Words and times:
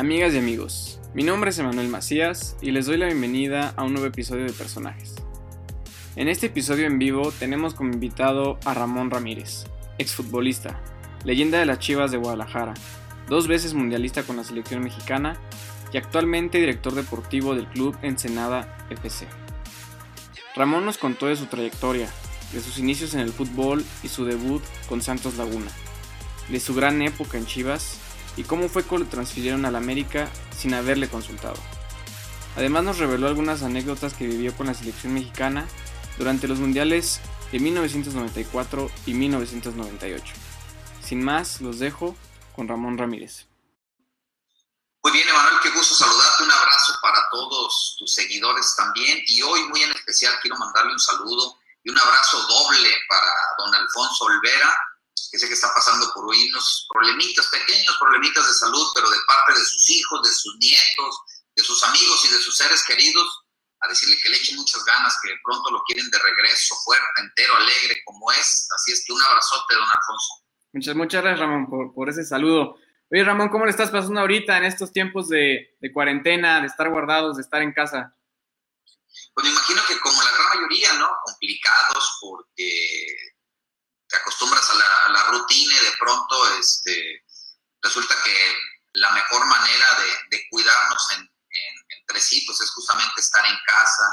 Amigas 0.00 0.32
y 0.32 0.38
amigos, 0.38 0.98
mi 1.12 1.22
nombre 1.22 1.50
es 1.50 1.58
Emanuel 1.58 1.88
Macías 1.88 2.56
y 2.62 2.70
les 2.70 2.86
doy 2.86 2.96
la 2.96 3.04
bienvenida 3.04 3.74
a 3.76 3.84
un 3.84 3.92
nuevo 3.92 4.08
episodio 4.08 4.46
de 4.46 4.52
Personajes. 4.54 5.14
En 6.16 6.26
este 6.26 6.46
episodio 6.46 6.86
en 6.86 6.98
vivo 6.98 7.30
tenemos 7.38 7.74
como 7.74 7.92
invitado 7.92 8.58
a 8.64 8.72
Ramón 8.72 9.10
Ramírez, 9.10 9.66
exfutbolista, 9.98 10.80
leyenda 11.24 11.58
de 11.58 11.66
las 11.66 11.80
Chivas 11.80 12.10
de 12.10 12.16
Guadalajara, 12.16 12.72
dos 13.28 13.46
veces 13.46 13.74
mundialista 13.74 14.22
con 14.22 14.38
la 14.38 14.44
selección 14.44 14.82
mexicana 14.82 15.38
y 15.92 15.98
actualmente 15.98 16.56
director 16.56 16.94
deportivo 16.94 17.54
del 17.54 17.66
club 17.66 17.94
Ensenada 18.00 18.78
FC. 18.88 19.26
Ramón 20.56 20.86
nos 20.86 20.96
contó 20.96 21.26
de 21.26 21.36
su 21.36 21.44
trayectoria, 21.44 22.08
de 22.54 22.60
sus 22.62 22.78
inicios 22.78 23.12
en 23.12 23.20
el 23.20 23.32
fútbol 23.32 23.84
y 24.02 24.08
su 24.08 24.24
debut 24.24 24.62
con 24.88 25.02
Santos 25.02 25.36
Laguna, 25.36 25.70
de 26.48 26.58
su 26.58 26.74
gran 26.74 27.02
época 27.02 27.36
en 27.36 27.44
Chivas 27.44 28.00
y 28.36 28.44
cómo 28.44 28.68
fue 28.68 28.84
que 28.84 28.98
lo 28.98 29.06
transfirieron 29.06 29.64
al 29.64 29.76
América 29.76 30.28
sin 30.56 30.74
haberle 30.74 31.08
consultado. 31.08 31.56
Además 32.56 32.84
nos 32.84 32.98
reveló 32.98 33.28
algunas 33.28 33.62
anécdotas 33.62 34.14
que 34.14 34.26
vivió 34.26 34.56
con 34.56 34.66
la 34.66 34.74
selección 34.74 35.14
mexicana 35.14 35.66
durante 36.18 36.48
los 36.48 36.58
mundiales 36.58 37.20
de 37.52 37.58
1994 37.58 38.90
y 39.06 39.14
1998. 39.14 40.34
Sin 41.04 41.24
más, 41.24 41.60
los 41.60 41.78
dejo 41.78 42.16
con 42.54 42.68
Ramón 42.68 42.98
Ramírez. 42.98 43.46
Muy 45.02 45.12
bien, 45.12 45.28
Emanuel, 45.28 45.54
qué 45.62 45.70
gusto 45.70 45.94
saludarte. 45.94 46.44
Un 46.44 46.50
abrazo 46.50 46.92
para 47.00 47.18
todos 47.30 47.96
tus 47.98 48.12
seguidores 48.12 48.74
también. 48.76 49.18
Y 49.26 49.40
hoy, 49.42 49.62
muy 49.64 49.82
en 49.82 49.92
especial, 49.92 50.34
quiero 50.42 50.56
mandarle 50.58 50.92
un 50.92 51.00
saludo 51.00 51.56
y 51.82 51.90
un 51.90 51.98
abrazo 51.98 52.42
doble 52.46 52.90
para 53.08 53.26
don 53.58 53.74
Alfonso 53.74 54.24
Olvera, 54.24 54.76
que 55.30 55.38
sé 55.38 55.48
que 55.48 55.54
está 55.54 55.72
pasando 55.74 56.12
por 56.14 56.28
hoy 56.28 56.48
unos 56.48 56.86
problemitas, 56.88 57.46
pequeños 57.48 57.96
problemitas 57.98 58.46
de 58.46 58.54
salud, 58.54 58.86
pero 58.94 59.10
de 59.10 59.18
parte 59.26 59.58
de 59.58 59.64
sus 59.64 59.90
hijos, 59.90 60.22
de 60.22 60.32
sus 60.32 60.56
nietos, 60.58 61.20
de 61.56 61.62
sus 61.64 61.82
amigos 61.84 62.24
y 62.24 62.32
de 62.32 62.40
sus 62.40 62.56
seres 62.56 62.84
queridos, 62.84 63.44
a 63.80 63.88
decirle 63.88 64.18
que 64.22 64.28
le 64.28 64.36
eche 64.36 64.54
muchas 64.54 64.84
ganas, 64.84 65.18
que 65.22 65.34
pronto 65.42 65.70
lo 65.70 65.82
quieren 65.84 66.10
de 66.10 66.18
regreso, 66.18 66.74
fuerte, 66.84 67.20
entero, 67.20 67.56
alegre 67.56 68.02
como 68.04 68.30
es. 68.32 68.68
Así 68.76 68.92
es 68.92 69.04
que 69.06 69.12
un 69.12 69.22
abrazote, 69.22 69.74
don 69.74 69.84
Alfonso. 69.84 70.34
Muchas, 70.72 70.94
muchas 70.94 71.22
gracias, 71.22 71.40
Ramón, 71.40 71.68
por, 71.68 71.94
por 71.94 72.08
ese 72.08 72.24
saludo. 72.24 72.76
Oye, 73.10 73.24
Ramón, 73.24 73.48
¿cómo 73.48 73.64
le 73.64 73.72
estás 73.72 73.90
pasando 73.90 74.20
ahorita 74.20 74.56
en 74.58 74.64
estos 74.64 74.92
tiempos 74.92 75.28
de, 75.28 75.76
de 75.80 75.92
cuarentena, 75.92 76.60
de 76.60 76.66
estar 76.66 76.88
guardados, 76.90 77.36
de 77.36 77.42
estar 77.42 77.62
en 77.62 77.72
casa? 77.72 78.14
Pues 79.34 79.44
me 79.44 79.50
imagino 79.50 79.80
que 79.88 79.98
como 79.98 80.22
la 80.22 80.30
gran 80.30 80.48
mayoría, 80.56 80.92
¿no? 80.94 81.08
Complicados 81.24 82.18
porque 82.20 83.16
te 84.10 84.16
acostumbras 84.16 84.68
a 84.70 85.08
la, 85.10 85.24
rutina 85.30 85.74
y 85.74 85.84
de 85.84 85.96
pronto 85.98 86.58
este, 86.58 87.24
resulta 87.80 88.14
que 88.24 88.58
la 88.94 89.10
mejor 89.12 89.46
manera 89.46 89.86
de, 89.98 90.36
de 90.36 90.48
cuidarnos 90.50 91.12
en, 91.12 91.20
en, 91.20 92.00
entre 92.00 92.20
sí 92.20 92.42
pues 92.46 92.60
es 92.60 92.70
justamente 92.70 93.20
estar 93.20 93.44
en 93.46 93.56
casa, 93.66 94.04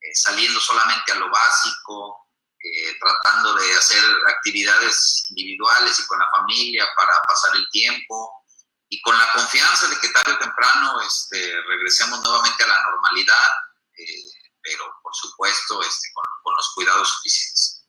eh, 0.00 0.14
saliendo 0.14 0.60
solamente 0.60 1.12
a 1.12 1.16
lo 1.16 1.30
básico, 1.30 2.28
eh, 2.62 2.98
tratando 3.00 3.54
de 3.54 3.74
hacer 3.74 4.04
actividades 4.28 5.24
individuales 5.30 5.98
y 5.98 6.06
con 6.06 6.18
la 6.18 6.30
familia 6.36 6.86
para 6.94 7.18
pasar 7.22 7.56
el 7.56 7.66
tiempo 7.70 8.44
y 8.90 9.00
con 9.00 9.16
la 9.16 9.32
confianza 9.32 9.88
de 9.88 9.98
que 9.98 10.10
tarde 10.10 10.32
o 10.32 10.38
temprano 10.38 11.00
este, 11.00 11.58
regresemos 11.68 12.20
nuevamente 12.22 12.64
a 12.64 12.66
la 12.66 12.82
normalidad, 12.82 13.48
eh, 13.96 14.24
pero 14.62 14.84
por 15.02 15.14
supuesto 15.14 15.82
este, 15.82 16.08
con, 16.12 16.24
con, 16.42 16.54
los 16.54 16.74
cuidados 16.74 17.08
suficientes. 17.08 17.84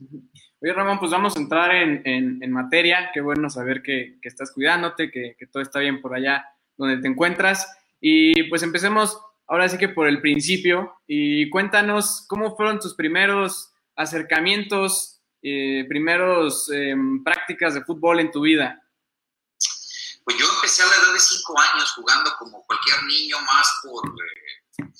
Oye 0.63 0.73
Ramón, 0.73 0.99
pues 0.99 1.11
vamos 1.11 1.35
a 1.35 1.39
entrar 1.39 1.73
en, 1.73 2.51
materia, 2.51 3.09
qué 3.11 3.19
bueno 3.19 3.49
saber 3.49 3.81
que, 3.81 4.19
estás 4.21 4.51
cuidándote, 4.51 5.09
que, 5.09 5.35
todo 5.51 5.63
está 5.63 5.79
bien 5.79 6.01
por 6.01 6.13
allá 6.13 6.45
donde 6.77 6.97
te 7.01 7.07
encuentras. 7.07 7.67
Y 7.99 8.43
pues 8.43 8.61
empecemos 8.61 9.19
ahora 9.47 9.67
sí 9.69 9.79
que 9.79 9.89
por 9.89 10.07
el 10.07 10.21
principio. 10.21 10.93
Y 11.07 11.49
cuéntanos 11.49 12.25
cómo 12.27 12.55
fueron 12.55 12.79
tus 12.79 12.93
primeros 12.93 13.73
acercamientos, 13.95 15.21
eh, 15.41 15.85
primeros 15.89 16.69
eh, 16.71 16.95
prácticas 17.23 17.73
de 17.73 17.83
fútbol 17.83 18.19
en 18.19 18.31
tu 18.31 18.41
vida? 18.41 18.79
Pues 20.23 20.37
yo 20.37 20.45
empecé 20.55 20.83
a 20.83 20.85
la 20.85 20.91
edad 20.91 21.13
de 21.13 21.19
cinco 21.19 21.55
años 21.59 21.91
jugando 21.93 22.31
como 22.37 22.63
cualquier 22.67 23.03
niño 23.05 23.37
más 23.41 23.67
por, 23.83 24.07
eh, 24.07 24.91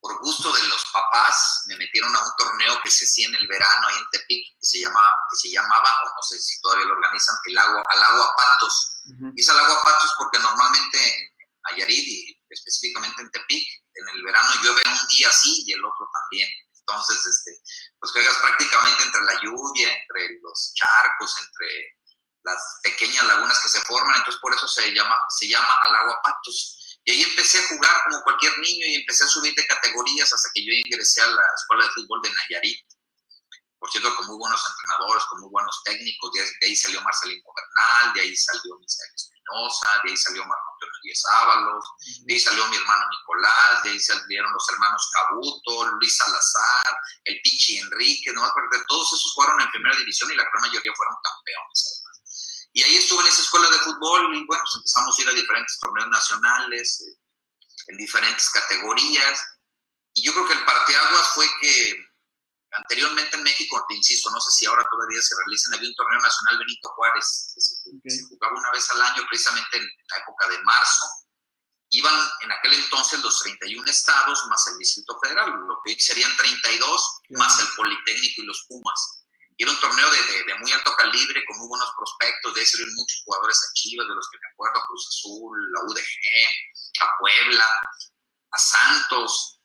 por 0.00 0.18
gusto 0.20 0.52
de 0.52 0.62
los 0.64 0.84
papás. 0.92 1.62
Me 1.66 1.76
metieron 1.76 2.14
a 2.14 2.24
un 2.24 2.32
torneo 2.36 2.80
que 2.82 2.90
se 2.90 3.04
hacía 3.04 3.26
en 3.26 3.34
el 3.34 3.46
verano 3.46 3.86
ahí 3.88 3.96
en 3.96 4.10
Tepic, 4.10 4.58
que 4.58 4.66
se 4.66 4.80
llamaba, 4.80 5.14
que 5.30 5.36
se 5.36 5.50
llamaba 5.50 5.90
o 6.04 6.08
no 6.08 6.22
sé 6.22 6.38
si 6.38 6.60
todavía 6.60 6.86
lo 6.86 6.94
organizan, 6.94 7.36
el 7.44 7.58
agua, 7.58 7.82
al 7.86 8.02
agua 8.02 8.34
patos. 8.36 9.02
Uh 9.04 9.10
-huh. 9.12 9.32
Y 9.36 9.40
es 9.40 9.48
al 9.48 9.58
agua 9.58 9.82
patos 9.82 10.12
porque 10.18 10.38
normalmente 10.38 10.98
en 10.98 11.50
Nayarit 11.70 12.06
y 12.06 12.42
específicamente 12.48 13.22
en 13.22 13.30
Tepic, 13.30 13.66
en 13.94 14.08
el 14.08 14.22
verano 14.24 14.50
llueve 14.62 14.82
un 14.88 15.08
día 15.08 15.30
sí 15.30 15.64
y 15.66 15.72
el 15.72 15.84
otro 15.84 16.08
también. 16.12 16.48
Entonces, 16.80 17.24
este, 17.24 17.62
pues 18.00 18.12
juegas 18.12 18.36
prácticamente 18.38 19.04
entre 19.04 19.22
la 19.22 19.40
lluvia, 19.42 19.94
entre 19.94 20.40
los 20.42 20.72
charcos, 20.74 21.36
entre 21.38 22.00
las 22.42 22.80
pequeñas 22.82 23.24
lagunas 23.26 23.58
que 23.60 23.68
se 23.68 23.80
forman, 23.82 24.16
entonces 24.16 24.40
por 24.40 24.54
eso 24.54 24.66
se 24.66 24.92
llama, 24.92 25.16
se 25.28 25.48
llama 25.48 25.72
al 25.82 25.94
agua 25.94 26.20
patos. 26.22 26.79
Y 27.04 27.12
ahí 27.12 27.22
empecé 27.22 27.58
a 27.58 27.68
jugar 27.68 28.02
como 28.04 28.22
cualquier 28.22 28.58
niño 28.58 28.86
y 28.86 28.94
empecé 28.96 29.24
a 29.24 29.28
subir 29.28 29.54
de 29.54 29.66
categorías 29.66 30.32
hasta 30.32 30.50
que 30.54 30.64
yo 30.64 30.72
ingresé 30.72 31.22
a 31.22 31.28
la 31.28 31.42
escuela 31.56 31.84
de 31.84 31.90
fútbol 31.90 32.20
de 32.22 32.30
Nayarit. 32.32 32.86
Por 33.78 33.90
cierto, 33.90 34.14
con 34.14 34.26
muy 34.26 34.36
buenos 34.36 34.60
entrenadores, 34.60 35.24
con 35.24 35.40
muy 35.40 35.50
buenos 35.50 35.80
técnicos, 35.84 36.30
de, 36.32 36.66
ahí 36.66 36.76
salió 36.76 37.00
Marcelino 37.00 37.48
Bernal, 37.56 38.12
de 38.12 38.20
ahí 38.20 38.36
salió 38.36 38.76
Misael 38.78 39.10
Espinosa, 39.16 40.02
de 40.04 40.10
ahí 40.10 40.16
salió 40.18 40.44
Marco 40.44 40.70
Antonio 40.74 41.00
Díaz 41.02 41.22
Ábalos, 41.32 41.84
de 42.26 42.34
ahí 42.34 42.40
salió 42.40 42.68
mi 42.68 42.76
hermano 42.76 43.08
Nicolás, 43.08 43.82
de 43.82 43.90
ahí 43.90 44.00
salieron 44.00 44.52
los 44.52 44.68
hermanos 44.68 45.10
Cabuto, 45.14 45.92
Luis 45.92 46.14
Salazar, 46.14 46.94
el 47.24 47.40
Pichi 47.40 47.78
Enrique, 47.78 48.30
no 48.34 48.44
de 48.44 48.84
todos 48.86 49.08
esos 49.08 49.32
jugaron 49.32 49.58
en 49.62 49.70
primera 49.70 49.96
división 49.96 50.30
y 50.30 50.36
la 50.36 50.44
gran 50.44 50.60
mayoría 50.60 50.92
fueron 50.94 51.16
campeones 51.24 51.80
además. 51.88 52.09
Y 52.72 52.82
ahí 52.82 52.96
estuve 52.96 53.22
en 53.22 53.28
esa 53.28 53.42
escuela 53.42 53.68
de 53.68 53.78
fútbol 53.78 54.36
y 54.36 54.46
bueno, 54.46 54.62
pues 54.62 54.76
empezamos 54.76 55.18
a 55.18 55.22
ir 55.22 55.28
a 55.28 55.32
diferentes 55.32 55.78
torneos 55.80 56.08
nacionales, 56.08 57.00
eh, 57.00 57.20
en 57.88 57.96
diferentes 57.96 58.48
categorías. 58.50 59.40
Y 60.14 60.22
yo 60.22 60.32
creo 60.32 60.46
que 60.46 60.54
el 60.54 60.64
parteaguas 60.64 61.28
fue 61.34 61.46
que 61.60 61.96
anteriormente 62.72 63.36
en 63.36 63.42
México, 63.42 63.84
te 63.88 63.94
insisto, 63.96 64.30
no 64.30 64.40
sé 64.40 64.50
si 64.52 64.66
ahora 64.66 64.84
todavía 64.90 65.20
se 65.20 65.34
realizan, 65.36 65.74
había 65.74 65.88
un 65.88 65.94
torneo 65.94 66.20
nacional 66.20 66.58
Benito 66.58 66.88
Juárez, 66.90 67.52
que 67.54 67.60
se, 67.60 67.74
okay. 67.90 68.10
se, 68.10 68.24
jugaba 68.28 68.58
una 68.58 68.70
vez 68.70 68.88
al 68.90 69.02
año, 69.02 69.26
precisamente 69.28 69.78
en 69.78 69.84
la 69.84 70.16
época 70.18 70.48
de 70.48 70.62
marzo. 70.62 71.06
Iban 71.92 72.30
en 72.42 72.52
aquel 72.52 72.74
entonces 72.74 73.20
los 73.20 73.40
31 73.40 73.90
estados 73.90 74.46
más 74.46 74.64
el 74.68 74.78
Distrito 74.78 75.18
Federal, 75.20 75.50
lo 75.50 75.80
que 75.84 75.98
serían 75.98 76.36
32, 76.36 77.20
yeah. 77.28 77.38
más 77.38 77.58
el 77.58 77.66
Politécnico 77.74 78.42
y 78.42 78.46
los 78.46 78.64
Pumas. 78.68 79.19
Y 79.60 79.62
era 79.62 79.72
un 79.72 79.80
torneo 79.80 80.10
de, 80.10 80.44
de, 80.44 80.58
muy 80.58 80.72
alto 80.72 80.90
calibre, 80.96 81.44
con 81.44 81.58
muy 81.58 81.68
buenos 81.68 81.92
prospectos, 81.94 82.54
de 82.54 82.60
ahí 82.62 82.66
salieron 82.66 82.94
muchos 82.94 83.22
jugadores 83.26 83.60
a 83.60 84.08
de 84.08 84.14
los 84.14 84.30
que 84.30 84.38
me 84.38 84.48
acuerdo, 84.54 84.80
Cruz 84.88 85.06
Azul, 85.06 85.72
la 85.74 85.80
UDG, 85.84 87.02
a 87.02 87.18
Puebla, 87.20 87.66
a 88.52 88.58
Santos, 88.58 89.60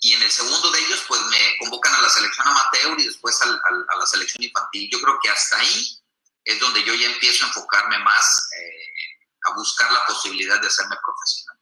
y 0.00 0.14
en 0.14 0.22
el 0.22 0.30
segundo 0.32 0.68
de 0.72 0.80
ellos 0.80 1.04
pues 1.06 1.20
me 1.30 1.58
convocan 1.60 1.94
a 1.94 2.02
la 2.02 2.08
selección 2.08 2.48
amateur 2.48 2.98
y 2.98 3.06
después 3.06 3.40
al, 3.42 3.52
al, 3.52 3.86
a 3.88 3.98
la 4.00 4.06
selección 4.06 4.42
infantil. 4.42 4.90
Yo 4.90 5.00
creo 5.00 5.16
que 5.22 5.30
hasta 5.30 5.60
ahí 5.60 5.96
es 6.42 6.58
donde 6.58 6.82
yo 6.82 6.92
ya 6.94 7.06
empiezo 7.06 7.44
a 7.44 7.48
enfocarme 7.48 7.98
más 8.00 8.50
eh, 8.58 9.48
a 9.48 9.54
buscar 9.54 9.92
la 9.92 10.04
posibilidad 10.08 10.60
de 10.60 10.66
hacerme 10.66 10.96
profesional. 11.00 11.60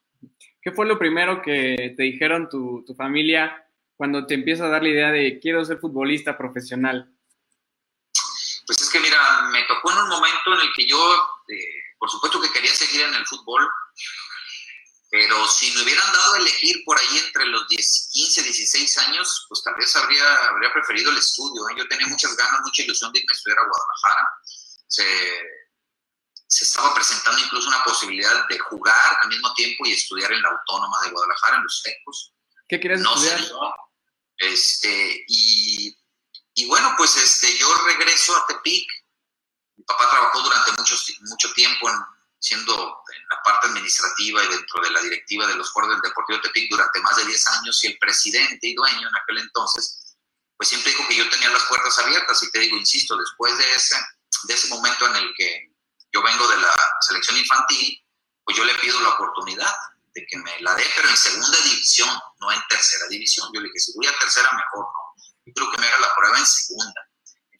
¿Qué 0.59 0.71
fue 0.71 0.87
lo 0.87 0.97
primero 0.97 1.43
que 1.43 1.93
te 1.95 2.01
dijeron 2.01 2.49
tu, 2.49 2.83
tu 2.83 2.95
familia 2.95 3.63
cuando 3.95 4.25
te 4.25 4.33
empieza 4.33 4.65
a 4.65 4.69
dar 4.69 4.81
la 4.81 4.89
idea 4.89 5.11
de 5.11 5.39
quiero 5.39 5.63
ser 5.63 5.77
futbolista 5.77 6.35
profesional? 6.35 7.12
Mira, 9.13 9.41
me 9.51 9.63
tocó 9.63 9.91
en 9.91 9.97
un 9.99 10.09
momento 10.09 10.53
en 10.53 10.61
el 10.61 10.73
que 10.73 10.87
yo, 10.87 10.97
eh, 11.47 11.55
por 11.99 12.09
supuesto 12.09 12.41
que 12.41 12.51
quería 12.51 12.73
seguir 12.73 13.01
en 13.01 13.13
el 13.13 13.25
fútbol, 13.27 13.69
pero 15.11 15.47
si 15.47 15.71
me 15.71 15.83
hubieran 15.83 16.11
dado 16.11 16.33
a 16.33 16.37
elegir 16.39 16.83
por 16.83 16.97
ahí 16.97 17.19
entre 17.19 17.45
los 17.45 17.67
10, 17.67 18.09
15, 18.11 18.41
16 18.41 18.97
años, 18.97 19.45
pues 19.47 19.61
tal 19.61 19.75
vez 19.75 19.95
habría, 19.95 20.47
habría 20.47 20.73
preferido 20.73 21.11
el 21.11 21.17
estudio. 21.19 21.69
¿eh? 21.69 21.75
Yo 21.77 21.87
tenía 21.87 22.07
muchas 22.07 22.35
ganas, 22.35 22.61
mucha 22.61 22.81
ilusión 22.81 23.13
de 23.13 23.19
irme 23.19 23.31
a 23.31 23.35
estudiar 23.35 23.59
a 23.59 23.67
Guadalajara. 23.67 24.29
Se, 24.87 25.05
se 26.47 26.63
estaba 26.65 26.95
presentando 26.95 27.39
incluso 27.39 27.67
una 27.67 27.83
posibilidad 27.83 28.47
de 28.47 28.57
jugar 28.57 29.19
al 29.21 29.27
mismo 29.27 29.53
tiempo 29.53 29.85
y 29.85 29.91
estudiar 29.91 30.31
en 30.31 30.41
la 30.41 30.49
Autónoma 30.49 30.97
de 31.03 31.11
Guadalajara, 31.11 31.57
en 31.57 31.63
los 31.63 31.83
Tecos. 31.83 32.33
¿Qué 32.67 32.79
querías 32.79 33.01
no 33.01 33.13
estudiar? 33.13 33.39
Sé, 33.39 33.53
este, 34.37 35.25
y, 35.27 35.95
y 36.55 36.65
bueno, 36.65 36.93
pues 36.97 37.15
este, 37.17 37.55
yo 37.57 37.67
regreso 37.85 38.35
a 38.35 38.47
Tepic. 38.47 39.02
Mi 39.83 39.85
papá 39.85 40.09
trabajó 40.09 40.41
durante 40.41 40.71
mucho, 40.71 40.95
mucho 41.23 41.51
tiempo 41.51 41.89
en, 41.89 41.97
siendo 42.39 43.03
en 43.13 43.27
la 43.29 43.43
parte 43.43 43.67
administrativa 43.67 44.41
y 44.41 44.47
dentro 44.47 44.81
de 44.81 44.91
la 44.91 45.01
directiva 45.01 45.45
de 45.45 45.55
los 45.55 45.71
jugadores 45.71 46.01
del 46.01 46.09
Deportivo 46.09 46.39
Tepic 46.39 46.71
durante 46.71 47.01
más 47.01 47.17
de 47.17 47.25
10 47.25 47.47
años 47.49 47.83
y 47.83 47.87
el 47.87 47.97
presidente 47.99 48.67
y 48.67 48.75
dueño 48.75 49.09
en 49.09 49.15
aquel 49.21 49.39
entonces, 49.39 50.15
pues 50.55 50.69
siempre 50.69 50.93
dijo 50.93 51.05
que 51.09 51.17
yo 51.17 51.29
tenía 51.29 51.49
las 51.49 51.63
puertas 51.63 51.99
abiertas 51.99 52.41
y 52.43 52.51
te 52.51 52.59
digo, 52.59 52.77
insisto, 52.77 53.17
después 53.17 53.57
de 53.57 53.75
ese, 53.75 53.97
de 54.43 54.53
ese 54.53 54.69
momento 54.69 55.05
en 55.07 55.17
el 55.17 55.33
que 55.35 55.69
yo 56.13 56.23
vengo 56.23 56.47
de 56.47 56.57
la 56.57 56.71
selección 57.01 57.37
infantil, 57.37 58.01
pues 58.45 58.55
yo 58.55 58.63
le 58.63 58.75
pido 58.75 59.01
la 59.01 59.09
oportunidad 59.09 59.75
de 60.13 60.25
que 60.25 60.37
me 60.37 60.61
la 60.61 60.75
dé, 60.75 60.85
pero 60.95 61.09
en 61.09 61.17
segunda 61.17 61.57
división, 61.59 62.09
no 62.39 62.51
en 62.53 62.61
tercera 62.69 63.07
división. 63.07 63.49
Yo 63.53 63.59
le 63.59 63.67
dije, 63.67 63.79
si 63.79 63.93
voy 63.97 64.07
a 64.07 64.17
tercera, 64.17 64.49
mejor 64.53 64.85
no. 64.85 65.23
Yo 65.45 65.53
creo 65.53 65.71
que 65.71 65.77
me 65.81 65.87
haga 65.87 65.99
la 65.99 66.15
prueba 66.15 66.39
en 66.39 66.45
segunda. 66.45 67.09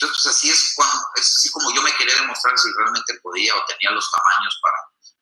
Entonces, 0.03 0.23
pues 0.23 0.35
así 0.35 0.49
es, 0.49 0.73
cuando, 0.75 0.99
es 1.15 1.35
así 1.37 1.49
como 1.51 1.73
yo 1.73 1.81
me 1.81 1.93
quería 1.95 2.15
demostrar 2.15 2.57
si 2.57 2.69
realmente 2.77 3.13
podía 3.21 3.55
o 3.55 3.65
tenía 3.65 3.91
los 3.91 4.11
tamaños 4.11 4.59
para, 4.61 4.77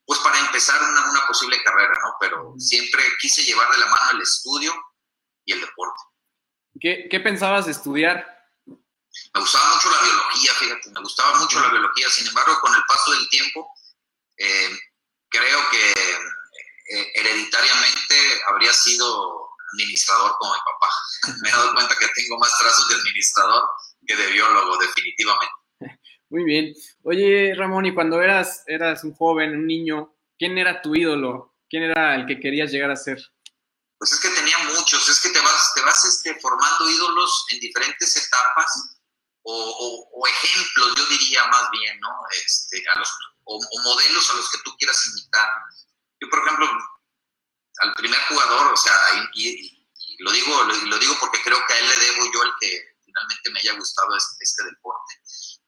pues 0.06 0.20
para 0.20 0.40
empezar 0.40 0.82
una, 0.82 1.10
una 1.12 1.28
posible 1.28 1.62
carrera, 1.64 1.94
¿no? 2.04 2.16
Pero 2.20 2.54
siempre 2.58 3.04
quise 3.20 3.44
llevar 3.44 3.72
de 3.72 3.78
la 3.78 3.86
mano 3.86 4.12
el 4.14 4.22
estudio 4.22 4.74
y 5.46 5.54
el 5.54 5.62
deporte. 5.62 6.02
¿Qué, 6.80 7.08
qué 7.12 7.20
pensabas 7.20 7.68
estudiar? 7.68 8.26
Me 9.34 9.42
gustaba 9.42 9.76
mucho 9.76 9.92
la 9.92 10.02
biología, 10.02 10.54
fíjate, 10.54 10.90
me 10.90 11.02
gustaba 11.02 11.36
mucho 11.38 11.60
la 11.60 11.70
biología. 11.70 12.10
Sin 12.10 12.28
embargo, 12.28 12.60
con 12.62 12.74
el 12.74 12.84
paso 12.88 13.12
del 13.12 13.30
tiempo, 13.30 13.72
eh, 14.38 14.80
creo 15.30 15.70
que 15.70 15.92
eh, 15.92 17.12
hereditariamente 17.16 18.42
habría 18.50 18.74
sido 18.74 19.48
administrador 19.74 20.36
como 20.40 20.54
mi 20.54 20.60
papá. 20.60 20.94
Me 21.42 21.50
he 21.50 21.52
dado 21.52 21.74
cuenta 21.76 21.96
que 21.98 22.08
tengo 22.08 22.40
más 22.40 22.58
trazos 22.58 22.88
de 22.90 22.96
administrador 22.96 23.70
que 24.06 24.16
de 24.16 24.28
biólogo, 24.32 24.78
definitivamente. 24.78 25.54
Muy 26.30 26.44
bien. 26.44 26.74
Oye, 27.04 27.54
Ramón, 27.56 27.86
y 27.86 27.94
cuando 27.94 28.22
eras, 28.22 28.64
eras 28.68 29.04
un 29.04 29.14
joven, 29.14 29.52
un 29.52 29.68
niño, 29.68 30.16
¿quién 30.38 30.58
era 30.58 30.82
tu 30.82 30.96
ídolo? 30.96 31.56
¿Quién 31.70 31.84
era 31.84 32.16
el 32.16 32.26
que 32.26 32.40
querías 32.40 32.72
llegar 32.72 32.92
a 32.92 32.96
ser? 32.96 33.20
Pues 33.98 34.14
es 34.14 34.20
que 34.20 34.30
tenía 34.30 34.58
muchos, 34.76 35.08
es 35.10 35.20
que 35.22 35.30
te 35.30 35.40
vas, 35.40 35.74
te 35.76 35.82
vas 35.82 36.06
este, 36.06 36.40
formando 36.40 36.90
ídolos 36.90 37.46
en 37.52 37.60
diferentes 37.60 38.18
etapas 38.18 38.98
o, 39.44 40.10
o, 40.14 40.28
ejemplos, 40.28 40.96
yo 40.98 41.06
diría 41.06 41.46
más 41.48 41.70
bien, 41.72 42.00
¿no? 42.00 42.10
Este, 42.46 42.84
a 42.94 43.00
los, 43.00 43.10
o, 43.44 43.60
modelos 43.84 44.30
a 44.32 44.34
los 44.36 44.50
que 44.52 44.58
tú 44.64 44.76
quieras 44.78 45.06
imitar. 45.08 45.50
Yo, 46.20 46.30
por 46.30 46.40
ejemplo, 46.40 46.68
al 47.82 47.94
primer 47.96 48.20
jugador, 48.28 48.74
o 48.74 48.78
sea, 48.78 48.94
y, 49.34 49.88
lo, 50.20 50.32
digo, 50.32 50.64
lo, 50.64 50.98
digo 51.00 51.16
porque 51.20 51.42
creo 51.44 51.66
que 51.66 51.74
a 51.74 51.80
él 51.80 51.90
le 51.90 52.06
debo 52.06 52.32
yo 52.34 52.44
el 52.44 52.52
que 52.60 52.91
finalmente 53.12 53.50
me 53.52 53.60
haya 53.60 53.74
gustado 53.78 54.16
este, 54.16 54.36
este, 54.40 54.64
deporte. 54.66 55.14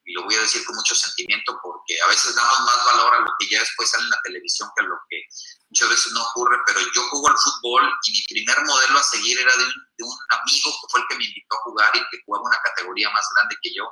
Y 0.06 0.14
lo 0.14 0.24
voy 0.24 0.36
a 0.36 0.42
decir 0.42 0.66
con 0.66 0.76
mucho 0.76 0.96
sentimiento 0.96 1.58
porque 1.64 2.00
a 2.02 2.08
veces 2.08 2.36
damos 2.36 2.60
más 2.62 2.86
valor 2.86 3.16
a 3.16 3.20
lo 3.20 3.32
que 3.40 3.48
ya 3.50 3.60
después 3.60 3.90
sale 3.90 4.04
en 4.04 4.10
la 4.10 4.22
televisión 4.24 4.70
que 4.76 4.84
a 4.84 4.88
lo 4.88 4.96
que 5.10 5.24
muchas 5.70 5.90
veces 5.90 6.12
no 6.12 6.22
ocurre, 6.24 6.58
pero 6.66 6.80
yo 6.82 7.10
juego 7.10 7.30
al 7.30 7.38
fútbol 7.38 7.90
y 8.04 8.12
mi 8.12 8.24
primer 8.30 8.66
modelo 8.66 9.00
a 9.00 9.04
seguir 9.04 9.40
era 9.40 9.56
de 9.56 9.64
un, 9.64 10.18
amigo 10.30 10.72
que 10.72 10.88
fue 10.92 11.02
el 11.02 11.08
que 11.08 11.16
me 11.16 11.26
invitó 11.26 11.56
a 11.56 11.64
jugar 11.64 11.96
y 11.96 12.00
que 12.12 12.22
jugaba 12.26 12.48
una 12.48 12.60
categoría 12.60 13.10
más 13.12 13.26
grande 13.36 13.56
que 13.62 13.72
yo. 13.74 13.90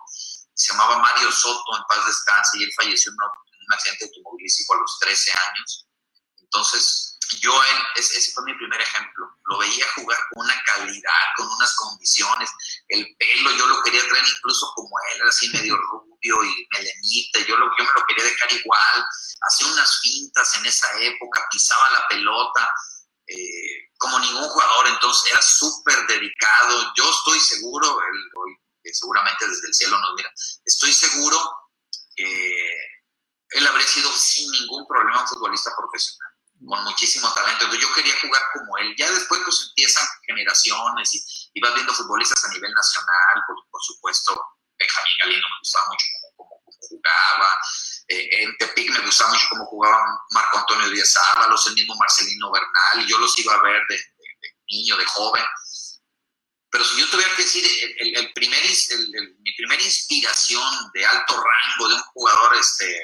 Se 0.53 0.73
llamaba 0.73 0.99
Mario 0.99 1.31
Soto, 1.31 1.77
en 1.77 1.83
paz 1.87 2.05
descanse, 2.05 2.57
y 2.59 2.63
él 2.63 2.71
falleció 2.75 3.11
en 3.11 3.17
un 3.21 3.73
accidente 3.73 4.05
automovilístico 4.05 4.73
a 4.73 4.77
los 4.77 4.99
13 4.99 5.31
años. 5.31 5.87
Entonces, 6.41 7.10
yo, 7.39 7.51
él, 7.63 7.77
ese 7.95 8.31
fue 8.31 8.43
mi 8.45 8.53
primer 8.55 8.81
ejemplo. 8.81 9.25
Lo 9.45 9.57
veía 9.59 9.85
jugar 9.95 10.17
con 10.29 10.45
una 10.45 10.63
calidad, 10.63 11.23
con 11.37 11.47
unas 11.47 11.75
condiciones. 11.75 12.49
El 12.87 13.15
pelo, 13.17 13.51
yo 13.51 13.67
lo 13.67 13.81
quería 13.83 14.07
traer 14.07 14.25
incluso 14.25 14.71
como 14.75 14.89
él, 15.13 15.21
así 15.27 15.49
medio 15.49 15.77
rubio 15.77 16.43
y 16.43 16.67
melenita. 16.73 17.39
Yo, 17.47 17.57
lo, 17.57 17.65
yo 17.77 17.83
me 17.83 17.91
lo 17.95 18.05
quería 18.07 18.23
dejar 18.25 18.51
igual. 18.53 19.05
Hacía 19.41 19.67
unas 19.67 19.99
fintas 20.01 20.57
en 20.57 20.65
esa 20.65 20.87
época, 20.99 21.47
pisaba 21.51 21.89
la 21.91 22.07
pelota. 22.07 22.73
Eh, 23.27 23.89
como 23.97 24.19
ningún 24.19 24.49
jugador, 24.49 24.87
entonces 24.87 25.31
era 25.31 25.41
súper 25.41 26.07
dedicado. 26.07 26.93
Yo 26.95 27.09
estoy 27.09 27.39
seguro, 27.39 27.99
él, 28.01 28.31
hoy, 28.35 28.57
seguramente 28.83 29.47
desde 29.47 29.67
el 29.67 29.73
cielo 29.73 29.99
nos 29.99 30.13
mira, 30.15 30.33
estoy 30.65 30.91
seguro 30.91 31.37
que 32.15 32.67
él 33.51 33.67
habría 33.67 33.85
sido 33.85 34.11
sin 34.11 34.51
ningún 34.51 34.85
problema 34.87 35.21
un 35.21 35.27
futbolista 35.27 35.71
profesional 35.77 36.30
con 36.67 36.83
muchísimo 36.83 37.31
talento. 37.33 37.65
Entonces 37.65 37.87
yo 37.87 37.93
quería 37.93 38.19
jugar 38.21 38.41
como 38.53 38.77
él. 38.77 38.95
Ya 38.97 39.09
después 39.11 39.41
pues 39.43 39.67
empiezan 39.69 40.07
generaciones 40.27 41.13
y, 41.53 41.61
vas 41.61 41.73
viendo 41.75 41.93
futbolistas 41.93 42.43
a 42.45 42.49
nivel 42.49 42.73
nacional, 42.73 43.43
por, 43.45 43.81
supuesto, 43.83 44.33
Benjamín 44.79 45.13
Galindo 45.19 45.47
me 45.47 45.59
gustaba 45.59 45.85
mucho 45.89 46.05
cómo, 46.37 46.49
jugaba, 46.89 47.57
eh, 48.07 48.43
en 48.43 48.57
Tepic 48.57 48.89
me 48.89 49.05
gustaba 49.05 49.31
mucho 49.31 49.45
cómo 49.49 49.65
jugaba 49.65 50.01
Marco 50.31 50.57
Antonio 50.57 50.89
Díaz 50.89 51.15
Ábalos, 51.35 51.67
el 51.67 51.73
mismo 51.75 51.95
Marcelino 51.95 52.51
Bernal, 52.51 53.01
y 53.01 53.07
yo 53.07 53.17
los 53.19 53.37
iba 53.37 53.53
a 53.53 53.61
ver 53.61 53.81
de, 53.89 53.99
niño, 54.71 54.97
de 54.97 55.05
joven. 55.05 55.43
Pero 56.71 56.85
si 56.85 56.99
yo 56.99 57.09
tuviera 57.09 57.35
que 57.35 57.43
decir, 57.43 57.63
el, 57.99 58.33
primer, 58.33 58.63
mi 58.63 59.55
primera 59.57 59.83
inspiración 59.83 60.91
de 60.93 61.05
alto 61.05 61.33
rango 61.33 61.89
de 61.89 61.95
un 61.95 62.01
jugador 62.13 62.55
este, 62.55 62.97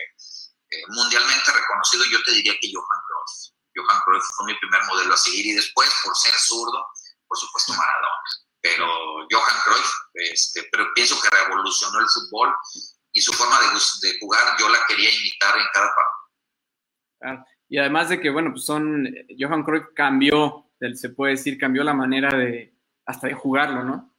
eh, 0.70 0.84
mundialmente 0.90 1.52
reconocido, 1.52 2.06
yo 2.06 2.24
te 2.24 2.32
diría 2.32 2.54
que 2.60 2.72
Johan 2.74 3.07
Johan 3.76 4.02
Cruyff 4.06 4.24
fue 4.36 4.48
mi 4.48 4.56
primer 4.60 4.84
modelo 4.86 5.14
a 5.14 5.18
seguir 5.18 5.46
y 5.46 5.54
después, 5.54 5.90
por 6.04 6.16
ser 6.16 6.34
zurdo, 6.34 6.88
por 7.28 7.38
supuesto 7.38 7.74
Maradona. 7.74 8.24
Pero 8.62 8.88
Johan 9.30 9.62
Cruyff, 9.64 9.92
este, 10.14 10.68
pero 10.72 10.88
pienso 10.96 11.20
que 11.22 11.30
revolucionó 11.30 12.00
el 12.00 12.08
fútbol 12.10 12.54
y 13.12 13.22
su 13.22 13.32
forma 13.34 13.60
de, 13.62 13.68
de 14.08 14.20
jugar 14.20 14.58
yo 14.60 14.70
la 14.70 14.80
quería 14.88 15.14
imitar 15.14 15.58
en 15.58 15.66
cada 15.74 15.94
partido. 15.94 17.46
Y 17.70 17.78
además 17.78 18.10
de 18.10 18.20
que, 18.22 18.30
bueno, 18.30 18.52
pues 18.52 18.66
son, 18.66 19.08
Johan 19.38 19.64
Cruyff 19.64 19.88
cambió, 19.96 20.72
se 20.94 21.10
puede 21.10 21.34
decir, 21.34 21.58
cambió 21.58 21.84
la 21.84 21.94
manera 21.94 22.36
de, 22.36 22.74
hasta 23.06 23.28
de 23.28 23.34
jugarlo, 23.34 23.84
¿no? 23.84 24.14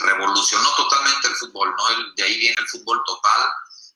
Revolucionó 0.00 0.68
totalmente 0.76 1.28
el 1.28 1.34
fútbol, 1.34 1.70
¿no? 1.70 2.12
de 2.14 2.22
ahí 2.22 2.38
viene 2.38 2.56
el 2.58 2.68
fútbol 2.68 3.02
total, 3.04 3.48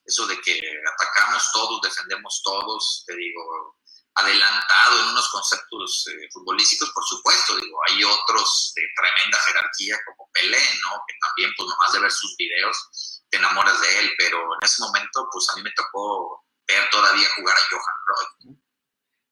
eso 0.05 0.27
de 0.27 0.39
que 0.41 0.59
atacamos 0.93 1.49
todos, 1.53 1.81
defendemos 1.81 2.41
todos, 2.43 3.03
te 3.07 3.15
digo, 3.15 3.77
adelantado 4.17 4.99
en 5.01 5.09
unos 5.09 5.29
conceptos 5.29 6.07
eh, 6.11 6.27
futbolísticos, 6.33 6.91
por 6.91 7.03
supuesto, 7.03 7.55
digo, 7.57 7.77
hay 7.87 8.03
otros 8.03 8.73
de 8.75 8.81
tremenda 8.95 9.37
jerarquía 9.47 9.95
como 10.05 10.29
Pelé, 10.33 10.57
¿no? 10.57 11.01
Que 11.07 11.13
también, 11.21 11.53
pues 11.55 11.69
nomás 11.69 11.93
de 11.93 11.99
ver 11.99 12.11
sus 12.11 12.35
videos, 12.37 13.23
te 13.29 13.37
enamoras 13.37 13.79
de 13.79 13.99
él, 13.99 14.11
pero 14.17 14.41
en 14.41 14.59
ese 14.63 14.81
momento, 14.81 15.27
pues 15.31 15.47
a 15.49 15.55
mí 15.57 15.63
me 15.63 15.71
tocó 15.71 16.43
ver 16.67 16.89
todavía 16.89 17.27
jugar 17.35 17.55
a 17.55 17.61
Johan 17.69 17.97
Cruyff. 18.05 18.57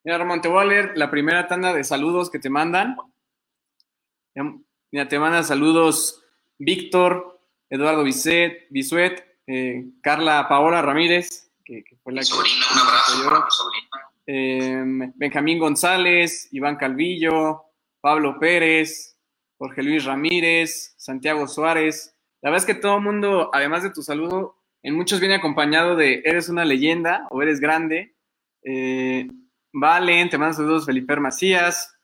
Mira, 0.04 0.18
Ramón, 0.18 0.40
te 0.40 0.48
voy 0.48 0.62
a 0.62 0.66
leer 0.66 0.92
la 0.94 1.10
primera 1.10 1.48
tanda 1.48 1.72
de 1.72 1.82
saludos 1.82 2.30
que 2.30 2.38
te 2.38 2.48
mandan. 2.48 2.96
Mira, 4.92 5.08
te 5.08 5.18
mandan 5.18 5.44
saludos 5.44 6.22
Víctor, 6.58 7.40
Eduardo 7.68 8.04
Bisuet, 8.04 9.40
eh, 9.48 9.84
Carla 10.02 10.48
Paola 10.48 10.80
Ramírez, 10.80 11.50
que, 11.64 11.82
fue 12.04 12.12
la 12.12 12.22
sobrina, 12.22 12.66
un 12.72 12.78
abrazo 12.78 13.28
para 13.28 13.50
sobrina. 13.50 14.05
Em, 14.26 15.12
Benjamín 15.14 15.58
González, 15.58 16.48
Iván 16.52 16.76
Calvillo, 16.76 17.62
Pablo 18.00 18.38
Pérez, 18.38 19.16
Jorge 19.58 19.82
Luis 19.82 20.04
Ramírez, 20.04 20.94
Santiago 20.98 21.46
Suárez. 21.46 22.14
La 22.42 22.50
verdad 22.50 22.68
es 22.68 22.74
que 22.74 22.80
todo 22.80 22.96
el 22.96 23.02
mundo, 23.02 23.50
además 23.52 23.82
de 23.82 23.90
tu 23.90 24.02
saludo, 24.02 24.56
en 24.82 24.94
muchos 24.94 25.20
viene 25.20 25.36
acompañado 25.36 25.96
de 25.96 26.22
eres 26.24 26.48
una 26.48 26.64
leyenda 26.64 27.26
o 27.30 27.42
eres 27.42 27.60
grande. 27.60 28.14
Eh, 28.62 29.28
Valen, 29.72 30.30
te 30.30 30.38
mando 30.38 30.54
saludos 30.56 30.86
Felipe 30.86 31.16
Macías, 31.16 31.98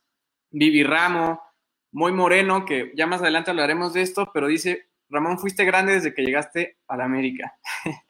Vivi 0.50 0.82
Ramo, 0.82 1.40
Muy 1.92 2.12
Moreno, 2.12 2.64
que 2.64 2.92
ya 2.94 3.06
más 3.06 3.20
adelante 3.20 3.50
hablaremos 3.50 3.92
de 3.92 4.02
esto, 4.02 4.30
pero 4.32 4.46
dice 4.46 4.88
Ramón, 5.08 5.38
fuiste 5.38 5.64
grande 5.64 5.94
desde 5.94 6.14
que 6.14 6.22
llegaste 6.22 6.78
a 6.88 6.96
la 6.96 7.04
América. 7.04 7.54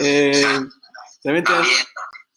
Eh, 0.00 0.44
también 1.24 1.42
te, 1.42 1.52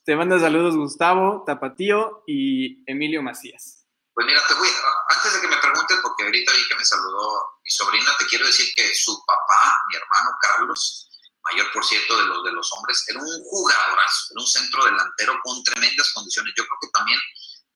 manda 0.10 0.40
saludos 0.40 0.76
Gustavo, 0.76 1.44
Tapatío 1.46 2.24
y 2.28 2.84
Emilio 2.90 3.22
Macías. 3.22 3.86
Pues 4.14 4.28
mira, 4.28 4.42
te 4.48 4.54
voy, 4.56 4.68
antes 5.10 5.34
de 5.34 5.42
que 5.42 5.48
me 5.48 5.58
preguntes, 5.58 5.98
porque 6.04 6.24
ahorita 6.24 6.52
vi 6.52 6.68
que 6.68 6.76
me 6.76 6.86
saludó 6.86 7.60
mi 7.64 7.70
sobrina, 7.70 8.12
te 8.20 8.26
quiero 8.26 8.46
decir 8.46 8.68
que 8.76 8.94
su 8.94 9.18
papá, 9.26 9.78
mi 9.90 9.96
hermano 9.96 10.32
Carlos, 10.42 11.10
mayor 11.44 11.72
por 11.72 11.84
cierto 11.86 12.18
de 12.18 12.26
los 12.26 12.44
de 12.44 12.52
los 12.52 12.72
hombres, 12.74 13.06
era 13.08 13.20
un 13.20 13.44
jugadorazo, 13.46 14.34
era 14.34 14.42
un 14.42 14.48
centro 14.48 14.86
delantero 14.86 15.40
con 15.44 15.64
tremendas 15.64 16.12
condiciones. 16.14 16.54
Yo 16.58 16.66
creo 16.66 16.78
que 16.82 16.88
también 16.94 17.20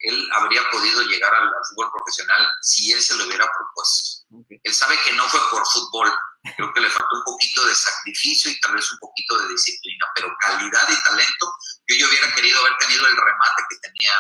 él 0.06 0.30
habría 0.34 0.62
podido 0.72 1.02
llegar 1.04 1.34
al, 1.34 1.50
fútbol 1.70 1.92
profesional 1.92 2.48
si 2.62 2.92
él 2.92 3.02
se 3.02 3.16
lo 3.16 3.26
hubiera 3.26 3.50
propuesto. 3.52 4.26
Él 4.64 4.74
sabe 4.74 4.96
que 5.04 5.14
no 5.14 5.24
fue 5.30 5.40
por 5.50 5.66
fútbol, 5.66 6.12
creo 6.56 6.72
que 6.74 6.82
le 6.82 6.90
faltó 6.90 7.16
un 7.18 7.24
poquito 7.24 7.66
de 7.66 7.74
sacrificio 7.74 8.52
y 8.52 8.60
tal 8.60 8.76
vez 8.76 8.92
un 8.92 9.00
poquito 9.00 9.40
de 9.40 9.50
disciplina, 9.50 10.06
pero 10.16 10.36
calidad 10.40 10.88
y 10.90 11.04
talento, 11.04 11.54
yo, 11.88 11.96
yo 11.96 12.08
hubiera 12.08 12.34
querido 12.36 12.60
haber 12.60 12.78
tenido 12.78 13.08
el 13.08 13.16
remate 13.16 13.64
que 13.70 13.78
tenía 13.78 14.14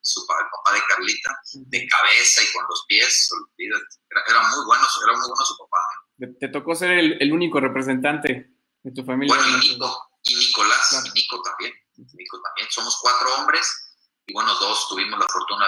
su 0.00 0.20
el 0.20 0.26
papá 0.50 0.74
de 0.74 0.82
Carlita, 0.86 1.40
de 1.54 1.88
cabeza 1.88 2.42
y 2.42 2.52
con 2.52 2.64
los 2.68 2.84
pies, 2.86 3.30
era, 3.58 4.42
muy 4.42 4.64
bueno, 4.66 4.86
era 5.02 5.12
muy 5.16 5.26
bueno 5.26 5.44
su 5.44 5.56
papá. 5.56 6.38
Te 6.38 6.48
tocó 6.48 6.74
ser 6.74 6.90
el, 6.92 7.32
único 7.32 7.58
representante 7.58 8.50
de 8.82 8.92
tu 8.92 9.02
familia. 9.02 9.34
Bueno, 9.34 9.58
y, 9.58 9.70
Nico, 9.70 10.10
y 10.22 10.34
Nicolás, 10.34 11.02
y 11.06 11.10
Nico 11.10 11.42
también, 11.42 11.72
Nico 11.96 12.40
también, 12.42 12.68
somos 12.70 12.98
cuatro 13.00 13.34
hombres 13.36 13.83
y 14.26 14.32
bueno, 14.32 14.50
dos 14.60 14.88
tuvimos 14.88 15.18
la 15.18 15.26
fortuna 15.26 15.66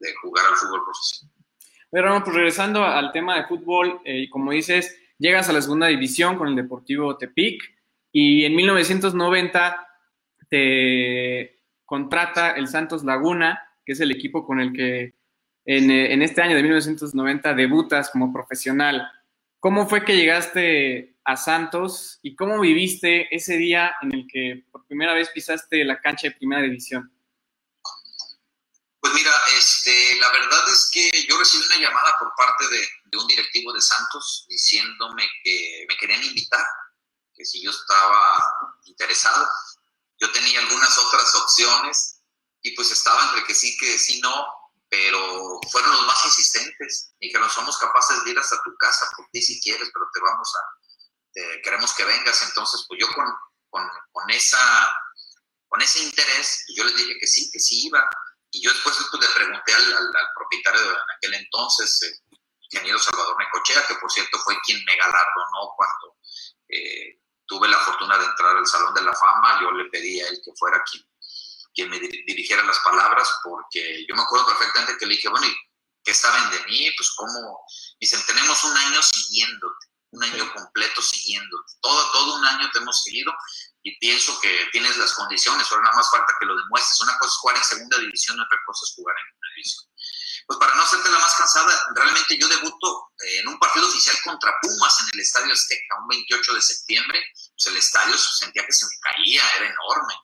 de, 0.00 0.14
jugar 0.22 0.46
al 0.46 0.56
fútbol 0.56 0.84
profesional. 0.84 1.34
Pero 1.90 2.24
pues 2.24 2.36
regresando 2.36 2.84
al 2.84 3.12
tema 3.12 3.36
de 3.36 3.46
fútbol, 3.46 4.00
eh, 4.04 4.28
como 4.30 4.52
dices, 4.52 4.96
llegas 5.18 5.48
a 5.48 5.52
la 5.52 5.62
segunda 5.62 5.86
división 5.86 6.36
con 6.36 6.48
el 6.48 6.56
Deportivo 6.56 7.16
Tepic 7.16 7.62
y 8.12 8.44
en 8.44 8.54
1990 8.54 9.88
te, 10.48 11.58
contrata 11.84 12.50
el 12.50 12.68
Santos 12.68 13.02
Laguna, 13.04 13.62
que 13.84 13.92
es 13.92 14.00
el 14.00 14.10
equipo 14.10 14.44
con 14.46 14.60
el 14.60 14.74
que 14.74 15.14
en, 15.64 15.90
en 15.90 16.22
este 16.22 16.42
año 16.42 16.54
de 16.54 16.62
1990 16.62 17.54
debutas 17.54 18.10
como 18.10 18.32
profesional. 18.32 19.10
¿Cómo 19.58 19.88
fue 19.88 20.04
que 20.04 20.16
llegaste 20.16 21.16
a 21.24 21.36
Santos 21.36 22.20
y 22.22 22.36
cómo 22.36 22.60
viviste 22.60 23.34
ese 23.34 23.56
día 23.56 23.94
en 24.02 24.12
el 24.12 24.26
que 24.26 24.64
por 24.70 24.86
primera 24.86 25.14
vez 25.14 25.30
pisaste 25.30 25.84
la 25.84 25.98
cancha 26.00 26.28
de 26.28 26.36
primera 26.36 26.62
división? 26.62 27.10
Pues 29.08 29.22
mira, 29.22 29.34
este, 29.56 30.16
la 30.16 30.30
verdad 30.32 30.68
es 30.68 30.90
que 30.92 31.26
yo 31.26 31.38
recibí 31.38 31.64
una 31.64 31.78
llamada 31.78 32.14
por 32.18 32.30
parte 32.36 32.68
de, 32.68 33.16
un 33.16 33.26
directivo 33.26 33.72
de 33.72 33.80
Santos 33.80 34.44
diciéndome 34.50 35.26
que 35.42 35.86
me 35.88 35.96
querían 35.96 36.22
invitar, 36.24 36.66
que 37.34 37.42
si 37.42 37.62
yo 37.62 37.70
estaba 37.70 38.44
interesado. 38.84 39.48
Yo 40.20 40.30
tenía 40.32 40.60
algunas 40.60 40.98
otras 40.98 41.34
opciones 41.36 42.20
y 42.60 42.72
pues 42.72 42.90
estaba 42.90 43.28
entre 43.28 43.44
que 43.44 43.54
sí, 43.54 43.78
que 43.78 43.98
sí, 43.98 44.20
no, 44.20 44.46
pero 44.90 45.58
fueron 45.72 45.90
los 45.90 46.06
más 46.06 46.26
insistentes. 46.26 47.14
Dijeron, 47.18 47.48
somos 47.48 47.78
capaces 47.78 48.22
de 48.24 48.32
ir 48.32 48.38
hasta 48.38 48.62
tu 48.62 48.76
casa 48.76 49.08
por 49.16 49.26
ti 49.32 49.40
si 49.40 49.58
quieres, 49.62 49.88
pero 49.90 50.06
te 50.12 50.20
vamos 50.20 50.52
a, 50.54 51.62
queremos 51.62 51.94
que 51.94 52.04
vengas. 52.04 52.42
Entonces, 52.42 52.84
pues 52.86 53.00
yo 53.00 53.06
con, 53.14 53.24
con, 53.70 53.88
con, 54.12 54.30
esa, 54.30 54.94
con 55.66 55.80
ese 55.80 56.00
interés, 56.00 56.66
yo 56.76 56.84
les 56.84 56.94
dije 56.94 57.18
que 57.18 57.26
sí, 57.26 57.50
que 57.50 57.58
sí 57.58 57.86
iba 57.86 58.06
y 58.50 58.62
yo 58.62 58.72
después 58.72 58.96
pues, 59.10 59.22
le 59.22 59.34
pregunté 59.34 59.74
al, 59.74 59.92
al, 59.94 60.28
propietario 60.34 60.80
de 60.80 60.96
aquel 61.16 61.34
entonces, 61.34 62.00
el 62.02 62.38
ingeniero 62.70 62.98
Salvador 62.98 63.36
Necochea, 63.38 63.86
que 63.86 63.94
por 63.96 64.10
cierto 64.10 64.38
fue 64.38 64.58
quien 64.62 64.82
me 64.84 64.96
galardonó 64.96 65.74
cuando 65.76 66.16
eh, 66.68 67.20
tuve 67.46 67.68
la 67.68 67.78
fortuna 67.78 68.18
de 68.18 68.24
entrar 68.26 68.56
al 68.56 68.66
Salón 68.66 68.94
de 68.94 69.02
la 69.02 69.14
Fama. 69.14 69.60
Yo 69.60 69.70
le 69.72 69.84
pedí 69.90 70.20
a 70.20 70.28
él 70.28 70.40
que 70.44 70.52
fuera 70.58 70.82
quien, 70.90 71.02
quien 71.74 71.90
me 71.90 71.98
dirigiera 71.98 72.62
las 72.64 72.78
palabras, 72.80 73.28
porque 73.42 74.06
yo 74.08 74.14
me 74.14 74.22
acuerdo 74.22 74.46
perfectamente 74.46 74.96
que 74.98 75.06
le 75.06 75.14
dije, 75.14 75.28
bueno, 75.28 75.46
¿y 75.46 75.56
qué 76.04 76.14
saben 76.14 76.50
de 76.50 76.64
mí? 76.66 76.90
Pues 76.96 77.10
cómo, 77.16 77.60
dicen, 78.00 78.20
tenemos 78.26 78.64
un 78.64 78.76
año 78.76 79.02
siguiéndote, 79.02 79.86
un 80.12 80.24
año 80.24 80.54
completo 80.54 81.02
siguiéndote. 81.02 81.72
Todo, 81.82 82.12
todo 82.12 82.34
un 82.36 82.44
año 82.44 82.70
te 82.70 82.78
hemos 82.78 83.02
seguido 83.02 83.32
pienso 84.00 84.38
que 84.40 84.68
tienes 84.72 84.96
las 84.96 85.12
condiciones, 85.14 85.66
ahora 85.70 85.84
nada 85.84 85.96
más 85.96 86.10
falta 86.10 86.34
que 86.38 86.46
lo 86.46 86.56
demuestres. 86.56 87.00
Una 87.02 87.18
cosa 87.18 87.32
es 87.32 87.38
jugar 87.38 87.56
en 87.56 87.64
segunda 87.64 87.98
división, 87.98 88.40
otra 88.40 88.58
cosa 88.66 88.84
es 88.84 88.94
jugar 88.94 89.14
en 89.16 89.32
primera 89.32 89.54
división. 89.56 89.84
Pues 90.48 90.58
para 90.58 90.74
no 90.74 90.82
hacerte 90.82 91.10
la 91.10 91.18
más 91.18 91.34
cansada, 91.34 91.92
realmente 91.94 92.38
yo 92.38 92.48
debuto 92.48 93.12
eh, 93.20 93.40
en 93.40 93.48
un 93.48 93.58
partido 93.58 93.86
oficial 93.86 94.16
contra 94.24 94.54
Pumas 94.62 95.00
en 95.02 95.08
el 95.12 95.20
Estadio 95.20 95.52
Azteca, 95.52 96.00
un 96.00 96.08
28 96.08 96.54
de 96.54 96.62
septiembre. 96.62 97.22
Pues 97.34 97.66
el 97.66 97.76
estadio 97.76 98.16
sentía 98.16 98.64
que 98.64 98.72
se 98.72 98.86
me 98.86 98.98
caía, 99.02 99.42
era 99.56 99.66
enorme. 99.66 100.14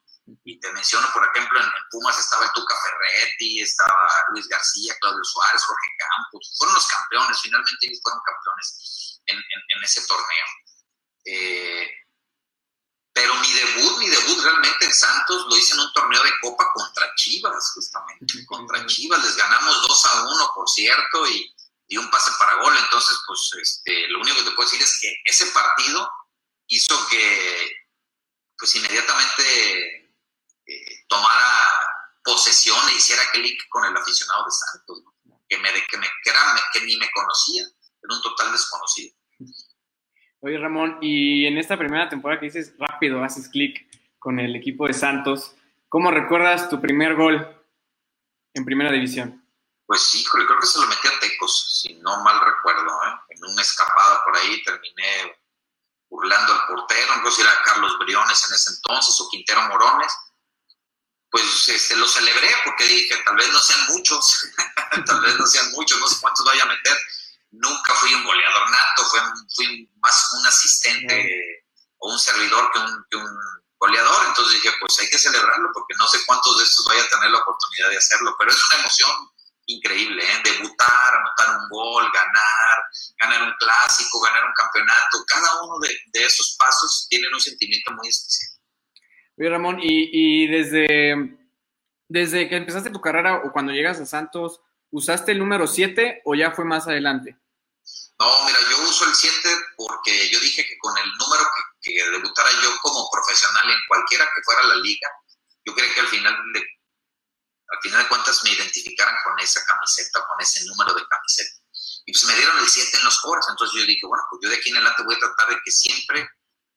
Y 0.44 0.58
te 0.58 0.72
menciono, 0.72 1.12
por 1.12 1.28
ejemplo, 1.28 1.60
en, 1.60 1.70
Pumas 1.90 2.18
estaba 2.18 2.46
el 2.46 2.52
Tuca 2.52 2.74
Ferretti, 2.74 3.60
estaba 3.60 4.08
Luis 4.30 4.48
García, 4.48 4.96
Claudio 4.98 5.22
Suárez, 5.24 5.62
Jorge 5.62 5.88
Campos. 5.98 6.54
Fueron 6.56 6.74
los 6.74 6.86
campeones, 6.86 7.40
finalmente 7.42 7.86
ellos 7.86 8.00
fueron 8.02 8.20
campeones 8.24 9.20
en, 9.26 9.36
en, 9.36 9.62
en 9.76 9.84
ese 9.84 10.06
torneo. 10.06 10.46
Eh, 11.26 11.90
pero 13.14 13.32
mi 13.36 13.52
debut, 13.52 13.98
mi 13.98 14.08
debut 14.08 14.42
realmente 14.42 14.84
en 14.86 14.92
Santos 14.92 15.46
lo 15.48 15.56
hice 15.56 15.74
en 15.74 15.80
un 15.80 15.92
torneo 15.92 16.20
de 16.20 16.32
Copa 16.42 16.68
contra 16.74 17.14
Chivas, 17.14 17.72
justamente. 17.72 18.44
Contra 18.44 18.84
Chivas 18.86 19.22
les 19.22 19.36
ganamos 19.36 19.86
2 19.86 20.06
a 20.06 20.22
1, 20.24 20.50
por 20.52 20.68
cierto, 20.68 21.26
y, 21.28 21.54
y 21.86 21.96
un 21.96 22.10
pase 22.10 22.32
para 22.40 22.56
gol. 22.56 22.76
Entonces, 22.76 23.16
pues 23.24 23.50
este, 23.62 24.08
lo 24.08 24.20
único 24.20 24.38
que 24.38 24.42
te 24.42 24.50
puedo 24.50 24.68
decir 24.68 24.82
es 24.82 24.98
que 25.00 25.16
ese 25.26 25.46
partido 25.52 26.10
hizo 26.66 27.06
que, 27.06 27.86
pues 28.58 28.74
inmediatamente 28.74 30.12
eh, 30.66 31.04
tomara 31.06 31.88
posesión 32.24 32.88
e 32.88 32.94
hiciera 32.96 33.30
clic 33.30 33.60
con 33.68 33.84
el 33.84 33.96
aficionado 33.96 34.44
de 34.44 34.50
Santos, 34.50 35.02
que, 35.48 35.58
me, 35.58 35.72
que, 35.86 35.98
me, 35.98 36.10
que, 36.24 36.30
era, 36.30 36.60
que 36.72 36.80
ni 36.80 36.96
me 36.96 37.08
conocía, 37.12 37.62
era 37.62 38.14
un 38.16 38.22
total 38.22 38.50
desconocido. 38.50 39.14
Oye, 40.44 40.58
Ramón, 40.58 40.98
y 41.00 41.46
en 41.46 41.56
esta 41.56 41.78
primera 41.78 42.06
temporada 42.06 42.38
que 42.38 42.44
dices 42.44 42.74
rápido, 42.78 43.24
haces 43.24 43.48
clic 43.48 43.88
con 44.18 44.38
el 44.38 44.54
equipo 44.54 44.86
de 44.86 44.92
Santos, 44.92 45.56
¿cómo 45.88 46.10
recuerdas 46.10 46.68
tu 46.68 46.82
primer 46.82 47.14
gol 47.14 47.64
en 48.52 48.62
primera 48.66 48.92
división? 48.92 49.42
Pues 49.86 50.02
sí, 50.02 50.22
creo 50.30 50.46
que 50.60 50.66
se 50.66 50.78
lo 50.78 50.86
metí 50.86 51.08
a 51.08 51.18
Tecos, 51.18 51.80
si 51.80 51.94
no 51.94 52.22
mal 52.22 52.38
recuerdo, 52.44 52.92
¿eh? 52.92 53.20
en 53.30 53.42
una 53.42 53.62
escapada 53.62 54.20
por 54.22 54.36
ahí 54.36 54.62
terminé 54.64 55.34
burlando 56.10 56.52
al 56.52 56.66
portero, 56.66 57.16
no 57.22 57.30
sé 57.30 57.36
si 57.36 57.40
era 57.40 57.62
Carlos 57.64 57.98
Briones 58.00 58.46
en 58.46 58.54
ese 58.54 58.74
entonces 58.74 59.18
o 59.22 59.30
Quintero 59.30 59.62
Morones, 59.62 60.14
pues 61.30 61.70
este, 61.70 61.96
lo 61.96 62.06
celebré 62.06 62.48
porque 62.66 62.84
dije, 62.84 63.16
tal 63.24 63.36
vez 63.36 63.50
no 63.50 63.58
sean 63.60 63.80
muchos, 63.88 64.52
tal 65.06 65.22
vez 65.22 65.38
no 65.38 65.46
sean 65.46 65.72
muchos, 65.72 65.98
no 65.98 66.06
sé 66.06 66.20
cuántos 66.20 66.44
vaya 66.44 66.64
a 66.64 66.66
meter, 66.66 66.98
nunca 67.60 67.94
fui 67.94 68.12
un 68.14 68.24
goleador 68.24 68.70
nato, 68.70 69.04
fui, 69.10 69.20
fui 69.54 69.90
más 70.00 70.30
un 70.38 70.46
asistente 70.46 71.64
o 71.98 72.12
un 72.12 72.18
servidor 72.18 72.70
que 72.72 72.78
un, 72.78 73.04
que 73.10 73.16
un, 73.16 73.38
goleador. 73.78 74.26
Entonces 74.28 74.62
dije, 74.62 74.74
pues 74.80 74.98
hay 75.00 75.08
que 75.08 75.18
celebrarlo 75.18 75.70
porque 75.72 75.94
no 75.98 76.06
sé 76.06 76.18
cuántos 76.26 76.58
de 76.58 76.64
estos 76.64 76.86
vaya 76.86 77.02
a 77.02 77.08
tener 77.08 77.30
la 77.30 77.38
oportunidad 77.38 77.90
de 77.90 77.98
hacerlo, 77.98 78.34
pero 78.38 78.50
es 78.50 78.70
una 78.70 78.80
emoción 78.80 79.10
increíble, 79.66 80.22
¿eh? 80.22 80.42
debutar, 80.44 81.14
anotar 81.14 81.58
un 81.58 81.68
gol, 81.70 82.04
ganar, 82.12 82.76
ganar 83.18 83.42
un 83.42 83.54
clásico, 83.58 84.20
ganar 84.20 84.44
un 84.44 84.52
campeonato. 84.54 85.24
Cada 85.26 85.62
uno 85.62 85.78
de, 85.80 85.96
de 86.12 86.24
esos 86.24 86.56
pasos 86.58 87.06
tiene 87.08 87.28
un 87.32 87.40
sentimiento 87.40 87.92
muy 87.92 88.08
especial. 88.08 88.50
Oye, 89.38 89.50
Ramón, 89.50 89.80
y, 89.82 90.10
y 90.12 90.46
desde, 90.48 91.38
desde 92.08 92.48
que 92.48 92.56
empezaste 92.56 92.90
tu 92.90 93.00
carrera 93.00 93.42
o 93.44 93.52
cuando 93.52 93.72
llegas 93.72 93.98
a 94.00 94.06
Santos, 94.06 94.60
¿usaste 94.90 95.32
el 95.32 95.38
número 95.38 95.66
7 95.66 96.22
o 96.24 96.34
ya 96.34 96.52
fue 96.52 96.64
más 96.64 96.86
adelante? 96.86 97.38
No, 98.18 98.44
mira, 98.44 98.58
yo 98.70 98.78
uso 98.88 99.04
el 99.06 99.14
7 99.14 99.56
porque 99.76 100.30
yo 100.30 100.38
dije 100.40 100.64
que 100.64 100.78
con 100.78 100.96
el 100.96 101.10
número 101.18 101.44
que, 101.82 101.92
que, 101.92 102.10
debutara 102.10 102.50
yo 102.62 102.78
como 102.80 103.10
profesional 103.10 103.70
en 103.70 103.80
cualquiera 103.88 104.24
que 104.24 104.42
fuera 104.44 104.62
la 104.62 104.76
liga, 104.76 105.08
yo 105.64 105.74
creía 105.74 105.92
que 105.94 106.00
al 106.00 106.08
final, 106.08 106.36
de, 106.52 106.60
al 106.60 107.80
final 107.82 108.02
de 108.02 108.08
cuentas 108.08 108.44
me 108.44 108.50
identificaran 108.50 109.16
con 109.24 109.38
esa 109.40 109.64
camiseta, 109.64 110.24
con 110.28 110.40
ese 110.40 110.64
número 110.66 110.94
de 110.94 111.06
camiseta. 111.06 111.60
Y 112.06 112.12
pues 112.12 112.24
me 112.24 112.36
dieron 112.36 112.58
el 112.58 112.68
7 112.68 112.98
en 112.98 113.04
los 113.04 113.20
foros, 113.20 113.46
entonces 113.48 113.80
yo 113.80 113.86
dije, 113.86 114.06
bueno, 114.06 114.22
pues 114.30 114.40
yo 114.42 114.50
de 114.50 114.56
aquí 114.56 114.70
en 114.70 114.76
adelante 114.76 115.02
voy 115.02 115.14
a 115.14 115.18
tratar 115.18 115.48
de 115.48 115.60
que 115.64 115.70
siempre, 115.70 116.20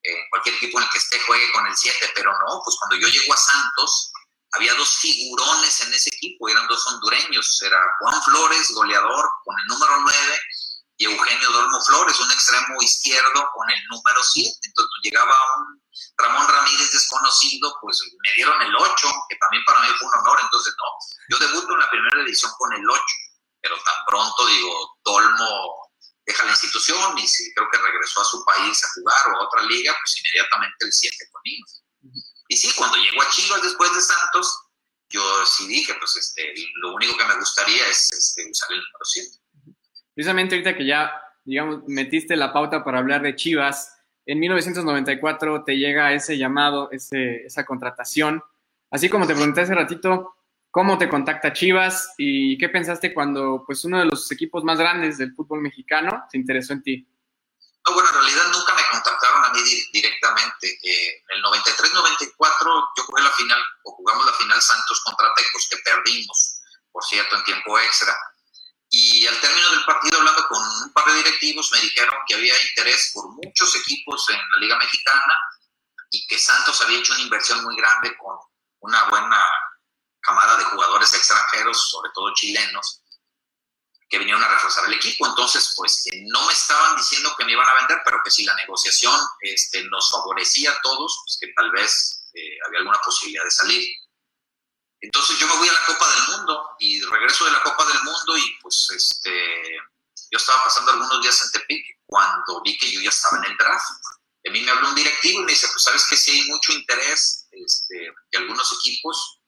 eh, 0.03 0.29
cualquier 0.31 0.55
equipo 0.55 0.79
en 0.79 0.85
el 0.85 0.89
que 0.89 0.97
esté, 0.97 1.19
juegue 1.19 1.51
con 1.51 1.67
el 1.67 1.75
7, 1.75 2.11
pero 2.15 2.31
no, 2.31 2.61
pues 2.63 2.77
cuando 2.79 2.95
yo 2.95 3.07
llego 3.09 3.33
a 3.33 3.37
Santos, 3.37 4.11
había 4.53 4.73
dos 4.75 4.97
figurones 4.97 5.81
en 5.81 5.93
ese 5.93 6.09
equipo, 6.09 6.47
eran 6.47 6.67
dos 6.67 6.87
hondureños, 6.87 7.61
era 7.61 7.79
Juan 7.99 8.23
Flores, 8.23 8.71
goleador, 8.71 9.29
con 9.43 9.55
el 9.59 9.67
número 9.67 10.01
9, 10.01 10.39
y 10.97 11.05
Eugenio 11.05 11.51
Dolmo 11.51 11.79
Flores, 11.83 12.19
un 12.19 12.31
extremo 12.31 12.81
izquierdo 12.81 13.49
con 13.53 13.69
el 13.69 13.87
número 13.87 14.23
7. 14.23 14.49
Entonces 14.63 14.93
llegaba 15.03 15.35
un 15.57 15.81
Ramón 16.17 16.47
Ramírez 16.47 16.91
desconocido, 16.91 17.77
pues 17.81 18.01
me 18.01 18.33
dieron 18.35 18.59
el 18.63 18.75
8, 18.75 19.07
que 19.29 19.35
también 19.37 19.63
para 19.65 19.81
mí 19.81 19.87
fue 19.99 20.07
un 20.07 20.19
honor. 20.19 20.39
Entonces, 20.41 20.73
no, 20.77 20.85
yo 21.29 21.47
debuto 21.47 21.73
en 21.73 21.79
la 21.79 21.89
primera 21.91 22.21
edición 22.23 22.51
con 22.57 22.73
el 22.73 22.89
8, 22.89 23.03
pero 23.61 23.75
tan 23.75 24.05
pronto, 24.07 24.47
digo, 24.47 24.97
Dolmo 25.05 25.91
deja 26.25 26.43
la 26.45 26.51
institución 26.51 27.17
y 27.19 27.27
si 27.27 27.53
creo 27.53 27.69
que 27.71 27.77
regresó 27.77 28.21
a 28.21 28.25
su 28.25 28.43
país 28.43 28.83
a 28.83 28.89
jugar 28.95 29.27
o 29.29 29.37
a 29.37 29.45
otra 29.45 29.61
liga, 29.61 29.95
pues 30.01 30.17
inmediatamente 30.17 30.85
el 30.85 30.91
7 30.91 31.15
conmigo. 31.31 31.65
Y 32.49 32.57
sí, 32.57 32.73
cuando 32.75 32.97
llegó 32.97 33.21
a 33.21 33.29
Chivas 33.29 33.61
después 33.61 33.93
de 33.93 34.01
Santos, 34.01 34.63
yo 35.09 35.45
sí 35.45 35.67
dije, 35.67 35.93
pues 35.93 36.15
este, 36.15 36.53
lo 36.81 36.95
único 36.95 37.15
que 37.17 37.25
me 37.25 37.35
gustaría 37.35 37.87
es 37.87 38.11
este, 38.11 38.49
usar 38.49 38.71
el 38.71 38.79
número 38.79 39.05
7 39.05 39.46
precisamente 40.17 40.55
ahorita 40.55 40.75
que 40.75 40.87
ya, 40.87 41.13
digamos, 41.45 41.83
metiste 41.85 42.35
la 42.35 42.51
pauta 42.51 42.83
para 42.83 42.97
hablar 42.97 43.21
de 43.21 43.35
Chivas, 43.35 43.99
en 44.25 44.39
1994 44.39 45.63
te 45.63 45.77
llega 45.77 46.11
ese 46.11 46.39
llamado, 46.39 46.89
ese, 46.89 47.45
esa 47.45 47.63
contratación. 47.63 48.43
Así 48.89 49.09
como 49.09 49.27
te 49.27 49.35
pregunté 49.35 49.61
hace 49.61 49.75
ratito, 49.75 50.33
¿cómo 50.71 50.97
te 50.97 51.07
contacta 51.07 51.53
Chivas 51.53 52.15
y 52.17 52.57
qué 52.57 52.67
pensaste 52.67 53.13
cuando 53.13 53.63
pues, 53.63 53.85
uno 53.85 53.99
de 53.99 54.05
los 54.05 54.31
equipos 54.31 54.63
más 54.63 54.79
grandes 54.79 55.19
del 55.19 55.35
fútbol 55.35 55.61
mexicano 55.61 56.25
se 56.31 56.37
interesó 56.39 56.73
en 56.73 56.81
ti? 56.81 57.07
No, 57.87 57.93
bueno, 57.93 58.09
en 58.09 58.15
realidad 58.15 58.45
nunca 58.51 58.73
me 58.73 58.81
contactaron 58.89 59.45
a 59.45 59.53
mí 59.53 59.59
directamente. 59.93 60.79
Eh, 60.81 61.23
en 61.29 61.37
el 61.37 61.43
93-94 61.43 62.89
yo 62.97 63.03
jugué 63.03 63.21
la 63.21 63.31
final, 63.33 63.59
o 63.83 63.91
jugamos 63.91 64.25
la 64.25 64.33
final 64.33 64.59
Santos 64.59 64.99
contra 65.05 65.27
Tecos, 65.35 65.67
que 65.69 65.77
perdimos, 65.85 66.59
por 66.91 67.03
cierto, 67.03 67.35
en 67.35 67.43
tiempo 67.43 67.77
extra. 67.77 68.15
Y 68.89 69.27
al 69.27 69.39
término 69.41 69.69
del 69.71 69.85
partido, 69.85 70.19
hablando 70.19 70.47
con 70.47 70.63
un 70.63 70.93
par 70.93 71.05
de 71.05 71.15
directivos, 71.15 71.71
me 71.73 71.81
dijeron 71.81 72.15
que 72.27 72.35
había 72.35 72.61
interés 72.69 73.11
por 73.13 73.29
muchos 73.29 73.75
equipos 73.75 74.29
en 74.29 74.37
la 74.37 74.57
Liga 74.59 74.77
Mexicana 74.77 75.33
y 76.11 76.25
que 76.27 76.39
Santos 76.39 76.81
había 76.81 76.99
hecho 76.99 77.13
una 77.13 77.23
inversión 77.23 77.63
muy 77.63 77.75
grande 77.75 78.15
con 78.17 78.37
una 78.79 79.03
buena 79.09 79.43
camada 80.21 80.57
de 80.57 80.63
jugadores 80.65 81.13
extranjeros, 81.13 81.89
sobre 81.89 82.11
todo 82.13 82.33
chilenos, 82.33 83.01
que 84.09 84.19
vinieron 84.19 84.43
a 84.43 84.47
reforzar 84.47 84.85
el 84.85 84.93
equipo. 84.93 85.25
Entonces, 85.27 85.73
pues 85.75 86.03
que 86.05 86.23
no 86.27 86.45
me 86.45 86.53
estaban 86.53 86.95
diciendo 86.95 87.33
que 87.37 87.43
me 87.43 87.51
iban 87.51 87.67
a 87.67 87.75
vender, 87.75 87.99
pero 88.05 88.21
que 88.23 88.31
si 88.31 88.45
la 88.45 88.55
negociación 88.55 89.19
este, 89.41 89.83
nos 89.85 90.09
favorecía 90.11 90.71
a 90.71 90.81
todos, 90.81 91.23
pues 91.25 91.37
que 91.41 91.53
tal 91.55 91.71
vez 91.71 92.29
eh, 92.33 92.57
había 92.65 92.79
alguna 92.79 92.99
posibilidad 93.03 93.43
de 93.43 93.51
salir. 93.51 93.83
Entonces 94.99 95.37
yo 95.37 95.47
me 95.47 95.57
voy 95.57 95.69
a 95.69 95.73
la 95.73 95.85
Copa 95.85 96.09
del 96.09 96.37
Mundo 96.37 96.69
y 96.79 97.01
regreso 97.01 97.45
de 97.45 97.51
la 97.51 97.61
Copa 97.61 97.85
del 97.85 98.01
Mundo 98.03 98.37
y 98.37 98.57
pues 98.61 98.89
este, 98.95 99.77
yo 100.31 100.37
estaba 100.37 100.63
pasando 100.63 100.91
algunos 100.91 101.21
días 101.21 101.41
en 101.43 101.51
Tepic 101.51 101.85
cuando 102.05 102.61
vi 102.63 102.77
que 102.77 102.91
yo 102.91 103.01
ya 103.01 103.09
estaba 103.09 103.37
en 103.37 103.51
el 103.51 103.57
draft. 103.57 103.91
a 104.47 104.51
mí 104.51 104.61
me 104.61 104.71
habló 104.71 104.89
un 104.89 104.95
directivo 104.95 105.41
y 105.41 105.45
me 105.45 105.51
dice, 105.51 105.67
pues 105.67 105.83
sabes 105.83 106.05
que 106.07 106.17
sí 106.17 106.31
hay 106.31 106.47
mucho 106.49 106.71
interés 106.71 107.47
este, 107.51 108.11
de 108.31 108.37
algunos 108.37 108.71
equipos, 108.73 109.39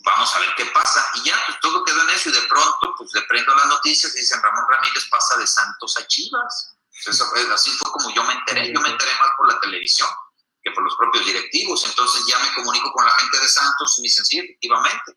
vamos 0.00 0.34
a 0.36 0.40
ver 0.40 0.54
qué 0.56 0.66
pasa. 0.66 1.04
Y 1.16 1.22
ya, 1.24 1.42
pues 1.46 1.58
todo 1.60 1.84
quedó 1.84 2.02
en 2.02 2.10
eso 2.10 2.28
y 2.28 2.32
de 2.32 2.42
pronto, 2.42 2.94
pues 2.96 3.10
le 3.12 3.22
prendo 3.22 3.54
las 3.54 3.66
noticias 3.66 4.14
y 4.14 4.20
dicen, 4.20 4.42
Ramón 4.42 4.66
Ramírez 4.68 5.08
pasa 5.10 5.36
de 5.36 5.46
Santos 5.46 5.96
a 5.98 6.06
Chivas. 6.06 6.76
Entonces, 6.92 7.26
así 7.50 7.70
fue 7.72 7.90
como 7.92 8.14
yo 8.14 8.22
me 8.24 8.34
enteré. 8.34 8.72
Yo 8.72 8.80
me 8.80 8.90
enteré 8.90 9.10
más 9.20 9.30
por 9.36 9.48
la 9.48 9.58
televisión 9.60 10.08
que 10.62 10.70
por 10.72 10.84
los 10.84 10.96
propios 10.96 11.26
directivos. 11.26 11.84
Entonces 11.84 12.22
ya 12.26 12.38
me 12.38 12.54
comunico 12.54 12.92
con 12.92 13.04
la 13.04 13.12
gente 13.12 13.38
de 13.38 13.48
Santos 13.48 13.98
y 13.98 14.00
me 14.02 14.08
dicen, 14.08 14.24
sí, 14.24 14.38
efectivamente. 14.38 15.16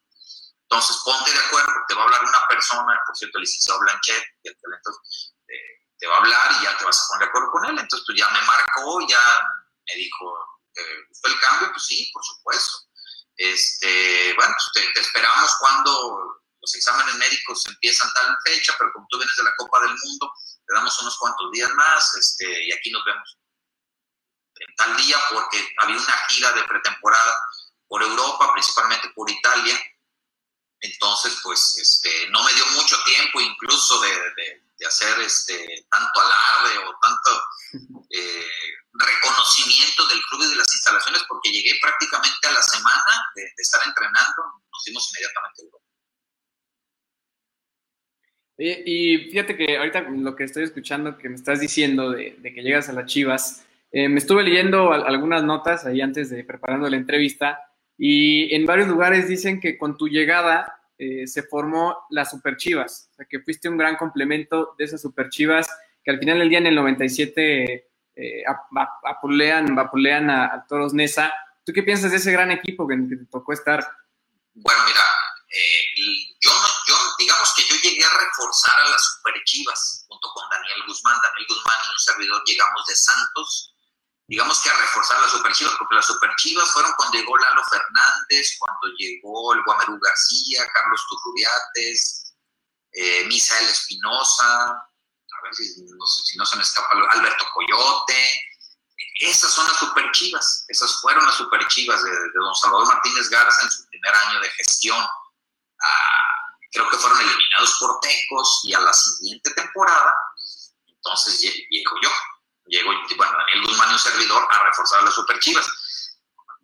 Entonces 0.63 0.97
ponte 1.03 1.31
de 1.31 1.39
acuerdo, 1.39 1.73
te 1.88 1.93
va 1.93 2.01
a 2.01 2.03
hablar 2.05 2.23
una 2.23 2.47
persona, 2.47 3.00
por 3.05 3.15
cierto, 3.15 3.38
el 3.38 3.41
licenciado 3.43 3.79
Blanchet, 3.81 4.23
entonces, 4.43 5.33
eh, 5.47 5.85
te 6.00 6.07
va 6.07 6.15
a 6.15 6.17
hablar 6.19 6.51
y 6.59 6.63
ya 6.63 6.77
te 6.77 6.85
vas 6.85 7.00
a 7.00 7.07
poner 7.07 7.27
de 7.27 7.29
acuerdo 7.29 7.51
con 7.51 7.65
él. 7.65 7.77
Entonces 7.77 8.05
tú 8.05 8.13
ya 8.13 8.29
me 8.29 8.41
marcó, 8.41 9.07
ya 9.07 9.41
me 9.88 9.95
dijo, 9.95 10.33
¿fue 11.21 11.31
el 11.31 11.39
cambio? 11.39 11.71
Pues 11.71 11.85
sí, 11.85 12.09
por 12.13 12.23
supuesto. 12.23 12.71
Este, 13.35 14.33
bueno, 14.35 14.53
pues 14.53 14.85
te, 14.85 14.93
te 14.93 15.00
esperamos 15.00 15.55
cuando 15.59 16.43
los 16.62 16.75
exámenes 16.75 17.15
médicos 17.15 17.65
empiezan 17.67 18.12
tal 18.13 18.38
fecha, 18.45 18.73
pero 18.77 18.91
como 18.93 19.05
tú 19.09 19.17
vienes 19.17 19.35
de 19.35 19.43
la 19.43 19.55
Copa 19.57 19.79
del 19.81 19.95
Mundo, 20.01 20.33
te 20.65 20.73
damos 20.73 21.00
unos 21.01 21.17
cuantos 21.17 21.51
días 21.51 21.69
más 21.73 22.15
este, 22.15 22.65
y 22.65 22.71
aquí 22.71 22.89
nos 22.91 23.03
vemos 23.03 23.38
en 24.60 24.75
tal 24.75 24.95
día 24.98 25.17
porque 25.31 25.67
había 25.79 25.98
una 25.98 26.27
gira 26.29 26.51
de 26.53 26.63
pretemporada 26.63 27.36
por 27.88 28.01
Europa, 28.01 28.51
principalmente 28.53 29.10
por 29.15 29.29
Italia. 29.29 29.79
Entonces, 30.81 31.39
pues 31.43 31.77
este, 31.77 32.27
no 32.29 32.43
me 32.43 32.53
dio 32.53 32.65
mucho 32.74 32.98
tiempo 33.03 33.39
incluso 33.39 34.01
de, 34.01 34.10
de, 34.10 34.63
hacer 34.88 35.17
este, 35.22 35.86
tanto 35.89 36.19
alarde 36.19 36.77
o 36.79 37.00
tanto 37.00 37.43
eh, 38.10 38.48
reconocimiento 38.91 40.07
del 40.07 40.22
club 40.24 40.43
y 40.43 40.50
de 40.50 40.55
las 40.55 40.74
instalaciones 40.74 41.24
porque 41.29 41.51
llegué 41.51 41.79
prácticamente 41.81 42.48
a 42.48 42.51
la 42.51 42.62
semana 42.62 43.31
de, 43.36 43.50
estar 43.57 43.81
entrenando, 43.88 44.43
nos 44.69 44.83
dimos 44.86 45.10
inmediatamente 45.13 45.62
a 45.62 45.65
Europa. 45.65 45.86
Y, 48.57 49.31
fíjate 49.31 49.55
que 49.55 49.77
ahorita 49.77 50.01
lo 50.01 50.36
que 50.36 50.43
estoy 50.43 50.63
escuchando 50.63 51.17
que 51.17 51.29
me 51.29 51.36
estás 51.36 51.60
diciendo 51.60 52.12
de, 52.12 52.36
de 52.39 52.53
que 52.53 52.62
llegas 52.62 52.89
a 52.89 52.93
las 52.93 53.05
Chivas, 53.05 53.63
eh, 53.95 54.09
me 54.09 54.17
estuve 54.17 54.41
leyendo 54.41 54.91
algunas 54.91 55.43
notas 55.43 55.85
ahí 55.85 56.01
antes 56.01 56.31
de 56.31 56.43
preparando 56.43 56.89
la 56.89 56.97
entrevista 56.97 57.59
y 57.95 58.53
en 58.55 58.65
varios 58.65 58.88
lugares 58.88 59.27
dicen 59.27 59.59
que 59.59 59.77
con 59.77 59.97
tu 59.97 60.07
llegada 60.07 60.81
eh, 60.97 61.27
se 61.27 61.43
formó 61.43 62.00
las 62.09 62.31
Super 62.31 62.57
Chivas, 62.57 63.09
o 63.12 63.13
sea, 63.13 63.27
que 63.29 63.39
fuiste 63.41 63.69
un 63.69 63.77
gran 63.77 63.95
complemento 63.95 64.73
de 64.79 64.85
esas 64.85 65.00
Super 65.00 65.29
Chivas 65.29 65.67
que 66.03 66.09
al 66.09 66.17
final 66.17 66.39
del 66.39 66.50
día 66.50 66.57
en 66.57 66.65
el 66.65 66.75
97 66.75 67.88
eh, 68.15 68.43
apulean, 69.03 69.75
vapulean 69.75 70.27
a, 70.31 70.65
Toros 70.67 70.95
Nesa. 70.95 71.31
¿Tú 71.63 71.71
qué 71.71 71.83
piensas 71.83 72.09
de 72.09 72.17
ese 72.17 72.31
gran 72.31 72.50
equipo 72.50 72.88
que, 72.88 72.97
te 72.97 73.25
tocó 73.29 73.53
estar? 73.53 73.88
Bueno, 74.55 74.81
mira, 74.88 75.01
yo, 76.41 76.51
yo, 76.88 76.95
digamos 77.19 77.53
que 77.55 77.62
yo 77.69 77.79
llegué 77.79 78.03
a 78.03 78.09
reforzar 78.09 78.73
a 78.88 78.89
las 78.89 79.01
Super 79.05 79.35
Chivas 79.45 80.05
junto 80.09 80.29
con 80.33 80.50
Daniel 80.50 80.81
Guzmán. 80.88 81.15
Daniel 81.21 81.45
Guzmán 81.47 81.75
y 81.85 81.89
un 81.91 82.00
servidor 82.00 82.43
llegamos 82.43 82.85
de 82.88 82.95
Santos 82.95 83.73
digamos 84.27 84.62
que 84.62 84.70
a 84.70 84.77
reforzar 84.77 85.22
las 85.22 85.32
superchivas, 85.32 85.74
porque 85.77 85.96
las 85.96 86.06
superchivas 86.06 86.72
fueron 86.72 86.94
cuando 86.96 87.18
llegó 87.18 87.38
Lalo 87.38 87.63
Fernández, 87.65 88.58
cuando 88.60 88.88
llegó 88.98 89.53
el 89.53 89.63
Guamerú 89.63 90.00
García, 90.00 90.65
Carlos 90.74 91.06
Turrubiates, 91.10 92.34
eh, 92.94 93.25
Misael 93.25 93.68
Espinosa, 93.68 94.70
a 94.70 95.44
ver 95.44 95.53
si 95.55 95.81
no, 95.81 96.05
si 96.05 96.38
no 96.38 96.46
se 96.46 96.55
me 96.55 96.64
escapa, 96.64 96.90
Alberto 97.12 97.46
Coyote. 97.53 98.50
Esas 99.20 99.51
son 99.51 99.68
las 99.68 99.77
superchivas, 99.77 100.66
esas 100.68 101.01
fueron 101.01 101.25
las 101.25 101.36
superchivas 101.36 102.03
de, 102.03 102.12
don 102.33 102.55
Salvador 102.55 102.88
Martínez 102.88 103.29
Garza 103.29 103.62
en 103.62 103.72
su 103.72 103.88
primer 103.88 104.14
año 104.16 104.40
de 104.40 104.50
gestión. 104.51 104.98
Ah, 105.00 106.57
creo 106.72 106.90
que 106.90 106.98
fueron 106.98 107.20
eliminados 107.20 107.77
por 107.79 108.00
Tecos 108.00 108.62
y 108.64 108.74
a 108.74 108.79
la 108.79 108.94
siguiente 108.94 109.51
temporada, 109.51 110.14
entonces 110.88 111.40
llego 111.40 111.92
yo 112.01 112.09
llegó, 112.65 112.91
bueno, 113.17 113.37
Daniel 113.37 113.67
Guzmán 113.67 113.89
y 113.89 113.93
un 113.93 113.99
servidor 113.99 114.47
a 114.49 114.63
reforzar 114.63 115.03
las 115.03 115.13
Super 115.13 115.39
Chivas. 115.39 115.67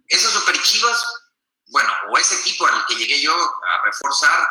Esas 0.07 0.33
Super 0.33 0.62
Chivas, 0.62 1.03
bueno, 1.67 1.93
o 2.09 2.17
ese 2.17 2.35
equipo 2.35 2.65
al 2.65 2.85
que 2.85 2.95
llegué 2.95 3.21
yo 3.21 3.33
a 3.33 3.85
reforzar, 3.85 4.47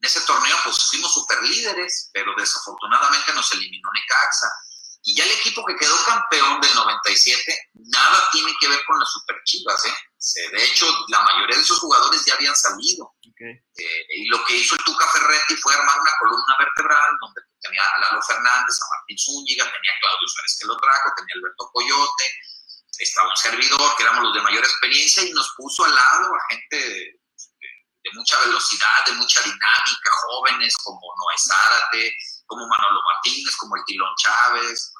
en 0.00 0.06
ese 0.06 0.20
torneo 0.22 0.56
pues 0.64 0.86
fuimos 0.88 1.14
super 1.14 1.42
líderes, 1.42 2.10
pero 2.12 2.34
desafortunadamente 2.36 3.32
nos 3.32 3.50
eliminó 3.52 3.88
Necaxa. 3.94 4.48
Y 5.02 5.16
ya 5.16 5.24
el 5.24 5.32
equipo 5.32 5.64
que 5.66 5.76
quedó 5.76 5.96
campeón 6.04 6.60
del 6.60 6.74
97, 6.74 7.70
nada 7.74 8.28
tiene 8.32 8.54
que 8.58 8.68
ver 8.68 8.82
con 8.86 8.98
las 8.98 9.10
Super 9.12 9.36
Chivas, 9.44 9.84
¿eh? 9.86 9.94
De 10.52 10.64
hecho, 10.64 10.86
la 11.08 11.20
mayoría 11.20 11.56
de 11.56 11.62
esos 11.62 11.78
jugadores 11.80 12.24
ya 12.24 12.34
habían 12.34 12.56
salido. 12.56 13.14
Eh, 13.36 14.06
y 14.16 14.26
lo 14.28 14.42
que 14.44 14.56
hizo 14.56 14.74
el 14.74 14.84
Tuca 14.84 15.06
Ferretti 15.08 15.56
fue 15.56 15.74
armar 15.74 16.00
una 16.00 16.12
columna 16.20 16.56
vertebral 16.58 17.10
donde 17.20 17.42
tenía 17.60 17.82
a 17.82 18.00
Lalo 18.00 18.22
Fernández, 18.22 18.78
a 18.80 18.96
Martín 18.96 19.18
Zúñiga, 19.18 19.64
tenía 19.64 19.92
a 19.92 20.00
Claudio 20.00 20.28
Suárez 20.28 20.56
que 20.58 20.66
lo 20.66 20.76
trajo, 20.78 21.12
tenía 21.16 21.34
a 21.34 21.38
Alberto 21.38 21.70
Coyote, 21.72 22.24
estaba 22.98 23.28
un 23.28 23.36
servidor, 23.36 23.96
que 23.96 24.02
éramos 24.02 24.24
los 24.24 24.34
de 24.34 24.42
mayor 24.42 24.64
experiencia, 24.64 25.24
y 25.24 25.32
nos 25.32 25.52
puso 25.56 25.84
al 25.84 25.94
lado 25.94 26.34
a 26.34 26.40
gente 26.50 26.76
de, 26.76 27.20
mucha 28.14 28.38
velocidad, 28.40 29.04
de 29.06 29.12
mucha 29.12 29.40
dinámica, 29.40 30.10
jóvenes 30.22 30.76
como 30.76 31.00
Noé 31.00 31.38
Zárate, 31.38 32.14
como 32.46 32.66
Manolo 32.68 33.00
Martínez, 33.02 33.56
como 33.56 33.76
el 33.76 33.84
Tilón 33.84 34.14
Chávez, 34.16 34.92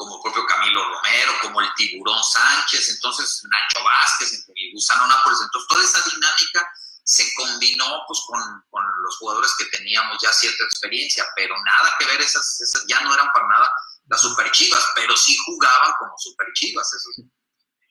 como 0.00 0.16
el 0.16 0.22
propio 0.22 0.46
Camilo 0.46 0.80
Romero, 0.82 1.32
como 1.42 1.60
el 1.60 1.68
Tiburón 1.76 2.24
Sánchez, 2.24 2.88
entonces 2.88 3.44
Nacho 3.44 3.84
Vázquez, 3.84 4.32
el 4.48 4.72
Gusano 4.72 5.06
Nápoles, 5.06 5.40
entonces 5.44 5.68
toda 5.68 5.84
esa 5.84 6.00
dinámica 6.08 6.72
se 7.04 7.24
combinó 7.34 8.00
pues 8.08 8.18
con, 8.26 8.40
con, 8.70 8.82
los 9.04 9.18
jugadores 9.18 9.54
que 9.58 9.66
teníamos 9.76 10.16
ya 10.22 10.32
cierta 10.32 10.64
experiencia, 10.64 11.22
pero 11.36 11.54
nada 11.66 11.94
que 11.98 12.06
ver, 12.06 12.18
esas, 12.18 12.60
esas 12.62 12.86
ya 12.88 13.02
no 13.02 13.12
eran 13.12 13.28
para 13.34 13.46
nada 13.48 13.70
las 14.08 14.22
super 14.22 14.50
chivas, 14.52 14.88
pero 14.94 15.14
sí 15.16 15.36
jugaban 15.44 15.92
como 15.98 16.12
super 16.16 16.46
chivas, 16.54 16.94
eso 16.94 17.22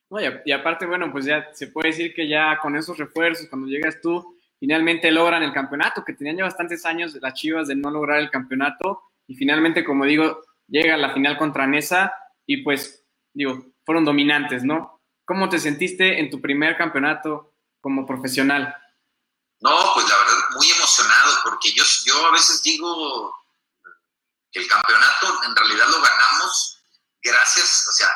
No, 0.09 0.19
y, 0.45 0.51
aparte, 0.51 0.87
bueno, 0.87 1.11
pues 1.11 1.25
ya 1.25 1.53
se 1.53 1.67
puede 1.67 1.89
decir 1.89 2.15
que 2.15 2.27
ya 2.27 2.57
con 2.59 2.75
esos 2.75 2.97
refuerzos, 2.97 3.47
cuando 3.49 3.67
llegas 3.67 4.01
tú, 4.01 4.35
finalmente 4.59 5.11
logran 5.11 5.43
el 5.43 5.53
campeonato, 5.53 6.03
que 6.03 6.13
tenían 6.13 6.37
ya 6.37 6.45
bastantes 6.45 6.85
años 6.87 7.13
las 7.21 7.35
chivas 7.35 7.67
de 7.67 7.75
no 7.75 7.91
lograr 7.91 8.17
el 8.17 8.31
campeonato, 8.31 9.03
y 9.27 9.35
finalmente, 9.35 9.85
como 9.85 10.05
digo, 10.05 10.41
llega 10.69 10.95
a 10.95 10.97
la 10.97 11.13
final 11.13 11.37
contra 11.37 11.67
Nesa 11.67 12.13
y 12.45 12.63
pues, 12.63 13.03
digo, 13.33 13.65
fueron 13.85 14.05
dominantes, 14.05 14.63
¿no? 14.63 15.01
¿Cómo 15.25 15.49
te 15.49 15.59
sentiste 15.59 16.19
en 16.19 16.29
tu 16.29 16.41
primer 16.41 16.77
campeonato 16.77 17.53
como 17.81 18.05
profesional? 18.05 18.75
No, 19.61 19.93
pues 19.93 20.07
la 20.07 20.17
verdad, 20.17 20.37
muy 20.55 20.71
emocionado, 20.71 21.33
porque 21.43 21.71
yo, 21.73 21.83
yo 22.05 22.25
a 22.27 22.31
veces 22.31 22.61
digo 22.63 23.35
que 24.51 24.59
el 24.59 24.67
campeonato 24.67 25.43
en 25.45 25.55
realidad 25.55 25.87
lo 25.89 26.01
ganamos 26.01 26.81
gracias, 27.21 27.87
o 27.89 27.91
sea, 27.91 28.09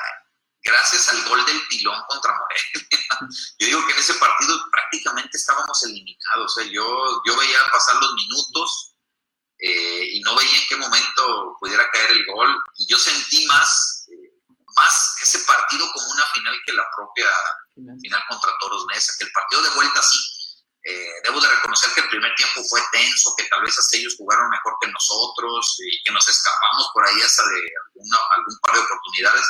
gracias 0.63 1.09
al 1.09 1.23
gol 1.27 1.45
del 1.45 1.61
pilón 1.67 2.01
contra 2.07 2.31
Morelia. 2.31 3.29
yo 3.59 3.67
digo 3.67 3.85
que 3.85 3.93
en 3.93 3.99
ese 3.99 4.13
partido 4.15 4.57
prácticamente 4.71 5.37
estábamos 5.37 5.83
eliminados, 5.83 6.45
o 6.45 6.61
sea, 6.61 6.63
yo, 6.71 7.21
yo 7.25 7.37
veía 7.37 7.59
pasar 7.71 7.95
los 8.01 8.13
minutos 8.13 8.92
eh, 9.65 10.09
y 10.11 10.19
no 10.19 10.35
veía 10.35 10.57
en 10.57 10.67
qué 10.67 10.75
momento 10.75 11.55
pudiera 11.57 11.89
caer 11.91 12.11
el 12.11 12.25
gol. 12.25 12.53
Y 12.79 12.87
yo 12.87 12.97
sentí 12.97 13.45
más, 13.45 14.05
eh, 14.11 14.35
más 14.75 15.15
ese 15.21 15.39
partido 15.39 15.89
como 15.93 16.05
una 16.11 16.25
final 16.33 16.55
que 16.65 16.73
la 16.73 16.83
propia 16.93 17.31
final 18.01 18.21
contra 18.27 18.51
Toros 18.59 18.85
Mesa, 18.87 19.13
que 19.17 19.23
el 19.23 19.31
partido 19.31 19.61
de 19.63 19.69
vuelta 19.69 20.03
sí. 20.03 20.19
Eh, 20.85 21.13
debo 21.23 21.39
de 21.39 21.47
reconocer 21.47 21.93
que 21.93 22.01
el 22.01 22.09
primer 22.09 22.35
tiempo 22.35 22.61
fue 22.65 22.81
tenso, 22.91 23.33
que 23.37 23.45
tal 23.45 23.61
vez 23.61 23.79
hasta 23.79 23.95
ellos 23.95 24.15
jugaron 24.17 24.49
mejor 24.49 24.73
que 24.81 24.91
nosotros 24.91 25.79
y 25.79 26.03
que 26.03 26.11
nos 26.11 26.27
escapamos 26.27 26.89
por 26.93 27.07
ahí 27.07 27.21
hasta 27.21 27.41
de 27.47 27.61
algún 28.35 28.59
par 28.59 28.75
de 28.75 28.81
oportunidades 28.81 29.45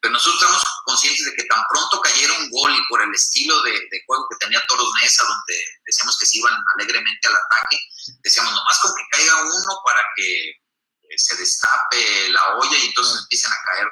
pero 0.00 0.12
nosotros 0.12 0.40
estamos 0.40 0.62
conscientes 0.84 1.26
de 1.26 1.34
que 1.34 1.44
tan 1.44 1.62
pronto 1.68 2.00
cayera 2.00 2.32
un 2.38 2.50
gol 2.50 2.74
y 2.74 2.88
por 2.88 3.02
el 3.02 3.12
estilo 3.14 3.62
de, 3.62 4.02
juego 4.06 4.26
que 4.30 4.36
tenía 4.44 4.62
Toros 4.66 4.90
Mesa, 5.02 5.22
donde 5.24 5.54
decíamos 5.84 6.18
que 6.18 6.26
se 6.26 6.38
iban 6.38 6.54
alegremente 6.74 7.28
al 7.28 7.34
ataque, 7.34 7.78
decíamos 8.22 8.52
nomás 8.52 8.78
con 8.80 8.94
que 8.94 9.02
caiga 9.10 9.42
uno 9.42 9.82
para 9.84 10.00
que 10.16 10.48
eh, 10.50 11.18
se 11.18 11.36
destape 11.36 12.30
la 12.30 12.56
olla 12.56 12.78
y 12.78 12.86
entonces 12.86 13.20
empiecen 13.22 13.52
a 13.52 13.56
caer 13.70 13.88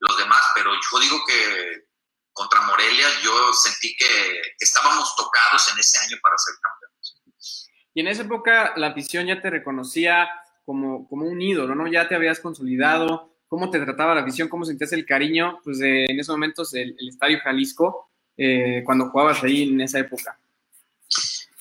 los 0.00 0.18
demás, 0.18 0.42
pero 0.54 0.72
yo 0.74 0.98
digo 0.98 1.24
que 1.26 1.84
contra 2.32 2.62
Morelia 2.62 3.06
yo 3.22 3.52
sentí 3.52 3.94
que, 3.96 4.40
estábamos 4.58 5.14
tocados 5.16 5.70
en 5.72 5.78
ese 5.78 5.98
año 6.00 6.16
para 6.22 6.36
ser 6.38 6.54
campeones. 6.60 7.70
Y 7.94 8.00
en 8.00 8.08
esa 8.08 8.22
época 8.22 8.72
la 8.76 8.88
afición 8.88 9.26
ya 9.26 9.40
te 9.40 9.50
reconocía 9.50 10.28
como, 10.64 11.06
como 11.08 11.26
un 11.26 11.40
ídolo, 11.40 11.74
¿no? 11.74 11.86
Ya 11.86 12.08
te 12.08 12.14
habías 12.14 12.40
consolidado, 12.40 13.33
cómo 13.54 13.70
te 13.70 13.78
trataba 13.78 14.16
la 14.16 14.22
visión, 14.22 14.48
cómo 14.48 14.64
sentías 14.64 14.92
el 14.94 15.06
cariño, 15.06 15.60
pues 15.62 15.78
en 15.80 16.18
esos 16.18 16.34
momentos 16.34 16.74
el, 16.74 16.96
Estadio 17.08 17.38
Jalisco, 17.40 18.10
eh, 18.36 18.82
cuando 18.84 19.10
jugabas 19.10 19.44
ahí 19.44 19.62
en 19.62 19.80
esa 19.80 20.00
época. 20.00 20.36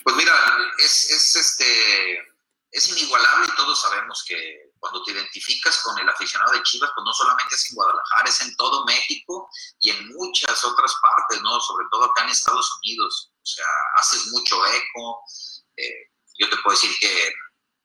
Pues 0.03 0.15
mira, 0.15 0.33
es, 0.79 1.11
es, 1.11 1.35
este, 1.35 2.17
es 2.71 2.97
inigualable 2.97 3.47
y 3.47 3.55
todos 3.55 3.79
sabemos 3.79 4.25
que 4.27 4.71
cuando 4.79 5.03
te 5.03 5.11
identificas 5.11 5.83
con 5.83 5.99
el 5.99 6.09
aficionado 6.09 6.53
de 6.53 6.63
Chivas, 6.63 6.89
pues 6.95 7.05
no 7.05 7.13
solamente 7.13 7.53
es 7.53 7.69
en 7.69 7.75
Guadalajara, 7.75 8.27
es 8.27 8.41
en 8.41 8.55
todo 8.55 8.85
México 8.85 9.47
y 9.79 9.91
en 9.91 10.07
muchas 10.15 10.65
otras 10.65 10.95
partes, 10.99 11.43
¿no? 11.43 11.61
Sobre 11.61 11.85
todo 11.91 12.05
acá 12.05 12.23
en 12.23 12.29
Estados 12.29 12.75
Unidos. 12.81 13.31
O 13.35 13.45
sea, 13.45 13.65
haces 13.99 14.27
mucho 14.31 14.65
eco. 14.65 15.21
Eh, 15.77 16.09
yo 16.39 16.49
te 16.49 16.57
puedo 16.57 16.75
decir 16.75 16.89
que 16.99 17.33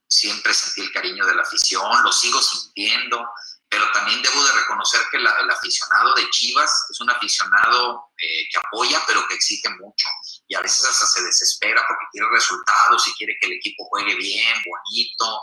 siempre 0.09 0.53
sentí 0.53 0.81
el 0.81 0.91
cariño 0.91 1.25
de 1.25 1.35
la 1.35 1.43
afición, 1.43 2.03
lo 2.03 2.11
sigo 2.11 2.41
sintiendo, 2.41 3.23
pero 3.69 3.89
también 3.91 4.21
debo 4.23 4.43
de 4.43 4.51
reconocer 4.53 4.99
que 5.11 5.17
el 5.17 5.27
aficionado 5.27 6.15
de 6.15 6.27
Chivas 6.31 6.87
es 6.89 6.99
un 6.99 7.09
aficionado 7.11 8.09
eh, 8.17 8.47
que 8.51 8.57
apoya, 8.57 8.99
pero 9.05 9.27
que 9.27 9.35
exige 9.35 9.69
mucho. 9.79 10.07
Y 10.47 10.55
a 10.55 10.61
veces 10.61 10.89
hasta 10.89 11.05
se 11.05 11.23
desespera 11.23 11.85
porque 11.87 12.05
quiere 12.11 12.27
resultados 12.31 13.07
y 13.07 13.13
quiere 13.13 13.37
que 13.39 13.45
el 13.45 13.53
equipo 13.53 13.85
juegue 13.85 14.15
bien, 14.15 14.55
bonito, 14.65 15.41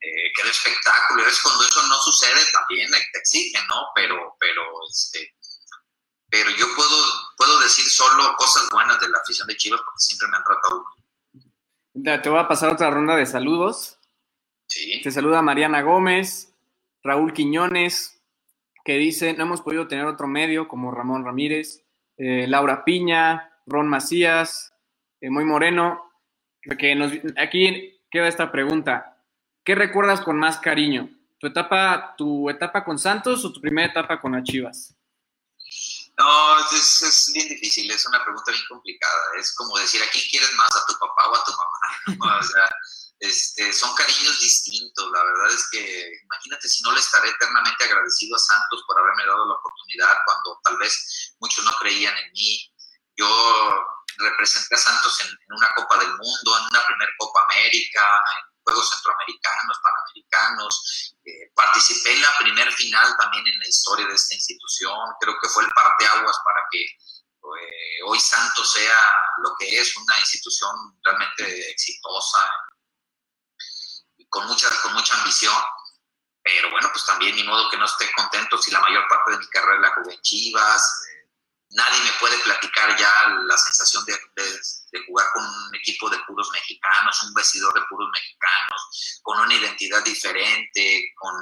eh, 0.00 0.32
que 0.34 0.42
dé 0.42 0.50
espectáculo. 0.50 1.20
Y 1.20 1.22
a 1.24 1.26
veces 1.26 1.42
cuando 1.42 1.64
eso 1.64 1.82
no 1.86 2.00
sucede 2.00 2.40
también 2.52 2.90
te 2.90 3.18
exigen, 3.18 3.66
¿no? 3.68 3.88
Pero, 3.94 4.36
pero, 4.40 4.62
este, 4.90 5.34
pero 6.30 6.48
yo 6.50 6.74
puedo, 6.74 6.96
puedo 7.36 7.60
decir 7.60 7.84
solo 7.90 8.34
cosas 8.36 8.70
buenas 8.70 8.98
de 9.00 9.10
la 9.10 9.18
afición 9.18 9.46
de 9.48 9.56
Chivas 9.56 9.80
porque 9.84 10.00
siempre 10.00 10.28
me 10.28 10.38
han 10.38 10.44
tratado 10.44 10.82
bien. 11.92 12.22
Te 12.22 12.28
voy 12.30 12.40
a 12.40 12.48
pasar 12.48 12.70
otra 12.72 12.90
ronda 12.90 13.16
de 13.16 13.26
saludos. 13.26 13.98
Sí. 14.66 15.02
Te 15.02 15.10
saluda 15.10 15.42
Mariana 15.42 15.82
Gómez, 15.82 16.55
Raúl 17.06 17.32
Quiñones, 17.32 18.20
que 18.84 18.98
dice, 18.98 19.32
no 19.34 19.44
hemos 19.44 19.62
podido 19.62 19.88
tener 19.88 20.06
otro 20.06 20.26
medio 20.26 20.68
como 20.68 20.90
Ramón 20.90 21.24
Ramírez, 21.24 21.84
eh, 22.16 22.46
Laura 22.46 22.84
Piña, 22.84 23.52
Ron 23.66 23.88
Macías, 23.88 24.72
eh, 25.20 25.30
Muy 25.30 25.44
Moreno, 25.44 26.02
que 26.78 26.94
nos, 26.94 27.12
aquí 27.36 28.00
queda 28.10 28.28
esta 28.28 28.50
pregunta, 28.50 29.22
¿qué 29.64 29.74
recuerdas 29.74 30.20
con 30.20 30.38
más 30.38 30.58
cariño? 30.58 31.10
¿Tu 31.38 31.48
etapa, 31.48 32.14
¿Tu 32.16 32.48
etapa 32.50 32.84
con 32.84 32.98
Santos 32.98 33.44
o 33.44 33.52
tu 33.52 33.60
primera 33.60 33.88
etapa 33.88 34.20
con 34.20 34.32
las 34.32 34.44
Chivas? 34.44 34.94
No, 36.18 36.58
es, 36.72 37.02
es, 37.02 37.30
bien 37.34 37.48
difícil, 37.48 37.90
es 37.90 38.06
una 38.06 38.24
pregunta 38.24 38.50
bien 38.50 38.64
complicada. 38.68 39.22
Es 39.38 39.54
como 39.54 39.76
decir, 39.78 40.00
¿a 40.02 40.10
quién 40.10 40.24
quieres 40.30 40.50
más, 40.54 40.74
a 40.74 40.86
tu 40.86 40.98
papá 40.98 41.28
o 41.28 41.36
a 41.36 41.44
tu 41.44 41.52
mamá? 41.52 42.38
O 42.40 42.42
sea, 42.42 42.70
este, 43.20 43.72
son 43.72 43.94
cariños 43.94 44.40
distintos. 44.40 45.10
La 45.10 45.24
verdad 45.24 45.50
es 45.50 45.68
que 45.70 46.12
imagínate 46.22 46.68
si 46.68 46.82
no 46.82 46.92
le 46.92 47.00
estaré 47.00 47.30
eternamente 47.30 47.84
agradecido 47.84 48.36
a 48.36 48.38
Santos 48.38 48.84
por 48.86 48.98
haberme 48.98 49.26
dado 49.26 49.46
la 49.46 49.54
oportunidad 49.54 50.18
cuando 50.24 50.60
tal 50.64 50.76
vez 50.78 51.34
muchos 51.40 51.64
no 51.64 51.72
creían 51.80 52.16
en 52.16 52.32
mí. 52.32 52.72
Yo 53.16 53.86
representé 54.18 54.74
a 54.74 54.78
Santos 54.78 55.20
en, 55.20 55.54
una 55.54 55.68
Copa 55.74 55.98
del 55.98 56.10
Mundo, 56.10 56.58
en 56.58 56.64
una 56.66 56.86
primer 56.86 57.08
Copa 57.18 57.40
América, 57.50 58.06
en 58.38 58.62
Juegos 58.64 58.90
Centroamericanos, 58.90 59.78
Panamericanos. 59.82 61.14
Eh, 61.24 61.50
participé 61.54 62.12
en 62.12 62.22
la 62.22 62.38
primer 62.38 62.70
final 62.72 63.16
también 63.18 63.46
en 63.46 63.58
la 63.58 63.68
historia 63.68 64.06
de 64.06 64.14
esta 64.14 64.34
institución. 64.34 64.98
Creo 65.20 65.36
que 65.40 65.48
fue 65.48 65.64
el 65.64 65.72
parteaguas 65.72 66.36
para 66.44 66.60
que 66.70 66.82
eh, 66.82 68.02
hoy 68.04 68.20
Santos 68.20 68.72
sea 68.72 69.00
lo 69.38 69.54
que 69.58 69.80
es, 69.80 69.96
una 69.96 70.18
institución 70.18 70.98
realmente 71.02 71.70
exitosa 71.70 72.50
con 74.28 74.46
mucha, 74.46 74.68
con 74.82 74.92
mucha 74.94 75.16
ambición, 75.18 75.54
pero 76.42 76.70
bueno, 76.70 76.88
pues 76.92 77.04
también 77.04 77.34
ni 77.34 77.42
modo 77.42 77.68
que 77.70 77.76
no 77.76 77.86
esté 77.86 78.10
contento 78.12 78.56
si 78.58 78.70
la 78.70 78.80
mayor 78.80 79.06
parte 79.08 79.32
de 79.32 79.38
mi 79.38 79.46
carrera 79.48 79.80
la 79.80 79.94
jugué 79.94 80.14
en 80.14 80.22
Chivas. 80.22 81.02
Nadie 81.70 82.00
me 82.04 82.12
puede 82.20 82.38
platicar 82.38 82.96
ya 82.96 83.10
la 83.42 83.58
sensación 83.58 84.04
de, 84.04 84.16
jugar 85.08 85.26
con 85.32 85.44
un 85.44 85.74
equipo 85.74 86.08
de 86.08 86.18
puros 86.20 86.48
mexicanos, 86.52 87.22
un 87.24 87.34
vestidor 87.34 87.74
de 87.74 87.82
puros 87.88 88.08
mexicanos, 88.14 89.20
con 89.22 89.40
una 89.40 89.54
identidad 89.54 90.02
diferente, 90.04 91.12
con, 91.16 91.34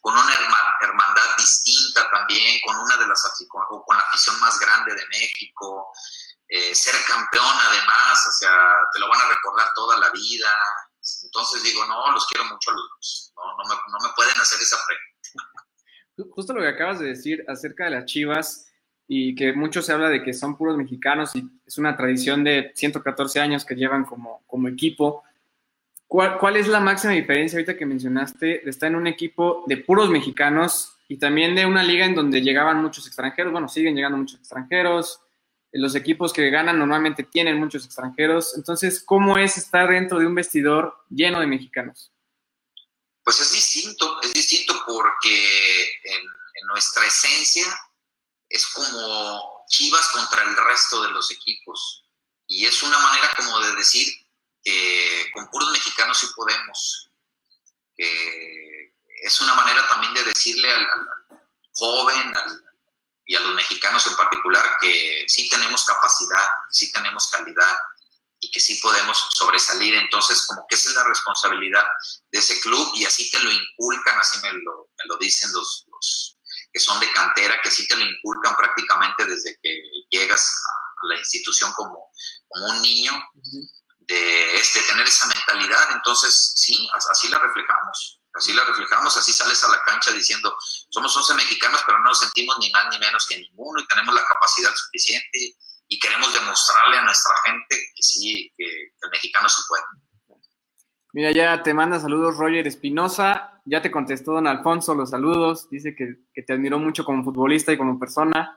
con 0.00 0.18
una 0.18 0.34
hermandad 0.80 1.36
distinta 1.38 2.10
también, 2.10 2.60
con 2.66 2.76
una 2.76 2.96
de 2.96 3.06
las 3.06 3.22
con, 3.48 3.62
con 3.68 3.96
la 3.96 4.02
afición 4.02 4.40
más 4.40 4.58
grande 4.58 4.94
de 4.94 5.06
México, 5.06 5.92
eh, 6.52 6.74
ser 6.74 6.96
campeón 7.04 7.56
además, 7.68 8.26
o 8.26 8.32
sea, 8.32 8.74
te 8.92 8.98
lo 8.98 9.08
van 9.08 9.20
a 9.20 9.28
recordar 9.28 9.70
toda 9.72 9.96
la 9.98 10.10
vida, 10.10 10.52
entonces 11.24 11.62
digo, 11.64 11.86
no, 11.86 12.12
los 12.12 12.26
quiero 12.26 12.44
mucho 12.44 12.70
dos. 12.72 13.32
No, 13.36 13.68
me, 13.68 14.14
pueden 14.14 14.38
hacer 14.40 14.60
esa 14.60 14.76
pregunta. 14.86 16.34
Justo 16.34 16.52
lo 16.52 16.60
que 16.60 16.68
acabas 16.68 16.98
de 16.98 17.08
decir 17.08 17.44
acerca 17.48 17.84
de 17.84 17.90
las 17.90 18.04
Chivas 18.04 18.70
y 19.08 19.34
que 19.34 19.52
mucho 19.52 19.80
se 19.82 19.92
habla 19.92 20.08
de 20.08 20.22
que 20.22 20.34
son 20.34 20.56
puros 20.56 20.76
mexicanos 20.76 21.34
y 21.34 21.48
es 21.66 21.78
una 21.78 21.96
tradición 21.96 22.44
de 22.44 22.72
114 22.74 23.40
años 23.40 23.64
que 23.64 23.74
llevan 23.74 24.04
como, 24.04 24.42
como 24.46 24.68
equipo. 24.68 25.24
¿Cuál, 26.06 26.38
¿Cuál 26.38 26.56
es 26.56 26.68
la 26.68 26.80
máxima 26.80 27.14
diferencia 27.14 27.56
ahorita 27.56 27.76
que 27.76 27.86
mencionaste 27.86 28.60
de 28.64 28.70
estar 28.70 28.88
en 28.88 28.96
un 28.96 29.06
equipo 29.06 29.64
de 29.66 29.78
puros 29.78 30.10
mexicanos 30.10 30.96
y 31.08 31.16
también 31.16 31.54
de 31.54 31.66
una 31.66 31.82
liga 31.82 32.04
en 32.04 32.14
donde 32.14 32.42
llegaban 32.42 32.82
muchos 32.82 33.06
extranjeros? 33.06 33.52
Bueno, 33.52 33.68
siguen 33.68 33.96
llegando 33.96 34.18
muchos 34.18 34.38
extranjeros, 34.38 35.20
los 35.72 35.94
equipos 35.94 36.32
que 36.32 36.50
ganan 36.50 36.78
normalmente 36.78 37.22
tienen 37.22 37.58
muchos 37.58 37.84
extranjeros. 37.84 38.56
Entonces, 38.56 39.02
¿cómo 39.04 39.38
es 39.38 39.56
estar 39.56 39.88
dentro 39.88 40.18
de 40.18 40.26
un 40.26 40.34
vestidor 40.34 41.04
lleno 41.08 41.40
de 41.40 41.46
mexicanos? 41.46 42.12
Pues 43.22 43.40
es 43.40 43.52
distinto, 43.52 44.20
es 44.22 44.32
distinto 44.32 44.82
porque 44.86 46.00
en, 46.04 46.22
nuestra 46.66 47.04
esencia 47.06 47.64
es 48.48 48.66
como 48.68 49.64
Chivas 49.68 50.08
contra 50.08 50.42
el 50.42 50.56
resto 50.56 51.02
de 51.02 51.10
los 51.10 51.30
equipos. 51.30 52.04
Y 52.46 52.66
es 52.66 52.82
una 52.82 52.98
manera 52.98 53.30
como 53.36 53.58
de 53.60 53.74
decir 53.76 54.06
que 54.62 55.30
con 55.32 55.48
puros 55.48 55.70
mexicanos 55.72 56.18
sí 56.18 56.26
podemos. 56.36 57.10
es 57.96 59.40
una 59.40 59.54
manera 59.54 59.86
también 59.88 60.14
de 60.14 60.24
decirle 60.24 60.70
al, 60.70 60.82
al 60.82 61.40
joven, 61.72 62.36
al, 62.36 62.69
y 63.30 63.36
a 63.36 63.40
los 63.40 63.54
mexicanos 63.54 64.04
en 64.08 64.16
particular 64.16 64.76
que 64.80 65.24
sí 65.28 65.48
tenemos 65.48 65.84
capacidad, 65.84 66.48
sí 66.68 66.90
tenemos 66.90 67.28
calidad 67.28 67.78
y 68.40 68.50
que 68.50 68.58
sí 68.58 68.74
podemos 68.82 69.24
sobresalir. 69.34 69.94
Entonces, 69.94 70.44
como 70.48 70.66
que 70.68 70.74
esa 70.74 70.88
es 70.88 70.96
la 70.96 71.04
responsabilidad 71.04 71.84
de 72.32 72.40
ese 72.40 72.58
club 72.60 72.90
y 72.96 73.04
así 73.04 73.30
te 73.30 73.38
lo 73.38 73.52
inculcan, 73.52 74.18
así 74.18 74.40
me 74.42 74.52
lo, 74.54 74.90
me 74.98 75.04
lo 75.06 75.16
dicen 75.18 75.48
los, 75.52 75.86
los, 75.92 76.38
que 76.72 76.80
son 76.80 76.98
de 76.98 77.12
cantera, 77.12 77.62
que 77.62 77.70
sí 77.70 77.86
te 77.86 77.94
lo 77.94 78.04
inculcan 78.04 78.56
prácticamente 78.56 79.24
desde 79.24 79.56
que 79.62 79.80
llegas 80.10 80.52
a, 80.66 81.06
la 81.06 81.16
institución 81.16 81.72
como, 81.74 82.10
como 82.48 82.66
un 82.66 82.82
niño, 82.82 83.12
de 84.00 84.56
este, 84.56 84.82
tener 84.82 85.06
esa 85.06 85.26
mentalidad. 85.26 85.92
Entonces, 85.92 86.54
sí, 86.56 86.90
así 87.08 87.28
la 87.28 87.38
reflejamos. 87.38 88.19
Así 88.34 88.52
la 88.52 88.64
reflejamos, 88.64 89.16
así 89.16 89.32
sales 89.32 89.62
a 89.64 89.68
la 89.68 89.82
cancha 89.84 90.12
diciendo, 90.12 90.56
somos 90.90 91.16
11 91.16 91.34
mexicanos, 91.34 91.82
pero 91.84 91.98
no 91.98 92.04
nos 92.04 92.20
sentimos 92.20 92.56
ni 92.60 92.70
más 92.70 92.86
ni 92.90 92.98
menos 92.98 93.26
que 93.26 93.38
ninguno 93.38 93.80
y 93.80 93.86
tenemos 93.88 94.14
la 94.14 94.24
capacidad 94.24 94.70
suficiente 94.74 95.56
y 95.88 95.98
queremos 95.98 96.32
demostrarle 96.32 96.98
a 96.98 97.02
nuestra 97.02 97.34
gente 97.46 97.76
que 97.94 98.02
sí, 98.02 98.52
que, 98.56 98.64
el 98.64 99.10
mexicano 99.10 99.48
se 99.48 99.62
puede. 99.68 99.82
Mira, 101.12 101.32
ya 101.32 101.62
te 101.64 101.74
manda 101.74 101.98
saludos 101.98 102.36
Roger 102.36 102.68
Espinosa, 102.68 103.60
ya 103.64 103.82
te 103.82 103.90
contestó 103.90 104.32
don 104.32 104.46
Alfonso 104.46 104.94
los 104.94 105.10
saludos, 105.10 105.68
dice 105.68 105.96
que, 105.96 106.42
te 106.42 106.52
admiró 106.52 106.78
mucho 106.78 107.04
como 107.04 107.24
futbolista 107.24 107.72
y 107.72 107.78
como 107.78 107.98
persona. 107.98 108.56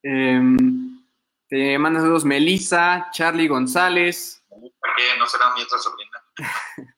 Em, 0.00 1.04
te 1.48 1.76
manda 1.78 2.00
saludos 2.00 2.24
Melissa, 2.24 3.08
Charlie 3.10 3.48
González. 3.48 4.44
¿Por 4.48 4.94
qué 4.96 5.18
no 5.18 5.26
será 5.26 5.52
mi 5.54 5.62
otra 5.62 5.78
sobrina? 5.78 6.22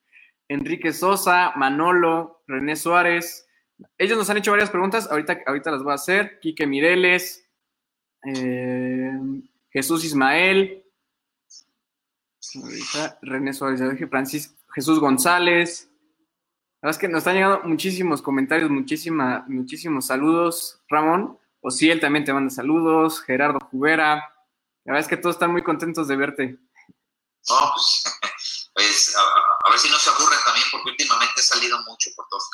Enrique 0.49 0.93
Sosa, 0.93 1.53
Manolo, 1.57 2.43
René 2.47 2.77
Suárez. 2.77 3.49
Ellos 3.99 4.17
nos 4.17 4.31
han 4.31 4.39
hecho 4.39 4.53
varias 4.53 4.71
preguntas, 4.71 5.09
ahorita, 5.11 5.39
ahorita 5.47 5.71
las 5.71 5.83
voy 5.83 5.93
a 5.93 5.97
hacer. 5.97 6.39
Quique 6.41 6.67
Mireles, 6.67 7.49
eh, 8.25 9.13
Jesús 9.71 10.05
Ismael, 10.05 10.85
René 13.23 13.53
Suárez, 13.53 13.81
ya 13.81 13.89
dije, 13.89 14.07
Francis, 14.07 14.55
Jesús 14.75 15.01
González. 15.01 15.91
La 16.81 16.89
verdad 16.89 16.97
es 16.97 16.99
que 16.99 17.09
nos 17.09 17.19
están 17.19 17.35
llegando 17.35 17.63
muchísimos 17.65 18.23
comentarios, 18.23 18.71
muchísima, 18.71 19.45
muchísimos 19.49 20.07
saludos, 20.07 20.83
Ramón. 20.89 21.39
él 21.81 22.01
también 22.01 22.25
te 22.25 22.33
manda 22.33 22.51
saludos, 22.51 23.21
Gerardo 23.23 23.59
Jubera. 23.71 24.17
La 24.85 24.93
verdad 24.93 25.01
es 25.01 25.09
que 25.09 25.17
todos 25.17 25.37
están 25.37 25.53
muy 25.53 25.63
contentos 25.63 26.07
de 26.07 26.17
verte. 26.17 26.59
Pues, 27.47 28.66
pues 28.77 29.17
a 29.17 29.71
ver 29.71 29.79
si 29.79 29.89
no 29.89 29.97
se 29.97 30.11
aburre 30.11 30.37
también, 30.45 30.67
porque 30.71 30.91
últimamente 30.91 31.33
he 31.41 31.43
salido 31.43 31.79
mucho 31.85 32.11
por 32.15 32.27
todos 32.29 32.47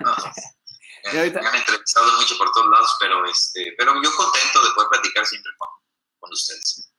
lados. 0.00 0.24
me 1.14 1.20
han 1.48 1.56
entrevistado 1.56 2.20
mucho 2.20 2.36
por 2.36 2.52
todos 2.52 2.70
lados, 2.70 2.96
pero, 3.00 3.24
este, 3.24 3.72
pero 3.78 3.94
yo 3.94 4.10
contento 4.14 4.62
de 4.62 4.74
poder 4.74 4.90
platicar 4.90 5.24
siempre 5.24 5.50
con, 5.56 6.30
ustedes. 6.30 6.92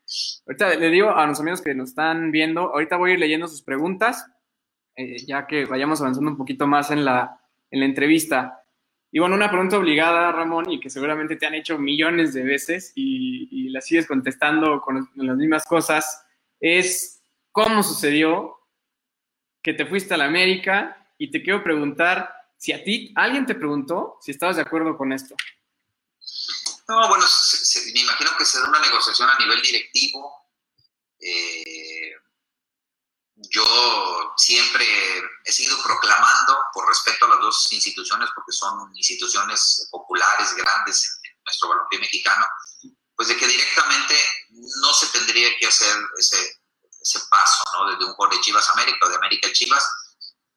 Ahorita 0.47 0.75
le 0.75 0.89
digo 0.89 1.11
a 1.11 1.27
los 1.27 1.39
amigos 1.39 1.61
que 1.61 1.75
nos 1.75 1.89
están 1.89 2.31
viendo, 2.31 2.73
ahorita 2.73 2.97
voy 2.97 3.11
a 3.11 3.13
ir 3.13 3.19
leyendo 3.19 3.47
sus 3.47 3.61
preguntas, 3.61 4.25
eh, 4.95 5.23
ya 5.27 5.45
que 5.45 5.65
vayamos 5.65 6.01
avanzando 6.01 6.31
un 6.31 6.37
poquito 6.37 6.65
más 6.65 6.89
en 6.89 7.05
la, 7.05 7.39
en 7.69 7.81
la 7.81 7.85
entrevista. 7.85 8.63
Y 9.11 9.19
bueno, 9.19 9.35
una 9.35 9.51
pregunta 9.51 9.77
obligada, 9.77 10.31
Ramón, 10.31 10.71
y 10.71 10.79
que 10.79 10.89
seguramente 10.89 11.35
te 11.35 11.45
han 11.45 11.53
hecho 11.53 11.77
millones 11.77 12.33
de 12.33 12.41
veces 12.41 12.93
y, 12.95 13.47
y 13.51 13.69
la 13.69 13.79
sigues 13.79 14.07
contestando 14.07 14.81
con 14.81 15.07
las 15.13 15.37
mismas 15.37 15.65
cosas. 15.65 16.25
es 16.59 17.21
cómo 17.51 17.83
sucedió 17.83 18.60
que 19.61 19.73
te 19.73 19.85
fuiste 19.85 20.13
a 20.13 20.17
la 20.17 20.25
América 20.25 21.13
y 21.17 21.29
te 21.29 21.43
quiero 21.43 21.63
preguntar 21.63 22.33
si 22.57 22.73
a 22.73 22.83
ti 22.83 23.13
alguien 23.15 23.45
te 23.45 23.55
preguntó 23.55 24.17
si 24.21 24.31
estabas 24.31 24.55
de 24.55 24.63
acuerdo 24.63 24.97
con 24.97 25.13
esto. 25.13 25.35
No, 26.87 27.07
bueno, 27.07 27.25
me 27.93 27.99
imagino 27.99 28.31
que 28.37 28.45
se 28.45 28.59
da 28.59 28.69
una 28.69 28.79
negociación 28.79 29.29
a 29.29 29.37
nivel 29.39 29.61
directivo. 29.61 30.47
Eh, 31.19 32.13
yo 33.35 34.33
siempre 34.37 34.85
he 35.45 35.51
seguido 35.51 35.81
proclamando, 35.83 36.57
por 36.73 36.87
respeto 36.87 37.25
a 37.25 37.29
las 37.29 37.39
dos 37.39 37.71
instituciones, 37.71 38.29
porque 38.35 38.51
son 38.51 38.91
instituciones 38.95 39.87
populares, 39.89 40.53
grandes 40.55 41.19
en 41.23 41.31
nuestro 41.45 41.69
balompié 41.69 41.99
mexicano, 41.99 42.45
pues 43.15 43.29
de 43.29 43.37
que 43.37 43.47
directamente 43.47 44.15
no 44.49 44.93
se 44.93 45.07
tendría 45.17 45.49
que 45.57 45.67
hacer 45.67 45.95
ese, 46.17 46.60
ese 47.01 47.19
paso, 47.29 47.63
¿no? 47.73 47.91
Desde 47.91 48.05
un 48.05 48.13
jugador 48.13 48.35
de 48.35 48.41
Chivas 48.41 48.69
América 48.69 49.05
o 49.05 49.09
de 49.09 49.15
América 49.15 49.51
Chivas. 49.51 49.85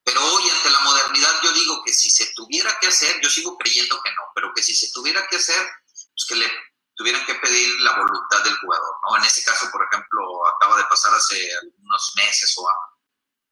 Pero 0.05 0.23
hoy, 0.23 0.51
ante 0.51 0.71
la 0.71 0.81
modernidad, 0.81 1.35
yo 1.43 1.53
digo 1.53 1.83
que 1.85 1.93
si 1.93 2.11
se 2.11 2.33
tuviera 2.35 2.79
que 2.79 2.89
hacer, 2.89 3.21
yo 3.23 3.31
sigo 3.31 3.57
creyendo 3.57 4.01
que 4.03 4.11
no, 4.11 4.23
pero 4.35 4.53
que 4.55 4.63
si 4.63 4.75
se 4.75 4.93
tuviera 4.93 5.27
que 5.29 5.37
hacer, 5.37 5.67
pues 5.91 6.27
que 6.29 6.37
le 6.37 6.53
tuvieran 6.95 7.25
que 7.25 7.35
pedir 7.37 7.81
la 7.81 7.97
voluntad 7.97 8.45
del 8.45 8.57
jugador, 8.59 8.97
¿no? 9.09 9.17
En 9.17 9.25
este 9.25 9.43
caso, 9.43 9.71
por 9.71 9.87
ejemplo, 9.91 10.47
acaba 10.49 10.77
de 10.77 10.85
pasar 10.85 11.15
hace 11.15 11.51
algunos 11.63 12.13
meses 12.17 12.55
o 12.59 12.69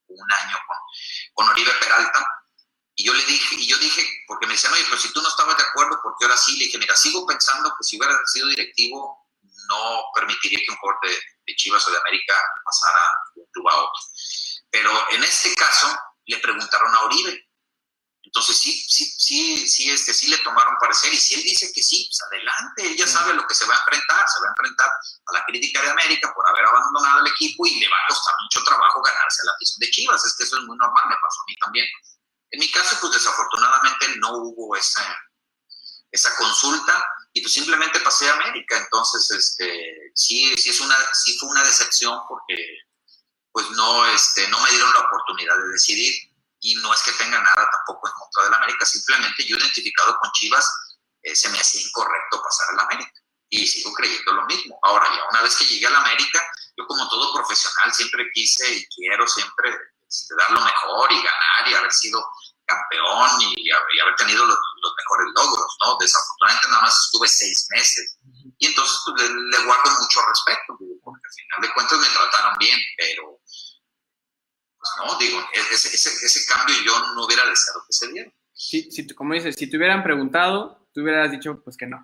un 0.08 0.32
año 0.32 0.58
con, 0.66 0.76
con 1.32 1.48
Oribe 1.48 1.72
Peralta, 1.80 2.26
y 2.94 3.04
yo 3.04 3.14
le 3.14 3.24
dije, 3.24 3.56
y 3.56 3.66
yo 3.66 3.78
dije, 3.78 4.06
porque 4.26 4.46
me 4.46 4.52
decían, 4.52 4.72
oye, 4.74 4.84
pero 4.84 4.98
si 4.98 5.12
tú 5.12 5.22
no 5.22 5.28
estabas 5.28 5.56
de 5.56 5.62
acuerdo, 5.62 5.98
porque 6.02 6.24
ahora 6.24 6.36
sí? 6.36 6.58
Le 6.58 6.66
dije, 6.66 6.78
mira, 6.78 6.94
sigo 6.94 7.26
pensando 7.26 7.70
que 7.70 7.84
si 7.84 7.96
hubiera 7.96 8.18
sido 8.26 8.48
directivo, 8.48 9.28
no 9.68 10.04
permitiría 10.14 10.60
que 10.64 10.70
un 10.70 10.76
jugador 10.76 11.00
de, 11.02 11.18
de 11.46 11.56
Chivas 11.56 11.86
o 11.86 11.90
de 11.90 11.98
América 11.98 12.34
pasara 12.64 13.02
de 13.34 13.42
un 13.42 13.46
club 13.50 13.68
a 13.68 13.76
otro. 13.76 14.02
Pero 14.70 15.10
en 15.10 15.24
este 15.24 15.54
caso, 15.54 15.96
le 16.26 16.38
preguntaron 16.38 16.94
a 16.94 17.00
Oribe, 17.02 17.46
entonces 18.24 18.56
sí, 18.56 18.72
sí, 18.88 19.04
sí, 19.18 19.68
sí, 19.68 19.90
este, 19.90 20.14
sí 20.14 20.28
le 20.28 20.38
tomaron 20.38 20.78
parecer 20.80 21.12
y 21.12 21.18
si 21.18 21.34
él 21.34 21.42
dice 21.42 21.70
que 21.72 21.82
sí, 21.82 22.08
pues 22.08 22.22
adelante, 22.22 22.86
él 22.86 22.96
ya 22.96 23.06
sabe 23.06 23.34
lo 23.34 23.46
que 23.46 23.54
se 23.54 23.66
va 23.66 23.74
a 23.74 23.78
enfrentar, 23.78 24.24
se 24.26 24.40
va 24.40 24.46
a 24.46 24.50
enfrentar 24.52 24.88
a 24.88 25.32
la 25.34 25.44
crítica 25.44 25.82
de 25.82 25.90
América 25.90 26.32
por 26.34 26.48
haber 26.48 26.64
abandonado 26.64 27.20
el 27.20 27.26
equipo 27.26 27.66
y 27.66 27.80
le 27.80 27.88
va 27.88 27.96
a 27.96 28.08
costar 28.08 28.34
mucho 28.42 28.64
trabajo 28.64 29.02
ganarse 29.02 29.42
la 29.44 29.52
afición 29.52 29.80
de 29.80 29.90
Chivas, 29.90 30.24
es 30.24 30.36
que 30.36 30.44
eso 30.44 30.56
es 30.56 30.64
muy 30.64 30.78
normal, 30.78 31.04
me 31.08 31.16
pasó 31.16 31.40
a 31.42 31.44
mí 31.48 31.56
también. 31.56 31.86
En 32.52 32.60
mi 32.60 32.70
caso, 32.70 32.96
pues 33.00 33.12
desafortunadamente 33.12 34.16
no 34.16 34.32
hubo 34.36 34.76
esa, 34.76 35.18
esa 36.10 36.34
consulta 36.36 37.04
y 37.32 37.40
pues 37.40 37.52
simplemente 37.52 38.00
pasé 38.00 38.28
a 38.28 38.34
América, 38.34 38.76
entonces 38.78 39.30
este, 39.30 40.12
sí, 40.14 40.54
sí, 40.56 40.70
es 40.70 40.80
una, 40.80 40.96
sí 41.14 41.38
fue 41.38 41.48
una 41.48 41.62
decepción 41.62 42.20
porque 42.28 42.56
pues 43.52 43.70
no, 43.70 44.06
este, 44.06 44.48
no 44.48 44.60
me 44.60 44.70
dieron 44.70 44.92
la 44.92 45.00
oportunidad 45.00 45.56
de 45.58 45.68
decidir. 45.68 46.14
Y 46.64 46.76
no 46.76 46.94
es 46.94 47.02
que 47.02 47.12
tenga 47.12 47.42
nada 47.42 47.68
tampoco 47.70 48.06
en 48.06 48.14
contra 48.14 48.44
del 48.44 48.54
América, 48.54 48.86
simplemente 48.86 49.44
yo 49.44 49.56
identificado 49.56 50.16
con 50.18 50.30
Chivas 50.32 50.64
eh, 51.22 51.34
se 51.34 51.48
me 51.48 51.58
hacía 51.58 51.82
incorrecto 51.82 52.42
pasar 52.42 52.68
al 52.72 52.80
América. 52.80 53.12
Y 53.48 53.66
sigo 53.66 53.92
creyendo 53.92 54.32
lo 54.32 54.46
mismo. 54.46 54.78
Ahora 54.82 55.06
ya 55.14 55.22
una 55.30 55.42
vez 55.42 55.56
que 55.56 55.66
llegué 55.66 55.86
al 55.86 55.96
América, 55.96 56.42
yo 56.76 56.86
como 56.86 57.08
todo 57.08 57.34
profesional 57.34 57.92
siempre 57.92 58.30
quise 58.32 58.76
y 58.76 58.86
quiero 58.86 59.26
siempre 59.26 59.76
este, 60.08 60.34
dar 60.36 60.50
lo 60.52 60.60
mejor 60.60 61.12
y 61.12 61.16
ganar 61.16 61.68
y 61.68 61.74
haber 61.74 61.92
sido 61.92 62.24
campeón 62.64 63.42
y, 63.42 63.70
haber 63.70 64.16
tenido 64.16 64.46
los, 64.46 64.58
mejores 64.96 65.26
logros, 65.34 65.76
¿no? 65.84 65.96
Desafortunadamente 66.00 66.68
nada 66.68 66.82
más 66.82 66.96
estuve 67.06 67.28
seis 67.28 67.66
meses 67.70 68.18
y 68.58 68.66
entonces 68.66 69.00
pues, 69.04 69.30
le, 69.30 69.64
guardo 69.64 69.90
mucho 70.00 70.20
respeto, 70.26 70.78
porque 71.02 71.20
al 71.24 71.34
final 71.34 71.60
de 71.62 71.74
cuentas 71.74 71.98
me 71.98 72.14
trataron 72.14 72.54
bien, 72.58 72.78
pero 72.96 73.40
pues 74.78 74.90
no, 74.98 75.18
digo, 75.18 75.44
ese, 75.52 75.94
ese, 75.94 76.10
ese, 76.10 76.46
cambio 76.46 76.74
yo 76.84 76.98
no 77.14 77.24
hubiera 77.24 77.46
deseado 77.46 77.84
que 77.86 77.92
se 77.92 78.08
diera. 78.08 78.32
Sí, 78.52 78.90
si, 78.90 79.06
como 79.14 79.34
dices, 79.34 79.54
si 79.56 79.70
te 79.70 79.76
hubieran 79.76 80.02
preguntado, 80.02 80.88
tú 80.92 81.02
hubieras 81.02 81.30
dicho, 81.30 81.62
pues 81.62 81.76
que 81.76 81.86
no. 81.86 81.98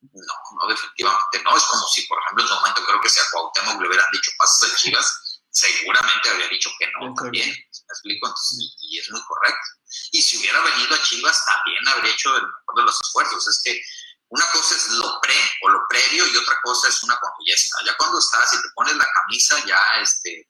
No, 0.00 0.34
no, 0.60 0.68
definitivamente 0.68 1.42
no. 1.42 1.56
Es 1.56 1.64
como 1.64 1.86
si, 1.88 2.06
por 2.06 2.18
ejemplo, 2.22 2.44
en 2.44 2.48
su 2.48 2.54
momento 2.54 2.84
creo 2.86 3.00
que 3.00 3.08
si 3.08 3.18
a 3.18 3.30
Cuauhtémoc 3.32 3.80
le 3.80 3.88
hubieran 3.88 4.10
dicho 4.12 4.30
pasos 4.38 4.70
de 4.70 4.76
Chivas, 4.76 5.42
seguramente 5.50 6.28
habría 6.28 6.48
dicho 6.48 6.70
que 6.78 6.86
no 6.92 7.14
también. 7.14 7.54
¿Me 7.88 7.92
explico? 7.92 8.26
Entonces, 8.26 8.76
y 8.82 8.98
es 8.98 9.10
muy 9.10 9.22
correcto. 9.24 9.68
Y 10.12 10.20
si 10.20 10.36
hubiera 10.36 10.60
venido 10.60 10.94
a 10.94 11.02
Chivas, 11.02 11.42
también 11.46 11.88
habría 11.88 12.12
hecho 12.12 12.36
el 12.36 12.42
mejor 12.42 12.76
de 12.76 12.82
los 12.82 13.00
esfuerzos. 13.00 13.48
Es 13.48 13.62
que 13.64 13.80
una 14.28 14.44
cosa 14.52 14.76
es 14.76 14.90
lo 14.90 15.20
pre 15.22 15.34
o 15.62 15.70
lo 15.70 15.80
previo 15.88 16.26
y 16.26 16.36
otra 16.36 16.54
cosa 16.62 16.88
es 16.88 17.02
una 17.02 17.18
cuando 17.18 17.38
ya 17.46 17.54
está. 17.54 17.76
Ya 17.86 17.96
cuando 17.96 18.18
estás 18.18 18.52
y 18.52 18.56
te 18.56 18.68
pones 18.74 18.96
la 18.96 19.06
camisa, 19.06 19.56
ya 19.66 19.80
este, 20.02 20.48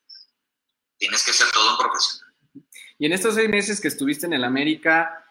tienes 0.99 1.25
que 1.25 1.33
ser 1.33 1.51
todo 1.53 1.73
un 1.73 1.79
profesional. 1.79 2.35
Y 2.99 3.07
en 3.07 3.13
estos 3.13 3.37
seis 3.37 3.49
meses 3.49 3.81
que 3.81 3.87
estuviste 3.87 4.27
en 4.27 4.33
el 4.33 4.43
América, 4.43 5.25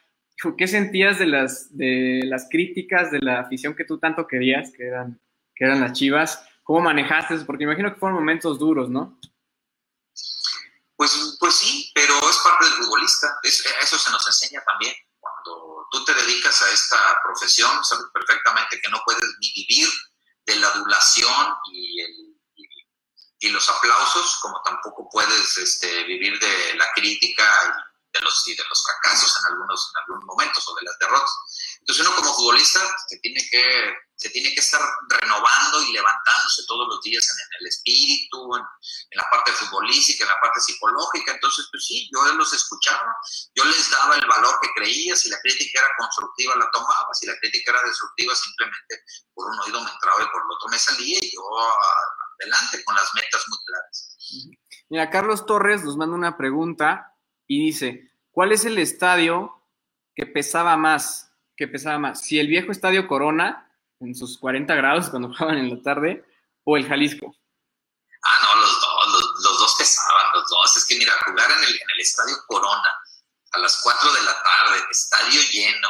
¿qué 0.58 0.68
sentías 0.68 1.20
de 1.20 1.26
las, 1.26 1.76
de 1.76 2.22
las 2.24 2.48
críticas 2.50 3.12
de 3.12 3.20
la 3.20 3.42
afición 3.42 3.76
que 3.76 3.84
tú 3.84 4.00
tanto 4.00 4.26
querías, 4.26 4.72
que 4.72 4.88
eran, 4.88 5.20
que 5.54 5.66
eran 5.66 5.82
las 5.82 5.92
Chivas? 5.92 6.42
¿Cómo 6.64 6.80
manejaste 6.80 7.36
eso? 7.36 7.46
Porque 7.46 7.66
imagino 7.66 7.94
que 7.94 8.00
fueron 8.00 8.20
momentos 8.20 8.58
duros, 8.60 8.90
¿no? 8.90 9.20
Pues, 10.96 11.38
pues 11.40 11.54
sí, 11.54 11.87
pero 12.28 12.36
es 12.36 12.44
parte 12.44 12.66
del 12.66 12.74
futbolista. 12.74 13.40
eso 13.44 13.98
se 13.98 14.12
nos 14.12 14.28
enseña 14.28 14.62
también. 14.66 14.94
Cuando 15.20 15.88
tú 15.92 16.04
te 16.04 16.14
dedicas 16.14 16.62
a 16.62 16.72
esta 16.72 17.22
profesión, 17.24 17.84
sabes 17.86 18.06
perfectamente 18.14 18.82
que 18.82 18.90
no 18.90 19.02
puedes 19.06 19.24
ni 19.40 19.54
vivir 19.54 19.88
de 20.46 20.56
la 20.58 20.68
adulación 20.68 21.56
y 21.72 22.02
el 22.02 22.38
y 23.40 23.50
los 23.50 23.70
aplausos, 23.70 24.40
como 24.42 24.60
tampoco 24.64 25.08
puedes 25.12 25.58
este, 25.60 26.04
vivir 26.06 26.40
de 26.40 26.74
la 26.74 26.92
crítica 26.94 27.46
y 27.68 28.18
de 28.18 28.26
los, 28.26 28.48
y 28.48 28.56
de 28.56 28.64
los 28.68 28.84
fracasos 28.84 29.32
en 29.38 29.54
algunos, 29.54 29.92
en 29.94 30.02
algunos 30.02 30.26
momentos 30.26 30.68
o 30.68 30.74
de 30.74 30.82
las 30.82 30.98
derrotas. 30.98 31.32
Entonces 31.82 32.08
uno 32.08 32.16
como 32.16 32.34
futbolista 32.34 32.80
se 33.08 33.20
tiene 33.20 33.48
que, 33.52 33.96
se 34.18 34.32
tiene 34.32 34.52
que 34.54 34.60
estar 34.60 34.82
renovando 35.10 35.84
y 35.84 35.94
levantándose 35.94 36.66
todos 36.68 36.88
los 36.88 37.02
días 37.02 37.24
en, 37.30 37.62
el 37.62 37.68
espíritu, 37.68 38.56
en, 38.56 38.64
la 39.12 39.24
parte 39.30 39.52
futbolística, 39.52 40.24
en 40.24 40.30
la 40.30 40.40
parte 40.42 40.60
psicológica. 40.60 41.34
Entonces, 41.34 41.68
pues 41.72 41.86
sí, 41.86 42.10
yo 42.12 42.26
los 42.34 42.52
escuchaba, 42.52 43.16
yo 43.54 43.64
les 43.66 43.92
daba 43.92 44.16
el 44.16 44.26
valor 44.26 44.60
que 44.62 44.70
creía, 44.76 45.16
si 45.16 45.30
la 45.30 45.40
crítica 45.42 45.80
era 45.80 45.90
constructiva 45.98 46.56
la 46.56 46.70
tomaba, 46.72 47.14
si 47.14 47.28
la 47.28 47.38
crítica 47.40 47.72
era 47.72 47.82
destructiva 47.84 48.34
simplemente 48.36 49.04
por 49.34 49.52
un 49.52 49.60
oído 49.60 49.84
me 49.84 49.92
entraba 49.92 50.22
y 50.22 50.26
por 50.26 50.42
el 50.42 50.52
otro 50.52 50.70
me 50.70 50.80
salía 50.80 51.20
y 51.22 51.32
yo 51.34 51.42
adelante 52.42 52.84
con 52.84 52.96
las 52.96 53.14
metas 53.14 53.44
muy 53.48 53.58
claras. 53.66 54.18
Mira, 54.90 55.10
Carlos 55.12 55.46
Torres 55.46 55.84
nos 55.84 55.96
manda 55.96 56.16
una 56.16 56.38
pregunta 56.38 57.16
y 57.46 57.64
dice, 57.64 58.12
¿cuál 58.32 58.52
es 58.52 58.66
el 58.66 58.80
estadio 58.80 59.64
que 60.16 60.26
pesaba 60.26 60.76
más? 60.76 61.32
Que 61.56 61.68
pesaba 61.68 62.00
más, 62.00 62.22
si 62.22 62.40
el 62.40 62.48
viejo 62.48 62.72
estadio 62.72 63.08
Corona, 63.08 63.67
en 64.00 64.16
sus 64.16 64.38
40 64.38 64.74
grados 64.76 65.10
cuando 65.12 65.30
jugaban 65.30 65.58
en 65.58 65.70
la 65.70 65.82
tarde, 65.82 66.26
o 66.64 66.78
el 66.78 66.88
Jalisco. 66.88 67.36
Ah, 68.24 68.40
no, 68.44 68.62
los 68.62 68.82
dos, 68.82 69.44
los, 69.44 69.60
dos 69.60 69.76
pesaban, 69.78 70.34
los 70.34 70.50
dos. 70.50 70.76
Es 70.76 70.86
que 70.86 70.98
mira, 70.98 71.14
jugar 71.26 71.50
en 71.52 71.64
el, 71.64 71.74
el 71.74 72.00
estadio 72.00 72.36
Corona 72.48 72.94
a 73.52 73.60
las 73.60 73.80
4 73.82 74.14
de 74.14 74.22
la 74.24 74.44
tarde, 74.44 74.84
estadio 74.92 75.42
lleno, 75.52 75.90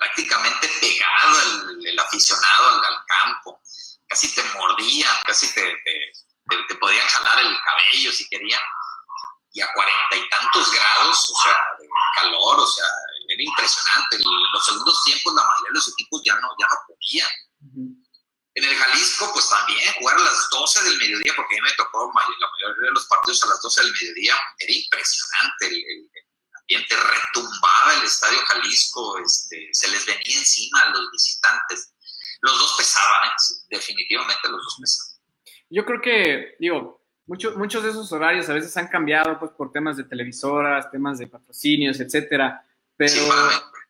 prácticamente 0.00 0.68
pegado 0.80 1.38
el, 1.84 1.98
aficionado 1.98 2.68
al, 2.68 3.04
campo 3.06 3.60
casi 4.08 4.34
te 4.34 4.42
mordían, 4.54 5.14
casi 5.24 5.52
te, 5.54 5.76
te, 6.68 6.74
podían 6.76 7.06
jalar 7.06 7.38
el 7.40 7.56
cabello 7.64 8.12
si 8.12 8.28
querían, 8.28 8.60
y 9.52 9.60
a 9.60 9.72
cuarenta 9.72 10.16
y 10.16 10.28
tantos 10.28 10.72
grados, 10.72 11.30
o 11.30 11.42
sea, 11.42 11.56
de 11.78 11.88
calor, 12.16 12.60
o 12.60 12.66
sea, 12.66 12.84
impresionante. 13.42 14.18
los 14.18 14.64
segundos 14.64 15.02
tiempos 15.04 15.34
la 15.34 15.42
mayoría 15.42 15.68
de 15.70 15.74
los 15.74 15.88
equipos 15.88 16.22
ya 16.24 16.34
no, 16.36 16.48
ya 16.58 16.66
no 16.68 16.76
podían. 16.86 17.30
En 18.54 18.64
el 18.64 18.74
Jalisco, 18.74 19.30
pues 19.32 19.48
también, 19.48 19.94
jugar 19.98 20.16
a 20.16 20.24
las 20.24 20.48
12 20.50 20.84
del 20.84 20.98
mediodía, 20.98 21.32
porque 21.36 21.56
a 21.56 21.62
mí 21.62 21.68
me 21.70 21.76
tocó 21.76 22.12
la 22.14 22.22
mayoría 22.22 22.88
de 22.88 22.92
los 22.92 23.06
partidos 23.06 23.42
a 23.44 23.48
las 23.48 23.62
12 23.62 23.82
del 23.82 23.92
mediodía, 23.92 24.34
era 24.58 24.72
impresionante. 24.72 25.66
El, 25.66 26.10
ambiente 26.60 26.94
retumbaba 26.96 27.94
el 27.98 28.04
estadio 28.04 28.38
Jalisco, 28.46 29.18
este, 29.18 29.70
se 29.72 29.88
les 29.88 30.06
venía 30.06 30.38
encima 30.38 30.80
a 30.82 30.90
los 30.90 31.10
visitantes 31.10 31.94
los 32.40 32.58
dos 32.58 32.74
pesaban, 32.78 33.28
¿eh? 33.28 33.66
definitivamente 33.68 34.48
los 34.48 34.62
dos 34.62 34.78
pesaban. 34.80 35.20
Yo 35.68 35.84
creo 35.84 36.00
que, 36.00 36.56
digo, 36.58 37.04
muchos 37.26 37.56
muchos 37.56 37.82
de 37.82 37.90
esos 37.90 38.10
horarios 38.12 38.48
a 38.48 38.54
veces 38.54 38.76
han 38.76 38.88
cambiado 38.88 39.38
pues, 39.38 39.52
por 39.52 39.72
temas 39.72 39.96
de 39.96 40.04
televisoras, 40.04 40.90
temas 40.90 41.18
de 41.18 41.26
patrocinios, 41.26 42.00
etcétera, 42.00 42.66
pero, 43.00 43.26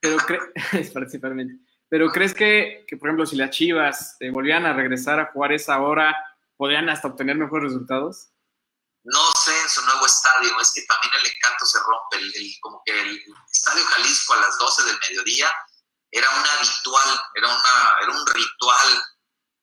pero, 0.00 0.16
pero 1.88 2.12
crees 2.12 2.32
que, 2.32 2.84
que, 2.86 2.96
por 2.96 3.08
ejemplo, 3.08 3.26
si 3.26 3.34
las 3.34 3.50
Chivas 3.50 4.16
eh, 4.20 4.30
volvieran 4.30 4.66
a 4.66 4.72
regresar 4.72 5.18
a 5.18 5.32
jugar 5.32 5.52
esa 5.52 5.80
hora, 5.80 6.16
podrían 6.56 6.88
hasta 6.88 7.08
obtener 7.08 7.36
mejores 7.36 7.72
resultados? 7.72 8.28
No 9.02 9.32
sé 9.42 9.50
en 9.62 9.68
su 9.68 9.84
nuevo 9.84 10.06
estadio, 10.06 10.60
es 10.60 10.72
que 10.72 10.82
también 10.82 11.12
el 11.20 11.26
encanto 11.26 11.66
se 11.66 11.78
rompe, 11.80 12.18
el, 12.18 12.54
como 12.60 12.80
que 12.84 12.92
el 13.00 13.20
Estadio 13.50 13.84
Jalisco 13.84 14.34
a 14.34 14.40
las 14.42 14.58
12 14.58 14.84
del 14.84 14.98
mediodía 15.08 15.50
era 16.12 16.28
un 16.30 16.44
habitual, 16.46 17.20
era, 17.34 17.48
una, 17.48 17.98
era 18.02 18.12
un 18.12 18.26
ritual 18.26 19.02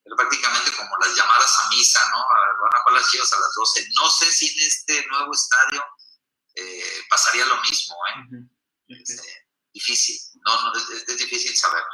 era 0.08 0.16
prácticamente 0.16 0.72
como 0.72 0.90
las 0.98 1.16
llamadas 1.16 1.60
a 1.60 1.70
misa, 1.70 2.00
¿no? 2.12 2.18
Van 2.18 2.74
a 2.74 2.84
jugar 2.84 3.02
las 3.02 3.12
chivas 3.12 3.34
a 3.34 3.40
las 3.40 3.54
12. 3.56 3.88
No 4.00 4.10
sé 4.10 4.32
si 4.32 4.48
en 4.48 4.68
este 4.68 5.06
nuevo 5.08 5.34
estadio 5.34 5.84
eh, 6.56 7.06
pasaría 7.10 7.46
lo 7.46 7.62
mismo, 7.62 7.96
¿eh? 8.08 8.48
Este, 8.88 9.24
difícil, 9.74 10.16
no, 10.46 10.52
es, 10.74 11.18
difícil 11.18 11.56
saberlo. 11.56 11.88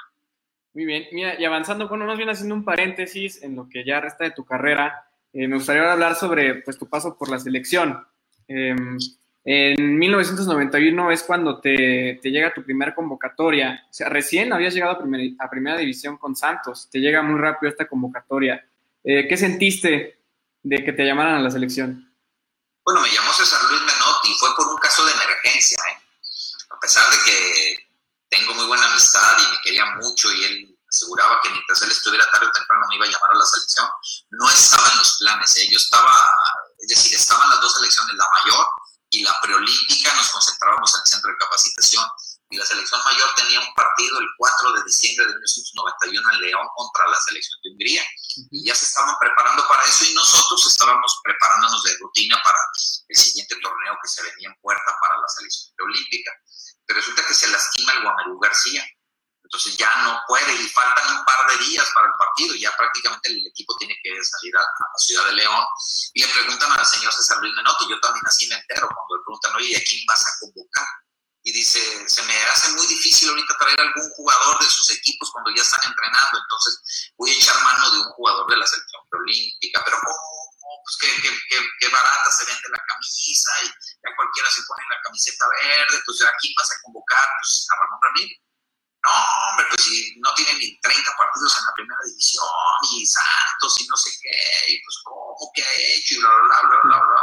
Muy 0.74 0.86
bien, 0.86 1.06
mira, 1.12 1.40
y 1.40 1.46
avanzando, 1.46 1.88
bueno, 1.88 2.06
más 2.06 2.18
bien 2.18 2.30
haciendo 2.30 2.56
un 2.56 2.66
paréntesis 2.66 3.42
en 3.44 3.56
lo 3.56 3.70
que 3.70 3.86
ya 3.86 4.00
resta 4.00 4.24
de 4.24 4.32
tu 4.32 4.44
carrera, 4.44 5.08
eh, 5.34 5.48
me 5.48 5.56
gustaría 5.56 5.92
hablar 5.92 6.16
sobre 6.16 6.56
pues, 6.56 6.78
tu 6.78 6.88
paso 6.88 7.18
por 7.18 7.30
la 7.30 7.40
selección. 7.40 8.06
Em, 8.48 8.98
en 9.46 9.98
1991 9.98 11.12
es 11.12 11.24
cuando 11.24 11.60
te, 11.60 12.20
te, 12.22 12.32
llega 12.32 12.54
tu 12.54 12.64
primera 12.64 12.96
convocatoria. 12.96 13.86
O 13.90 13.94
sea, 13.94 14.10
recién 14.10 14.54
habías 14.54 14.74
llegado 14.74 14.94
a, 14.94 15.46
a, 15.46 15.50
primera 15.50 15.78
división 15.78 16.18
con 16.18 16.36
Santos. 16.36 16.88
Te 16.90 17.00
llega 17.00 17.22
muy 17.22 17.40
rápido 17.40 17.70
esta 17.70 17.88
convocatoria. 17.88 18.66
Eh, 19.04 19.28
¿Qué 19.28 19.36
sentiste 19.36 20.20
de 20.62 20.86
que 20.86 20.94
te 20.94 21.06
llamaran 21.06 21.36
a 21.36 21.42
la 21.42 21.52
selección? 21.52 22.10
Bueno, 22.86 23.02
me 23.02 23.10
llamó 23.10 23.32
César 23.34 23.60
Luis 23.70 23.82
Menotti 23.82 24.30
y 24.30 24.34
fue 24.40 24.50
por 24.56 24.68
un 24.68 24.78
caso 24.78 25.06
de 25.06 25.12
emergencia. 25.12 25.78
¿eh? 25.92 26.03
A 26.84 26.86
pesar 26.86 27.10
de 27.12 27.18
que 27.24 27.90
tengo 28.28 28.54
muy 28.56 28.66
buena 28.66 28.84
amistad 28.92 29.38
y 29.40 29.52
me 29.52 29.62
quería 29.62 29.86
mucho 30.02 30.30
y 30.34 30.44
él 30.44 30.78
aseguraba 30.92 31.40
que 31.42 31.50
mientras 31.50 31.82
él 31.82 31.92
estuviera 31.92 32.30
tarde 32.30 32.48
o 32.48 32.52
temprano 32.52 32.86
me 32.90 32.98
iba 32.98 33.06
a 33.06 33.08
llamar 33.08 33.30
a 33.32 33.38
la 33.38 33.46
selección, 33.46 33.88
no 34.32 34.50
estaba 34.50 34.92
en 34.92 34.98
los 34.98 35.16
planes. 35.18 35.58
¿eh? 35.60 35.70
Yo 35.72 35.78
estaba, 35.78 36.12
es 36.80 36.90
decir, 36.90 37.16
estaban 37.16 37.50
las 37.52 37.62
dos 37.62 37.74
selecciones, 37.76 38.18
la 38.18 38.28
mayor 38.34 38.68
y 39.12 39.24
la 39.24 39.40
preolímpica 39.42 40.14
nos 40.16 40.30
concentrábamos 40.32 40.94
en 40.94 41.02
el 41.06 41.08
centro 41.08 41.32
de 41.32 41.38
capacitación 41.38 42.04
y 42.50 42.58
la 42.58 42.66
selección 42.66 43.02
mayor 43.06 43.34
tenía 43.36 43.62
un 43.62 43.74
partido 43.74 44.20
el 44.20 44.28
4 44.38 44.74
de 44.74 44.84
diciembre 44.84 45.26
de 45.26 45.34
1991 45.34 46.32
en 46.34 46.42
León 46.42 46.68
contra 46.76 47.08
la 47.08 47.20
selección 47.22 47.60
de 47.64 47.70
Hungría 47.72 48.04
y 48.52 48.66
ya 48.66 48.76
se 48.76 48.86
estaban 48.86 49.16
preparando 49.22 49.66
para 49.70 49.84
eso 49.86 50.04
y 50.04 50.14
nosotros 50.14 50.68
estábamos 50.68 51.20
preparándonos 51.24 51.82
de 51.84 51.98
rutina 51.98 52.42
para 52.44 52.58
el 53.08 53.16
siguiente 53.16 53.56
torneo 53.62 53.98
que 54.02 54.10
se 54.10 54.22
venía 54.24 54.50
en 54.50 54.62
puerta 54.62 54.98
para 55.00 55.18
la 55.18 55.28
selección 55.30 55.74
preolímpica. 55.78 56.32
Pero 56.86 57.00
resulta 57.00 57.26
que 57.26 57.34
se 57.34 57.48
lastima 57.48 57.94
el 57.94 58.04
Guamerú 58.04 58.40
García 58.54 58.86
entonces 59.54 59.78
ya 59.78 59.96
no 60.04 60.20
puede 60.28 60.52
y 60.52 60.68
faltan 60.70 61.16
un 61.16 61.26
par 61.26 61.46
de 61.48 61.64
días 61.66 61.86
para 61.94 62.08
el 62.08 62.14
partido, 62.18 62.56
ya 62.56 62.76
prácticamente 62.76 63.30
el 63.30 63.46
equipo 63.46 63.78
tiene 63.78 63.96
que 64.02 64.10
salir 64.24 64.58
a, 64.58 64.62
la 64.62 64.98
ciudad 64.98 65.26
de 65.26 65.34
León 65.34 65.64
y 66.14 66.24
le 66.24 66.34
preguntan 66.34 66.72
al 66.72 66.86
señor 66.86 67.14
César 67.14 67.38
Luis 67.38 67.54
Menotti, 67.56 67.86
yo 67.88 68.00
también 68.00 68.26
así 68.26 68.48
me 68.48 68.56
entero 68.56 68.90
cuando 68.90 69.16
le 69.16 69.24
preguntan, 69.24 69.56
oye, 69.56 69.78
¿a 69.78 69.84
quién 69.88 70.02
vas 70.08 70.26
a 70.26 70.40
convocar? 70.40 70.88
Y 71.44 71.52
dice, 71.52 72.10
se 72.10 72.24
me 72.24 72.36
hace 72.46 72.72
muy 72.72 72.88
difícil 72.88 73.30
ahorita 73.30 73.58
traer 73.60 73.80
algún 73.80 74.10
jugador 74.16 74.60
de 74.60 74.66
sus 74.66 74.90
equipos 74.90 75.30
cuando 75.32 75.52
ya 75.56 75.62
están 75.62 75.92
entrenando, 75.92 76.40
entonces 76.40 77.12
voy 77.18 77.30
a 77.30 77.36
echar 77.36 77.62
mano 77.62 77.92
de 77.92 77.98
un 78.00 78.10
jugador 78.14 78.50
de 78.50 78.58
la 78.58 78.66
selección 78.66 79.02
preolímpica, 79.08 79.84
pero 79.86 79.98
¿cómo? 80.04 80.33
Pues 80.84 80.96
qué, 81.00 81.08
qué, 81.22 81.60
qué, 81.80 81.88
barata 81.88 82.30
se 82.32 82.46
vende 82.46 82.68
la 82.70 82.84
camisa 82.84 83.52
y 83.64 83.68
ya 83.68 84.16
cualquiera 84.16 84.50
se 84.52 84.62
pone 84.68 84.84
la 84.90 85.00
camiseta 85.02 85.46
verde, 85.48 86.02
pues 86.06 86.22
¿a 86.24 86.34
quién 86.40 86.54
vas 86.58 86.72
a 86.72 86.82
convocar? 86.84 87.28
Pues 87.40 87.68
a 87.72 87.76
Ramón 87.80 88.00
Ramírez 88.04 88.44
no, 89.04 89.12
hombre, 89.12 89.66
pues 89.70 89.84
si 89.84 90.16
no 90.20 90.34
tiene 90.34 90.54
ni 90.54 90.80
30 90.80 91.18
partidos 91.18 91.58
en 91.60 91.66
la 91.66 91.74
primera 91.74 92.00
división, 92.06 92.48
y 92.94 93.06
Santos, 93.06 93.82
y 93.82 93.88
no 93.88 93.98
sé 93.98 94.12
qué, 94.22 94.72
y 94.72 94.82
pues 94.82 94.98
cómo, 95.04 95.52
qué 95.54 95.62
ha 95.62 95.74
hecho, 95.76 96.16
y 96.16 96.18
bla, 96.20 96.30
bla, 96.30 96.62
bla, 96.62 96.80
bla, 96.84 97.00
bla, 97.00 97.22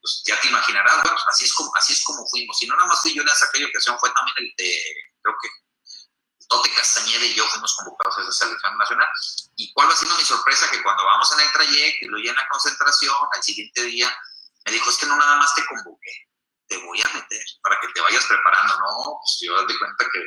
Pues 0.00 0.22
ya 0.26 0.40
te 0.40 0.48
imaginarás, 0.48 1.02
bueno, 1.04 1.18
así 1.28 1.44
es 1.44 1.54
como, 1.54 1.70
así 1.76 1.92
es 1.92 2.02
como 2.02 2.26
fuimos. 2.26 2.60
Y 2.62 2.66
no 2.66 2.74
nada 2.74 2.88
más 2.88 3.00
fui 3.00 3.14
yo 3.14 3.22
en 3.22 3.28
esa 3.28 3.46
aquella 3.46 3.68
ocasión, 3.68 3.98
fue 4.00 4.10
también 4.10 4.36
el 4.38 4.54
de, 4.56 4.82
creo 5.22 5.36
que 5.40 5.48
Tote 6.50 6.68
Castañeda 6.74 7.24
y 7.24 7.34
yo 7.34 7.46
fuimos 7.46 7.76
convocados 7.76 8.18
a 8.18 8.22
esa 8.22 8.32
selección 8.32 8.76
nacional. 8.76 9.08
¿Y 9.54 9.72
cuál 9.72 9.88
va 9.88 9.94
siendo 9.94 10.18
mi 10.18 10.24
sorpresa? 10.24 10.68
Que 10.70 10.82
cuando 10.82 11.04
vamos 11.04 11.32
en 11.32 11.46
el 11.46 11.52
trayecto 11.52 12.06
y 12.06 12.08
lo 12.08 12.18
llena 12.18 12.46
concentración, 12.50 13.14
al 13.32 13.42
siguiente 13.42 13.84
día 13.84 14.12
me 14.66 14.72
dijo, 14.72 14.90
es 14.90 14.98
que 14.98 15.06
no 15.06 15.16
nada 15.16 15.36
más 15.36 15.54
te 15.54 15.64
convoqué, 15.64 16.10
te 16.66 16.76
voy 16.78 17.00
a 17.00 17.14
meter 17.14 17.44
para 17.62 17.80
que 17.80 17.88
te 17.94 18.00
vayas 18.00 18.26
preparando. 18.26 18.74
No, 18.78 19.18
pues 19.20 19.38
yo 19.40 19.54
doy 19.62 19.78
cuenta 19.78 20.04
que 20.12 20.20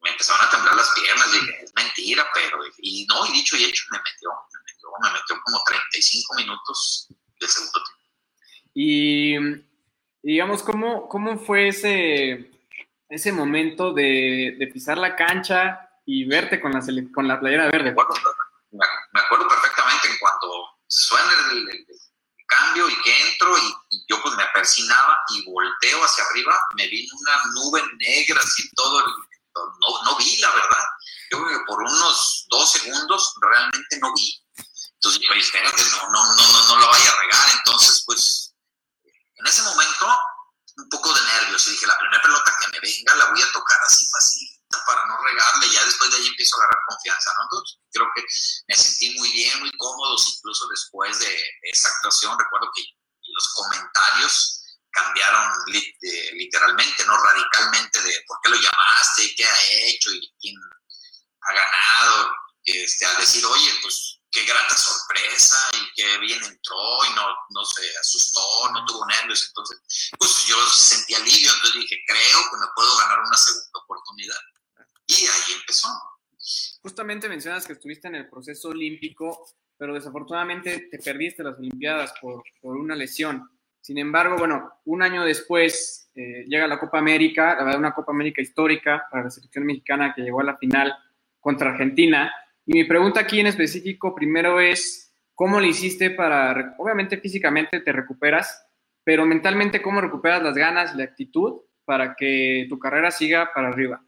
me 0.00 0.10
empezaron 0.10 0.46
a 0.46 0.50
temblar 0.50 0.74
las 0.74 0.90
piernas, 0.90 1.32
dije, 1.32 1.64
es 1.64 1.72
mentira, 1.74 2.28
pero, 2.34 2.58
y 2.78 3.06
no, 3.06 3.24
y 3.26 3.32
dicho 3.32 3.56
y 3.56 3.64
hecho, 3.64 3.84
me 3.90 3.98
metió, 3.98 4.30
me 4.52 4.60
metió, 4.66 4.88
me 5.00 5.10
metió 5.12 5.40
como 5.44 5.62
35 5.64 6.34
minutos 6.36 7.08
de 7.40 7.48
segundo 7.48 7.82
tiempo. 7.84 7.98
Y, 8.74 9.36
digamos, 10.22 10.62
¿cómo, 10.64 11.08
cómo 11.08 11.38
fue 11.38 11.68
ese, 11.68 12.57
ese 13.08 13.32
momento 13.32 13.92
de, 13.92 14.56
de, 14.58 14.66
pisar 14.68 14.98
la 14.98 15.16
cancha 15.16 15.90
y 16.04 16.26
verte 16.26 16.60
con 16.60 16.72
la, 16.72 16.80
con 17.14 17.26
la 17.26 17.40
playera 17.40 17.66
verde? 17.70 17.94
Me 17.94 19.20
acuerdo, 19.20 19.48
perfectamente 19.48 20.08
en 20.08 20.18
cuanto 20.18 20.48
suena 20.86 21.32
el, 21.52 21.86
cambio 22.46 22.88
y 22.88 23.02
que 23.02 23.30
entro 23.30 23.58
y, 23.58 23.74
yo 24.08 24.22
pues 24.22 24.34
me 24.34 24.44
persinaba 24.54 25.18
y 25.28 25.44
volteo 25.44 26.02
hacia 26.02 26.24
arriba, 26.24 26.58
me 26.76 26.88
vino 26.88 27.12
una 27.20 27.42
nube 27.54 27.82
negra 27.98 28.40
así 28.40 28.70
todo 28.74 29.00
el 29.00 29.12
no, 29.80 30.02
no 30.04 30.16
vi, 30.16 30.36
la 30.38 30.50
verdad. 30.50 30.84
Yo 31.30 31.44
creo 31.44 31.58
que 31.58 31.64
por 31.66 31.82
unos 31.82 32.46
dos 32.48 32.70
segundos 32.70 33.34
realmente 33.40 33.98
no 34.00 34.12
vi. 34.14 34.44
Entonces 34.94 35.20
yo 35.20 35.34
espérate, 35.34 35.82
no, 35.92 36.10
no, 36.10 36.34
no, 36.34 36.52
no, 36.52 36.68
no 36.68 36.76
lo 36.76 36.86
vaya 36.88 37.10
a 37.10 37.20
regar. 37.20 37.48
Entonces, 37.58 38.02
pues, 38.06 38.54
en 39.36 39.46
ese 39.46 39.62
momento, 39.62 40.18
un 40.78 40.88
poco 40.88 41.12
de 41.12 41.20
nervios. 41.22 41.66
Y 41.66 41.72
dije, 41.72 41.86
la 41.86 41.98
primera 41.98 42.22
pelota 42.22 42.54
que 42.60 42.68
me 42.68 42.80
venga 42.80 43.16
la 43.16 43.30
voy 43.30 43.42
a 43.42 43.52
tocar 43.52 43.78
así 43.86 44.06
facilita 44.10 44.84
para 44.86 45.06
no 45.06 45.18
regarle. 45.22 45.70
Ya 45.70 45.84
después 45.84 46.10
de 46.10 46.16
ahí 46.16 46.26
empiezo 46.26 46.56
a 46.56 46.64
agarrar 46.64 46.82
confianza, 46.88 47.30
¿no? 47.34 47.42
Entonces, 47.44 47.78
creo 47.92 48.06
que 48.14 48.22
me 48.68 48.76
sentí 48.76 49.18
muy 49.18 49.30
bien, 49.32 49.60
muy 49.60 49.72
cómodo, 49.76 50.16
incluso 50.26 50.68
después 50.68 51.18
de 51.18 51.50
esa 51.62 51.88
actuación. 51.88 52.38
Recuerdo 52.38 52.70
que 52.74 52.84
los 53.22 53.48
comentarios 53.54 54.62
cambiaron 54.90 55.52
literalmente, 55.66 57.04
no 57.04 57.16
radicalmente, 57.16 58.00
de 58.00 58.24
por 58.26 58.38
qué 58.42 58.50
lo 58.50 58.56
llamaste, 58.56 59.34
qué 59.36 59.44
ha 59.44 59.62
hecho 59.86 60.10
y 60.12 60.34
quién 60.40 60.54
ha 61.42 61.52
ganado, 61.52 62.32
este, 62.64 63.06
a 63.06 63.14
decir, 63.14 63.44
oye, 63.44 63.78
pues 63.82 64.17
qué 64.30 64.44
grata 64.44 64.76
sorpresa 64.76 65.56
y 65.74 65.94
qué 65.94 66.18
bien 66.18 66.38
entró 66.42 66.76
y 67.10 67.14
no, 67.14 67.26
no 67.50 67.64
se 67.64 67.98
asustó, 67.98 68.40
no 68.72 68.84
tuvo 68.86 69.06
nervios. 69.06 69.46
Entonces, 69.48 69.80
pues 70.18 70.46
yo 70.46 70.56
sentí 70.68 71.14
alivio, 71.14 71.50
entonces 71.54 71.80
dije, 71.80 71.98
creo 72.06 72.38
que 72.50 72.56
me 72.58 72.66
puedo 72.74 72.98
ganar 72.98 73.18
una 73.20 73.36
segunda 73.36 73.78
oportunidad. 73.84 74.40
Y 75.06 75.26
ahí 75.26 75.54
empezó. 75.60 75.88
Justamente 76.82 77.28
mencionas 77.28 77.66
que 77.66 77.72
estuviste 77.72 78.08
en 78.08 78.16
el 78.16 78.28
proceso 78.28 78.68
olímpico, 78.68 79.48
pero 79.76 79.94
desafortunadamente 79.94 80.88
te 80.90 80.98
perdiste 80.98 81.42
las 81.42 81.58
Olimpiadas 81.58 82.12
por, 82.20 82.42
por 82.60 82.76
una 82.76 82.94
lesión. 82.94 83.48
Sin 83.80 83.98
embargo, 83.98 84.36
bueno, 84.36 84.72
un 84.84 85.02
año 85.02 85.24
después 85.24 86.10
eh, 86.14 86.44
llega 86.46 86.66
la 86.66 86.80
Copa 86.80 86.98
América, 86.98 87.54
la 87.54 87.64
verdad, 87.64 87.78
una 87.78 87.94
Copa 87.94 88.12
América 88.12 88.42
histórica 88.42 89.06
para 89.10 89.24
la 89.24 89.30
selección 89.30 89.64
mexicana 89.64 90.12
que 90.14 90.22
llegó 90.22 90.40
a 90.40 90.44
la 90.44 90.58
final 90.58 90.94
contra 91.40 91.70
Argentina. 91.70 92.32
Y 92.68 92.74
mi 92.74 92.84
pregunta 92.84 93.20
aquí 93.20 93.40
en 93.40 93.46
específico 93.46 94.14
primero 94.14 94.60
es, 94.60 95.10
¿cómo 95.34 95.58
le 95.58 95.68
hiciste 95.68 96.10
para, 96.10 96.74
obviamente 96.76 97.18
físicamente 97.18 97.80
te 97.80 97.92
recuperas, 97.92 98.62
pero 99.02 99.24
mentalmente, 99.24 99.80
¿cómo 99.80 100.02
recuperas 100.02 100.42
las 100.42 100.54
ganas 100.54 100.94
la 100.94 101.04
actitud 101.04 101.62
para 101.86 102.14
que 102.14 102.66
tu 102.68 102.78
carrera 102.78 103.10
siga 103.10 103.50
para 103.54 103.68
arriba? 103.68 104.04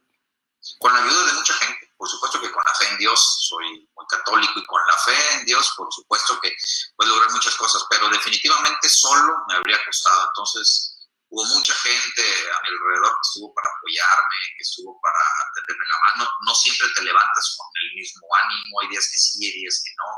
Con 0.78 0.92
la 0.92 1.02
ayuda 1.02 1.26
de 1.28 1.32
mucha 1.32 1.54
gente, 1.54 1.88
por 1.96 2.06
supuesto 2.06 2.38
que 2.38 2.50
con 2.52 2.62
la 2.62 2.74
fe 2.74 2.84
en 2.92 2.98
Dios, 2.98 3.48
soy 3.48 3.88
muy 3.96 4.06
católico 4.06 4.52
y 4.54 4.66
con 4.66 4.80
la 4.86 4.96
fe 5.06 5.38
en 5.38 5.46
Dios, 5.46 5.72
por 5.74 5.90
supuesto 5.90 6.38
que 6.42 6.52
puedo 6.96 7.14
lograr 7.14 7.32
muchas 7.32 7.54
cosas, 7.56 7.82
pero 7.88 8.10
definitivamente 8.10 8.90
solo 8.90 9.36
me 9.48 9.54
habría 9.54 9.78
costado. 9.86 10.26
Entonces, 10.28 10.99
hubo 11.30 11.44
mucha 11.44 11.74
gente 11.74 12.22
a 12.22 12.62
mi 12.62 12.68
alrededor 12.68 13.12
que 13.14 13.28
estuvo 13.28 13.54
para 13.54 13.70
apoyarme, 13.70 14.36
que 14.58 14.62
estuvo 14.62 15.00
para 15.00 15.22
tenderme 15.54 15.86
la 15.86 15.98
mano. 16.08 16.30
No 16.46 16.54
siempre 16.54 16.88
te 16.94 17.02
levantas 17.02 17.56
con 17.56 17.66
el 17.82 17.94
mismo 17.94 18.26
ánimo, 18.34 18.80
hay 18.80 18.88
días 18.88 19.08
que 19.10 19.18
sí, 19.18 19.44
hay 19.46 19.52
días 19.52 19.82
que 19.84 19.92
no. 19.96 20.10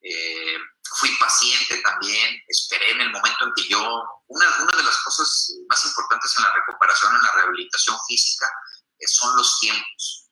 Eh, 0.00 0.58
fui 0.94 1.10
paciente 1.18 1.82
también, 1.82 2.40
esperé 2.46 2.92
en 2.92 3.00
el 3.00 3.10
momento 3.10 3.46
en 3.46 3.52
que 3.56 3.68
yo, 3.68 3.82
una, 4.28 4.46
una 4.62 4.76
de 4.76 4.84
las 4.84 4.96
cosas 5.02 5.52
más 5.68 5.84
importantes 5.84 6.32
en 6.38 6.44
la 6.44 6.54
recuperación, 6.54 7.14
en 7.16 7.22
la 7.22 7.32
rehabilitación 7.32 7.96
física, 8.06 8.46
eh, 8.98 9.08
son 9.08 9.36
los 9.36 9.58
tiempos. 9.58 10.30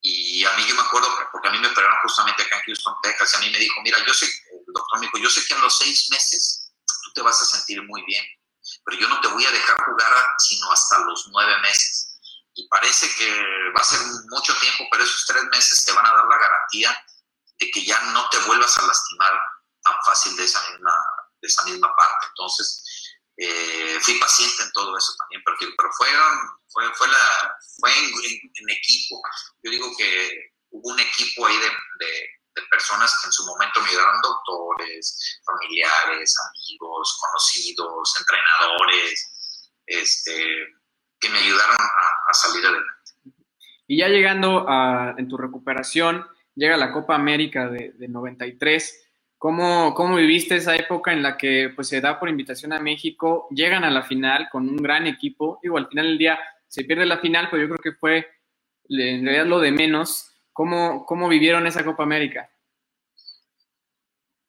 Y 0.00 0.44
a 0.44 0.52
mí 0.54 0.66
yo 0.66 0.74
me 0.74 0.82
acuerdo, 0.82 1.08
porque 1.32 1.48
a 1.48 1.50
mí 1.50 1.58
me 1.58 1.68
operaron 1.68 1.96
justamente 2.02 2.42
acá 2.42 2.58
en 2.58 2.64
Houston, 2.64 2.94
Texas, 3.02 3.32
y 3.32 3.36
a 3.36 3.40
mí 3.40 3.50
me 3.50 3.58
dijo, 3.58 3.80
mira, 3.82 4.04
yo 4.06 4.12
sé, 4.14 4.26
el 4.26 4.72
doctor 4.72 5.00
me 5.00 5.06
dijo, 5.06 5.18
yo 5.18 5.30
sé 5.30 5.44
que 5.46 5.54
en 5.54 5.60
los 5.60 5.76
seis 5.78 6.08
meses 6.10 6.72
tú 7.04 7.12
te 7.14 7.22
vas 7.22 7.40
a 7.40 7.44
sentir 7.44 7.82
muy 7.82 8.02
bien, 8.04 8.24
pero 8.84 8.98
yo 8.98 9.08
no 9.08 9.20
te 9.20 9.28
voy 9.28 9.44
a 9.44 9.50
dejar 9.50 9.76
jugar 9.84 10.12
sino 10.38 10.70
hasta 10.72 10.98
los 11.00 11.28
nueve 11.28 11.58
meses. 11.60 12.18
Y 12.54 12.68
parece 12.68 13.12
que 13.16 13.30
va 13.76 13.80
a 13.80 13.84
ser 13.84 14.00
mucho 14.28 14.54
tiempo, 14.60 14.84
pero 14.90 15.02
esos 15.02 15.24
tres 15.26 15.42
meses 15.44 15.84
te 15.84 15.92
van 15.92 16.06
a 16.06 16.14
dar 16.14 16.24
la 16.26 16.38
garantía 16.38 17.04
de 17.58 17.70
que 17.70 17.84
ya 17.84 18.00
no 18.12 18.28
te 18.28 18.38
vuelvas 18.40 18.78
a 18.78 18.86
lastimar 18.86 19.32
tan 19.82 19.94
fácil 20.06 20.36
de 20.36 20.44
esa 20.44 20.60
misma, 20.70 20.94
de 21.40 21.48
esa 21.48 21.64
misma 21.64 21.94
parte. 21.96 22.26
Entonces, 22.28 22.84
eh, 23.36 23.98
fui 24.00 24.18
paciente 24.20 24.62
en 24.62 24.72
todo 24.72 24.96
eso 24.96 25.12
también, 25.18 25.42
pero, 25.44 25.56
pero 25.76 25.92
fueron, 25.96 26.38
fue, 26.68 26.94
fue, 26.94 27.08
la, 27.08 27.56
fue 27.80 27.92
en, 27.92 28.70
equipo. 28.70 29.20
Yo 29.62 29.70
digo 29.70 29.96
que 29.96 30.52
hubo 30.70 30.90
un 30.90 31.00
equipo 31.00 31.46
ahí 31.46 31.56
de, 31.58 31.70
personas 32.70 33.18
que 33.20 33.28
en 33.28 33.32
su 33.32 33.46
momento 33.46 33.80
me 33.80 33.88
ayudaron, 33.88 34.20
doctores, 34.22 35.40
familiares, 35.44 36.36
amigos, 36.50 37.18
conocidos, 37.20 38.14
entrenadores, 38.20 39.72
este, 39.86 40.42
que 41.20 41.28
me 41.28 41.38
ayudaron 41.38 41.76
a, 41.76 42.30
a 42.30 42.34
salir 42.34 42.64
adelante. 42.66 42.94
Y 43.86 43.98
ya 43.98 44.08
llegando 44.08 44.66
a, 44.68 45.14
en 45.18 45.28
tu 45.28 45.36
recuperación, 45.36 46.26
llega 46.54 46.76
la 46.76 46.92
Copa 46.92 47.14
América 47.14 47.68
de, 47.68 47.92
de 47.92 48.08
93. 48.08 49.00
¿Cómo, 49.36 49.92
¿Cómo, 49.94 50.16
viviste 50.16 50.56
esa 50.56 50.74
época 50.74 51.12
en 51.12 51.22
la 51.22 51.36
que 51.36 51.70
pues, 51.74 51.88
se 51.88 52.00
da 52.00 52.18
por 52.18 52.28
invitación 52.28 52.72
a 52.72 52.80
México, 52.80 53.46
llegan 53.50 53.84
a 53.84 53.90
la 53.90 54.02
final 54.02 54.48
con 54.50 54.68
un 54.68 54.76
gran 54.76 55.06
equipo? 55.06 55.58
Digo, 55.62 55.76
al 55.76 55.88
final 55.88 56.06
del 56.06 56.18
día 56.18 56.38
se 56.66 56.84
pierde 56.84 57.04
la 57.04 57.18
final, 57.18 57.48
pero 57.50 57.62
yo 57.62 57.68
creo 57.68 57.92
que 57.92 57.98
fue 57.98 58.26
en 58.88 59.24
realidad 59.24 59.46
lo 59.46 59.60
de 59.60 59.70
menos. 59.70 60.30
¿Cómo, 60.54 61.04
cómo 61.04 61.28
vivieron 61.28 61.66
esa 61.66 61.84
Copa 61.84 62.04
América? 62.04 62.48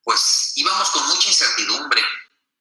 Pues 0.03 0.53
íbamos 0.55 0.89
con 0.91 1.05
mucha 1.07 1.27
incertidumbre 1.27 2.01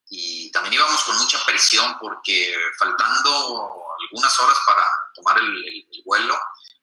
y 0.09 0.51
también 0.51 0.73
íbamos 0.73 1.03
con 1.03 1.15
mucha 1.19 1.37
presión 1.45 1.95
porque 2.01 2.53
faltando 2.77 3.85
algunas 4.01 4.39
horas 4.39 4.57
para 4.65 4.83
tomar 5.13 5.37
el 5.37 5.87
vuelo, 6.03 6.37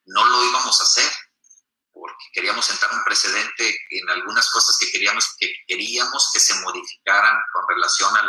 no 0.07 0.25
lo 0.25 0.45
íbamos 0.45 0.81
a 0.81 0.85
hacer 0.85 1.11
porque 1.93 2.25
queríamos 2.33 2.65
sentar 2.65 2.91
un 2.93 3.03
precedente 3.05 3.79
en 3.91 4.11
algunas 4.11 4.49
cosas 4.51 4.77
que 4.79 4.91
queríamos 4.91 5.37
que, 5.39 5.53
queríamos 5.67 6.31
que 6.33 6.41
se 6.41 6.55
modificaran 6.61 7.39
con 7.53 7.69
relación 7.69 8.17
al, 8.17 8.29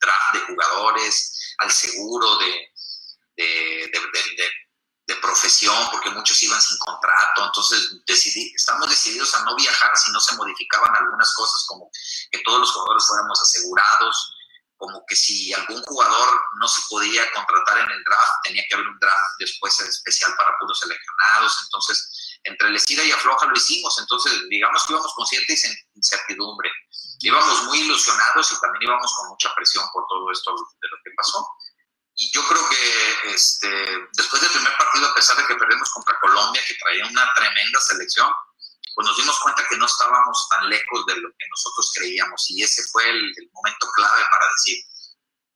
draft 0.00 0.34
de 0.34 0.40
jugadores, 0.40 1.54
al 1.58 1.70
seguro 1.70 2.36
de, 2.38 2.72
de, 3.36 3.90
de, 3.92 4.50
profesión, 5.16 5.88
porque 5.90 6.10
muchos 6.10 6.42
iban 6.42 6.60
sin 6.60 6.78
contrato. 6.78 7.44
Entonces, 7.44 8.04
decidí, 8.06 8.52
estamos 8.54 8.88
decididos 8.88 9.34
a 9.34 9.44
no 9.44 9.54
viajar 9.56 9.96
si 9.96 10.12
no 10.12 10.20
se 10.20 10.36
modificaban 10.36 10.94
algunas 10.96 11.34
cosas, 11.34 11.64
como 11.68 11.90
que 12.30 12.38
todos 12.44 12.60
los 12.60 12.72
jugadores 12.72 13.06
fuéramos 13.06 13.40
asegurados, 13.40 14.34
como 14.76 15.04
que 15.06 15.14
si 15.14 15.52
algún 15.54 15.80
jugador 15.82 16.40
no 16.60 16.66
se 16.66 16.82
podía 16.90 17.30
contratar 17.32 17.78
en 17.78 17.90
el 17.90 18.04
draft, 18.04 18.32
tenía 18.42 18.64
que 18.68 18.74
haber 18.74 18.88
un 18.88 18.98
draft 18.98 19.34
después 19.38 19.78
especial 19.78 20.34
para 20.36 20.58
puros 20.58 20.78
seleccionados. 20.80 21.56
Entonces, 21.64 22.40
entre 22.42 22.68
el 22.68 22.76
estira 22.76 23.04
y 23.04 23.12
afloja 23.12 23.46
lo 23.46 23.54
hicimos. 23.54 23.96
Entonces, 24.00 24.32
digamos 24.50 24.84
que 24.84 24.92
íbamos 24.92 25.14
con 25.14 25.26
cierta 25.26 25.52
incertidumbre. 25.94 26.70
Íbamos 27.20 27.62
muy 27.64 27.78
ilusionados 27.78 28.50
y 28.50 28.60
también 28.60 28.82
íbamos 28.90 29.14
con 29.16 29.28
mucha 29.28 29.54
presión 29.54 29.84
por 29.92 30.04
todo 30.08 30.30
esto 30.32 30.50
de 30.50 30.88
lo 30.88 30.96
que 31.04 31.10
pasó. 31.16 31.46
Y 32.22 32.30
yo 32.30 32.40
creo 32.46 32.68
que 32.68 33.34
este, 33.34 33.68
después 34.12 34.40
del 34.40 34.52
primer 34.52 34.78
partido, 34.78 35.08
a 35.08 35.14
pesar 35.14 35.36
de 35.36 35.44
que 35.44 35.56
perdimos 35.56 35.90
contra 35.90 36.20
Colombia, 36.20 36.62
que 36.68 36.76
traía 36.76 37.04
una 37.04 37.34
tremenda 37.34 37.80
selección, 37.80 38.32
pues 38.94 39.08
nos 39.08 39.16
dimos 39.16 39.36
cuenta 39.40 39.66
que 39.68 39.76
no 39.76 39.86
estábamos 39.86 40.48
tan 40.48 40.68
lejos 40.68 41.04
de 41.06 41.16
lo 41.16 41.28
que 41.30 41.48
nosotros 41.50 41.92
creíamos 41.96 42.48
y 42.50 42.62
ese 42.62 42.84
fue 42.92 43.10
el, 43.10 43.50
momento 43.52 43.90
clave 43.96 44.22
para 44.30 44.46
decir, 44.54 44.84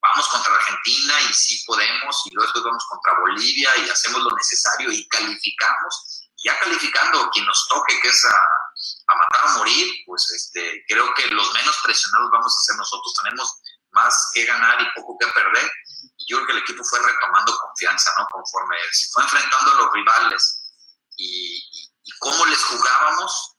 vamos 0.03 0.27
contra 0.27 0.57
Argentina 0.57 1.15
y 1.31 1.33
sí 1.35 1.63
podemos 1.69 2.23
y 2.27 2.35
luego 2.35 2.61
vamos 2.65 2.85
contra 2.89 3.21
Bolivia 3.21 3.71
y 3.77 3.89
hacemos 3.89 4.23
lo 4.23 4.31
necesario 4.35 4.91
y 4.91 5.07
calificamos. 5.07 6.25
Ya 6.43 6.59
calificando 6.59 7.31
quien 7.31 7.47
nos 7.47 7.69
toque, 7.69 8.01
que 8.01 8.09
es 8.09 8.25
a, 8.25 8.35
a 8.35 9.17
matar 9.17 9.55
o 9.55 9.59
morir, 9.59 9.87
pues 10.05 10.33
este, 10.33 10.85
creo 10.89 11.15
que 11.15 11.29
los 11.29 11.55
menos 11.55 11.77
presionados 11.85 12.29
vamos 12.33 12.53
a 12.53 12.65
ser 12.67 12.77
nosotros. 12.77 13.15
Tenemos 13.23 13.61
más 13.93 14.31
que 14.35 14.45
ganar 14.45 14.81
y 14.81 15.01
poco 15.01 15.17
que 15.19 15.27
perder. 15.29 15.71
Y 16.27 16.33
yo 16.33 16.39
creo 16.39 16.47
que 16.47 16.53
el 16.53 16.59
equipo 16.59 16.85
fue 16.85 16.99
retomando 16.99 17.57
confianza, 17.59 18.11
¿no? 18.19 18.27
Conforme 18.31 18.77
se 18.93 19.09
fue 19.13 19.23
enfrentando 19.23 19.73
a 19.73 19.75
los 19.77 19.93
rivales 19.93 20.73
y, 21.17 21.57
y 22.05 22.13
cómo 22.19 22.45
les 22.47 22.63
jugábamos, 22.65 23.57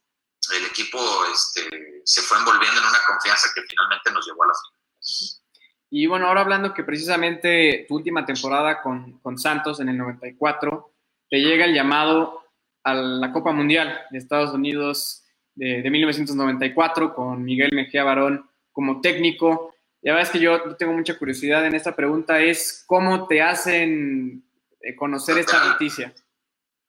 el 0.55 0.65
equipo 0.65 0.99
este, 1.33 2.01
se 2.05 2.21
fue 2.21 2.37
envolviendo 2.37 2.79
en 2.79 2.87
una 2.87 2.99
confianza 3.07 3.49
que 3.53 3.61
finalmente 3.63 4.11
nos 4.11 4.25
llevó 4.25 4.43
a 4.43 4.47
la 4.47 4.53
final. 4.53 5.47
Y 5.89 6.05
bueno, 6.05 6.27
ahora 6.27 6.41
hablando 6.41 6.73
que 6.73 6.83
precisamente 6.83 7.85
tu 7.87 7.95
última 7.95 8.25
temporada 8.25 8.81
con, 8.81 9.19
con 9.19 9.37
Santos 9.37 9.79
en 9.79 9.89
el 9.89 9.97
94, 9.97 10.93
te 11.29 11.37
llega 11.39 11.65
el 11.65 11.73
llamado 11.73 12.43
a 12.83 12.93
la 12.93 13.31
Copa 13.31 13.51
Mundial 13.51 14.05
de 14.11 14.17
Estados 14.17 14.53
Unidos 14.53 15.23
de, 15.55 15.81
de 15.81 15.89
1994 15.89 17.15
con 17.15 17.43
Miguel 17.43 17.73
Mejía 17.73 18.03
Barón 18.03 18.49
como 18.71 19.01
técnico. 19.01 19.75
Ya 20.01 20.13
ves 20.13 20.29
que 20.29 20.39
yo 20.39 20.75
tengo 20.77 20.93
mucha 20.93 21.17
curiosidad 21.17 21.65
en 21.65 21.75
esta 21.75 21.95
pregunta, 21.95 22.39
es 22.39 22.83
cómo 22.85 23.27
te 23.27 23.41
hacen 23.41 24.47
eh, 24.81 24.95
conocer 24.95 25.37
esta 25.37 25.63
noticia. 25.65 26.13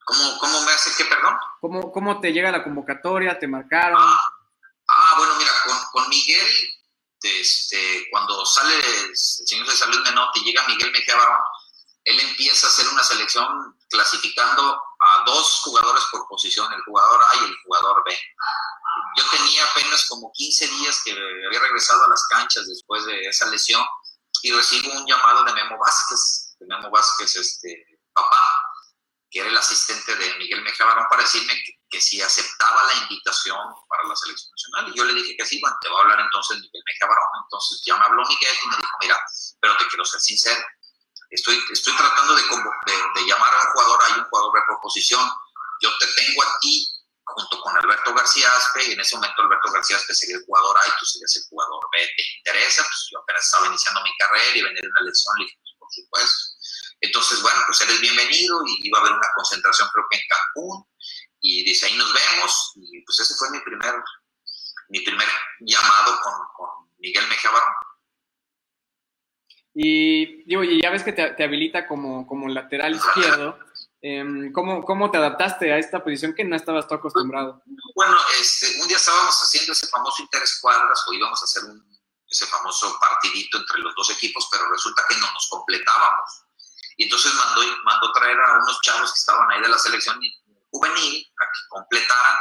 ¿Cómo, 0.05 0.39
cómo 0.39 0.61
me 0.63 0.73
hace 0.73 0.91
qué, 0.97 1.05
perdón? 1.09 1.35
¿Cómo, 1.61 1.93
¿Cómo 1.93 2.21
te 2.21 2.33
llega 2.33 2.51
la 2.51 2.65
convocatoria? 2.65 3.39
¿Te 3.39 3.47
marcaron? 3.47 4.01
Ah, 4.01 4.21
ah 4.89 5.15
bueno, 5.19 5.35
mira, 5.37 5.51
con, 5.65 5.77
con, 5.93 6.09
Miguel, 6.09 6.47
este, 7.23 8.07
cuando 8.11 8.45
sale 8.47 8.75
el 8.75 9.17
señor 9.17 9.67
de 9.67 9.73
salud 9.73 10.03
Menotti, 10.05 10.41
llega 10.45 10.67
Miguel 10.69 10.93
Mejía 10.93 11.17
Barón, 11.17 11.41
él 12.05 12.21
empieza 12.21 12.67
a 12.67 12.71
hacer 12.71 12.89
una 12.89 13.03
selección 13.03 13.77
clasificando 13.91 14.81
a 15.01 15.25
dos 15.27 15.61
jugadores 15.65 16.05
por 16.11 16.27
posición, 16.29 16.73
el 16.73 16.83
jugador 16.83 17.21
A 17.23 17.37
y 17.37 17.45
el 17.45 17.57
jugador 17.65 18.03
B. 18.07 18.19
Yo 19.17 19.25
tenía 19.31 19.65
apenas 19.65 20.07
como 20.07 20.31
15 20.33 20.67
días 20.69 21.03
que 21.05 21.13
había 21.13 21.61
regresado 21.61 22.05
a 22.05 22.09
las 22.09 22.27
canchas 22.29 22.67
después 22.69 23.05
de 23.05 23.27
esa 23.27 23.47
lesión 23.47 23.85
y 24.43 24.53
recibo 24.53 24.93
un 24.93 25.07
llamado 25.07 25.45
de 25.45 25.53
Memo 25.53 25.79
Vázquez, 25.79 26.57
de 26.61 26.67
Memo 26.67 26.91
Vázquez, 26.91 27.37
este, 27.37 27.85
papá, 28.13 28.43
que 29.31 29.41
era 29.41 29.49
el 29.49 29.57
asistente 29.57 30.15
de 30.17 30.39
Miguel 30.39 30.63
Mejía 30.63 30.87
Barón, 30.87 31.07
para 31.11 31.23
decirme 31.23 31.53
que, 31.91 32.01
si 32.01 32.21
aceptaba 32.23 32.85
la 32.85 32.95
invitación 32.95 33.59
para 33.89 34.05
la 34.05 34.15
selección 34.15 34.51
nacional. 34.53 34.93
Y 34.93 34.99
yo 34.99 35.05
le 35.05 35.15
dije 35.15 35.37
que 35.37 35.45
sí, 35.45 35.59
bueno, 35.61 35.77
te 35.81 35.89
va 35.89 35.99
a 35.99 36.03
hablar 36.03 36.21
entonces 36.21 36.59
Miguel 36.59 36.83
Mejía 36.87 37.09
Barón. 37.09 37.43
Entonces 37.45 37.83
ya 37.85 37.97
me 37.97 38.05
habló 38.05 38.23
Miguel 38.29 38.55
y 38.63 38.69
me 38.69 38.77
dijo, 38.77 38.91
mira, 39.01 39.19
pero 39.61 39.77
te 39.77 39.89
quiero 39.89 40.05
ser 40.05 40.21
sincero, 40.21 40.65
estoy, 41.31 41.63
estoy 41.71 41.97
tratando 41.97 42.35
de, 42.35 42.43
de, 42.43 43.27
llamar 43.27 43.53
a 43.55 43.67
un 43.67 43.73
jugador, 43.73 44.05
hay 44.05 44.13
un 44.21 44.25
jugador 44.25 44.53
de 44.55 44.67
proposición, 44.67 45.31
yo 45.81 45.91
te 45.99 46.07
tengo 46.07 46.43
a 46.43 46.59
ti 46.61 46.98
junto 47.39 47.61
con 47.63 47.77
Alberto 47.77 48.13
García 48.15 48.49
Aspe, 48.57 48.89
y 48.89 48.93
en 48.93 49.01
ese 49.01 49.17
momento 49.17 49.43
Alberto 49.43 49.71
García 49.71 49.97
Aspe 49.97 50.15
sería 50.15 50.37
el 50.37 50.45
jugador 50.45 50.77
A 50.77 50.89
y 50.89 50.99
tú 50.99 51.05
serías 51.07 51.37
el 51.37 51.43
jugador 51.49 51.81
B. 51.93 51.99
¿Te 52.17 52.23
interesa? 52.39 52.83
Pues 52.83 53.09
yo 53.13 53.19
apenas 53.21 53.45
estaba 53.45 53.67
iniciando 53.67 54.03
mi 54.03 54.11
carrera 54.19 54.57
y 54.57 54.63
venía 54.63 54.83
de 54.83 54.89
una 54.89 55.03
lección, 55.03 55.35
le 55.39 55.45
dije, 55.45 55.57
pues, 55.63 55.75
por 55.79 55.91
supuesto. 55.93 56.39
Entonces, 57.01 57.43
bueno, 57.43 57.61
pues 57.67 57.81
eres 57.81 58.01
bienvenido 58.01 58.59
y 58.67 58.89
iba 58.89 58.99
a 58.99 59.01
haber 59.03 59.13
una 59.13 59.29
concentración 59.37 59.89
creo 59.93 60.05
que 60.11 60.19
en 60.19 60.23
Cancún 60.27 60.85
y 61.41 61.65
dice, 61.65 61.87
ahí 61.87 61.97
nos 61.97 62.13
vemos 62.13 62.73
y 62.75 63.03
pues 63.05 63.21
ese 63.21 63.35
fue 63.39 63.51
mi 63.51 63.61
primer, 63.61 63.95
mi 64.89 65.01
primer 65.01 65.29
llamado 65.61 66.21
con, 66.21 66.35
con 66.57 66.69
Miguel 66.99 67.29
Mejía 67.29 67.51
Barón. 67.53 67.75
Y 69.75 70.43
digo, 70.43 70.65
y 70.65 70.83
ya 70.83 70.91
ves 70.91 71.05
que 71.05 71.13
te, 71.13 71.31
te 71.35 71.45
habilita 71.45 71.87
como, 71.87 72.27
como 72.27 72.49
lateral 72.49 72.97
izquierdo. 72.97 73.61
Eh, 74.01 74.51
¿cómo, 74.55 74.85
¿Cómo 74.85 75.11
te 75.11 75.19
adaptaste 75.19 75.73
a 75.73 75.79
esta 75.79 76.03
posición 76.03 76.35
que 76.35 76.45
no 76.45 76.55
estabas 76.55 76.87
tú 76.87 76.95
acostumbrado? 76.95 77.63
Bueno, 77.95 78.17
este, 78.41 78.81
un 78.81 78.89
día 78.89 78.97
estábamos 78.97 79.35
haciendo 79.43 79.73
ese 79.73 79.89
famoso 79.89 80.23
interescuadras 80.23 81.05
o 81.07 81.13
íbamos 81.13 81.43
a 81.43 81.45
hacer 81.45 81.65
un, 81.65 81.99
ese 82.31 82.47
famoso 82.47 82.97
partidito 83.01 83.59
entre 83.59 83.79
los 83.79 83.95
dos 83.97 84.11
equipos, 84.11 84.49
pero 84.53 84.71
resulta 84.71 85.05
que 85.09 85.17
no 85.17 85.33
nos 85.33 85.49
completábamos. 85.49 86.45
Y 86.97 87.05
entonces 87.05 87.33
mandó, 87.35 87.63
mandó 87.85 88.13
traer 88.13 88.39
a 88.39 88.59
unos 88.59 88.81
chavos 88.83 89.13
que 89.13 89.19
estaban 89.19 89.51
ahí 89.51 89.63
de 89.63 89.69
la 89.69 89.79
selección 89.79 90.21
juvenil 90.71 91.27
a 91.41 91.45
que 91.45 91.61
completaran, 91.69 92.37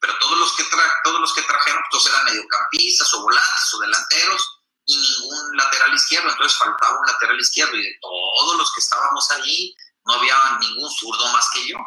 pero 0.00 0.18
todos 0.20 0.38
los 0.38 0.52
que, 0.56 0.64
tra 0.64 0.82
todos 1.02 1.20
los 1.20 1.32
que 1.32 1.42
trajeron, 1.42 1.82
pues 1.90 2.06
eran 2.06 2.24
mediocampistas 2.26 3.14
o 3.14 3.22
volantes 3.22 3.74
o 3.74 3.78
delanteros 3.80 4.60
y 4.86 4.96
ningún 4.96 5.56
lateral 5.56 5.94
izquierdo, 5.94 6.28
entonces 6.28 6.58
faltaba 6.58 7.00
un 7.00 7.06
lateral 7.06 7.40
izquierdo 7.40 7.74
y 7.74 7.82
de 7.82 7.98
todos 8.02 8.58
los 8.58 8.72
que 8.74 8.80
estábamos 8.80 9.30
ahí 9.30 9.74
no 10.06 10.14
había 10.14 10.36
ningún 10.60 10.90
zurdo 10.90 11.26
más 11.32 11.48
que 11.52 11.68
yo. 11.68 11.78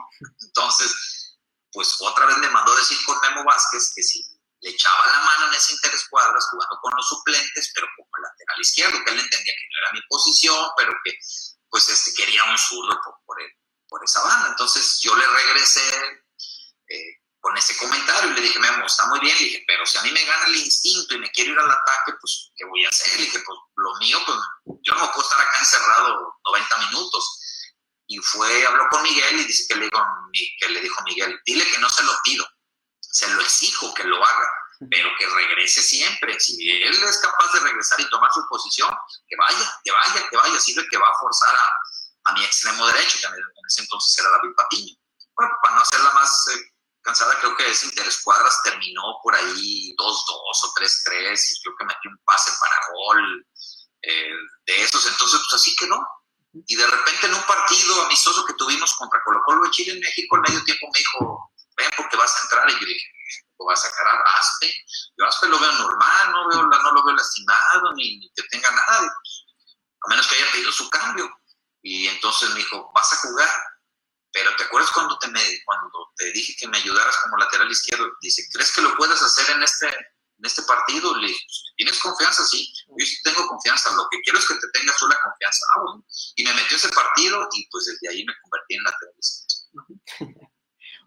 Entonces, 0.41 1.37
pues 1.71 1.95
otra 1.99 2.25
vez 2.25 2.37
me 2.37 2.49
mandó 2.49 2.75
decir 2.75 2.97
con 3.05 3.19
Memo 3.21 3.43
Vázquez 3.43 3.91
que 3.95 4.03
si 4.03 4.23
le 4.61 4.71
echaba 4.71 5.05
la 5.07 5.21
mano 5.21 5.47
en 5.47 5.53
ese 5.53 5.73
interescuadras 5.73 6.47
jugando 6.49 6.79
con 6.81 6.93
los 6.95 7.07
suplentes, 7.07 7.71
pero 7.75 7.87
como 7.95 8.09
lateral 8.21 8.61
izquierdo, 8.61 9.03
que 9.03 9.11
él 9.11 9.19
entendía 9.19 9.53
que 9.53 9.67
no 9.71 9.79
era 9.79 9.93
mi 9.93 10.01
posición, 10.09 10.69
pero 10.77 10.93
que 11.03 11.13
pues 11.69 11.89
este, 11.89 12.13
quería 12.13 12.43
un 12.45 12.57
zurdo 12.57 12.99
por, 13.25 13.37
por, 13.87 14.03
esa 14.03 14.23
banda. 14.23 14.49
Entonces 14.49 14.99
yo 14.99 15.15
le 15.15 15.27
regresé 15.27 16.23
eh, 16.89 17.21
con 17.39 17.55
ese 17.57 17.77
comentario 17.77 18.31
y 18.31 18.33
le 18.33 18.41
dije, 18.41 18.59
Memo, 18.59 18.85
está 18.85 19.05
muy 19.07 19.19
bien, 19.19 19.37
le 19.37 19.43
dije, 19.43 19.63
pero 19.67 19.85
si 19.85 19.97
a 19.97 20.01
mí 20.01 20.11
me 20.11 20.23
gana 20.25 20.47
el 20.47 20.55
instinto 20.55 21.13
y 21.13 21.19
me 21.19 21.31
quiero 21.31 21.51
ir 21.51 21.59
al 21.59 21.69
ataque, 21.69 22.13
pues, 22.19 22.51
¿qué 22.55 22.65
voy 22.65 22.85
a 22.85 22.89
hacer? 22.89 23.19
Le 23.19 23.25
dije, 23.25 23.39
pues 23.45 23.59
lo 23.75 23.95
mío, 23.97 24.19
pues 24.25 24.39
yo 24.83 24.93
no 24.95 25.11
puedo 25.11 25.27
estar 25.27 25.39
acá 25.39 25.59
encerrado 25.59 26.35
90 26.45 26.77
minutos. 26.89 27.36
Y 28.07 28.17
fue, 28.19 28.65
habló 28.65 28.87
con 28.89 29.03
Miguel 29.03 29.39
y 29.39 29.43
dice 29.43 29.65
que 29.67 29.75
le, 29.75 30.81
dijo 30.81 31.03
Miguel, 31.05 31.39
dile 31.45 31.69
que 31.69 31.77
no 31.79 31.89
se 31.89 32.03
lo 32.03 32.13
pido, 32.23 32.47
se 32.99 33.27
lo 33.29 33.41
exijo 33.41 33.93
que 33.93 34.03
lo 34.03 34.23
haga 34.23 34.49
pero 34.91 35.09
que 35.17 35.25
regrese 35.27 35.81
siempre. 35.81 36.39
Si 36.39 36.69
él 36.69 37.03
es 37.03 37.17
capaz 37.17 37.51
de 37.53 37.59
regresar 37.61 37.99
y 37.99 38.09
tomar 38.09 38.31
su 38.31 38.47
posición, 38.47 38.89
que 39.27 39.35
vaya, 39.35 39.79
que 39.83 39.91
vaya, 39.91 40.29
que 40.29 40.37
vaya. 40.37 40.59
Sirve 40.59 40.87
que 40.89 40.97
va 40.97 41.07
a 41.07 41.19
forzar 41.19 41.55
a, 41.55 41.69
a 42.25 42.33
mi 42.33 42.43
extremo 42.43 42.85
derecho, 42.87 43.17
que 43.19 43.27
en 43.27 43.65
ese 43.67 43.81
entonces 43.81 44.19
era 44.19 44.29
David 44.31 44.55
Patiño. 44.55 44.95
Bueno, 45.35 45.51
para 45.61 45.75
no 45.75 45.81
hacerla 45.81 46.11
más, 46.13 46.47
eh, 46.53 46.61
cansada, 47.01 47.39
creo 47.39 47.55
que 47.55 47.67
ese 47.67 47.87
interescuadras 47.87 48.61
terminó 48.63 49.19
por 49.23 49.35
ahí 49.35 49.95
2-2 49.97 49.97
o 49.97 50.73
3-3, 50.75 51.51
y 51.51 51.61
creo 51.63 51.75
que 51.77 51.85
metió 51.85 52.11
un 52.11 52.17
pase 52.25 52.51
para 52.59 52.87
gol 52.93 53.47
eh, 54.03 54.33
de 54.65 54.83
esos, 54.83 55.05
entonces 55.07 55.39
pues 55.39 55.61
así 55.61 55.75
quedó. 55.75 55.99
Y 56.65 56.75
de 56.75 56.87
repente 56.87 57.27
en 57.27 57.33
un 57.33 57.43
partido 57.43 58.01
amistoso 58.05 58.45
que 58.45 58.53
tuvimos 58.53 58.93
contra 58.95 59.21
Colo 59.23 59.41
Colo 59.45 59.63
de 59.63 59.71
Chile 59.71 59.93
en 59.93 59.99
México, 59.99 60.35
al 60.35 60.41
medio 60.41 60.63
tiempo 60.63 60.87
me 60.93 60.99
dijo, 60.99 61.51
ven 61.77 61.91
porque 61.95 62.17
vas 62.17 62.35
a 62.35 62.43
entrar, 62.43 62.69
y 62.69 62.73
yo 62.73 62.85
dije, 62.85 63.07
va 63.67 63.73
a 63.73 63.77
sacar 63.77 64.07
a 64.07 64.39
Aspe. 64.39 64.85
Yo 65.17 65.25
Aspe 65.25 65.47
lo 65.47 65.59
veo 65.59 65.71
normal, 65.73 66.31
no, 66.31 66.47
veo, 66.49 66.63
no 66.63 66.91
lo 66.91 67.03
veo 67.03 67.15
lastimado, 67.15 67.93
ni, 67.93 68.19
ni 68.19 68.31
que 68.35 68.43
tenga 68.43 68.71
nada, 68.71 69.07
a 70.01 70.09
menos 70.09 70.27
que 70.27 70.35
haya 70.35 70.51
pedido 70.51 70.71
su 70.71 70.89
cambio. 70.89 71.29
Y 71.81 72.07
entonces 72.07 72.49
me 72.49 72.59
dijo, 72.59 72.91
vas 72.93 73.13
a 73.13 73.17
jugar, 73.17 73.49
pero 74.31 74.55
¿te 74.55 74.63
acuerdas 74.63 74.91
cuando 74.91 75.17
te, 75.19 75.27
me, 75.29 75.41
cuando 75.65 76.13
te 76.15 76.31
dije 76.31 76.55
que 76.59 76.67
me 76.67 76.77
ayudaras 76.77 77.17
como 77.23 77.37
lateral 77.37 77.71
izquierdo? 77.71 78.09
Dice, 78.21 78.47
¿crees 78.51 78.71
que 78.71 78.81
lo 78.81 78.95
puedes 78.95 79.21
hacer 79.21 79.55
en 79.55 79.63
este, 79.63 79.95
en 80.37 80.45
este 80.45 80.61
partido? 80.63 81.15
Le 81.17 81.27
pues, 81.27 81.73
¿tienes 81.75 81.99
confianza? 81.99 82.43
Sí, 82.45 82.73
yo 82.87 83.05
sí 83.05 83.17
tengo 83.23 83.47
confianza, 83.47 83.95
lo 83.95 84.07
que 84.09 84.21
quiero 84.21 84.39
es 84.39 84.47
que 84.47 84.55
te 84.55 84.67
tengas 84.73 84.97
tú 84.97 85.07
la 85.07 85.17
confianza. 85.23 85.65
Ah, 85.75 86.01
y 86.35 86.43
me 86.43 86.53
metió 86.53 86.77
ese 86.77 86.89
partido 86.89 87.47
y 87.53 87.67
pues 87.71 87.85
desde 87.85 88.09
ahí 88.09 88.25
me 88.25 88.33
convertí 88.41 88.75
en 88.75 88.83
lateral. 88.83 90.49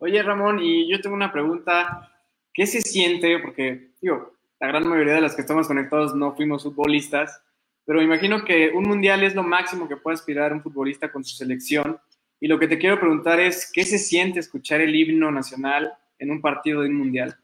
Oye, 0.00 0.22
Ramón, 0.22 0.60
y 0.60 0.90
yo 0.90 1.00
tengo 1.00 1.14
una 1.14 1.32
pregunta. 1.32 2.06
¿Qué 2.52 2.66
se 2.66 2.80
siente? 2.80 3.38
Porque, 3.38 3.92
digo, 4.00 4.36
la 4.58 4.68
gran 4.68 4.88
mayoría 4.88 5.14
de 5.14 5.20
las 5.20 5.34
que 5.34 5.42
estamos 5.42 5.66
conectados 5.66 6.14
no 6.14 6.34
fuimos 6.34 6.62
futbolistas, 6.64 7.40
pero 7.84 8.02
imagino 8.02 8.44
que 8.44 8.70
un 8.70 8.84
mundial 8.84 9.22
es 9.22 9.34
lo 9.34 9.42
máximo 9.42 9.88
que 9.88 9.96
puede 9.96 10.14
aspirar 10.14 10.52
un 10.52 10.62
futbolista 10.62 11.10
con 11.12 11.24
su 11.24 11.36
selección. 11.36 12.00
Y 12.40 12.48
lo 12.48 12.58
que 12.58 12.68
te 12.68 12.78
quiero 12.78 12.98
preguntar 12.98 13.40
es, 13.40 13.70
¿qué 13.72 13.84
se 13.84 13.98
siente 13.98 14.40
escuchar 14.40 14.80
el 14.80 14.94
himno 14.94 15.30
nacional 15.30 15.92
en 16.18 16.30
un 16.30 16.40
partido 16.40 16.82
de 16.82 16.88
un 16.88 16.96
mundial? 16.96 17.38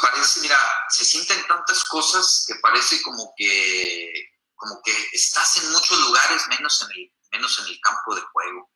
Parece, 0.00 0.40
mira, 0.40 0.58
se 0.88 1.04
sienten 1.04 1.46
tantas 1.46 1.84
cosas 1.84 2.44
que 2.46 2.54
parece 2.56 3.02
como 3.02 3.32
que, 3.36 4.12
como 4.54 4.80
que 4.82 4.92
estás 5.12 5.56
en 5.62 5.70
muchos 5.72 5.98
lugares 5.98 6.46
menos 6.48 6.82
en 6.82 6.90
el, 6.96 7.12
menos 7.32 7.58
en 7.60 7.66
el 7.66 7.80
campo 7.80 8.14
de 8.14 8.22
juego. 8.22 8.70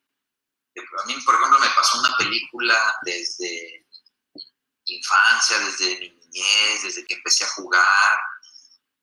A 1.02 1.06
mí, 1.06 1.14
por 1.24 1.34
ejemplo, 1.34 1.58
me 1.58 1.70
pasó 1.70 1.98
una 1.98 2.16
película 2.16 2.96
desde 3.02 3.86
infancia, 4.86 5.58
desde 5.60 5.98
mi 5.98 6.10
niñez, 6.10 6.82
desde 6.82 7.06
que 7.06 7.14
empecé 7.14 7.44
a 7.44 7.50
jugar, 7.50 8.18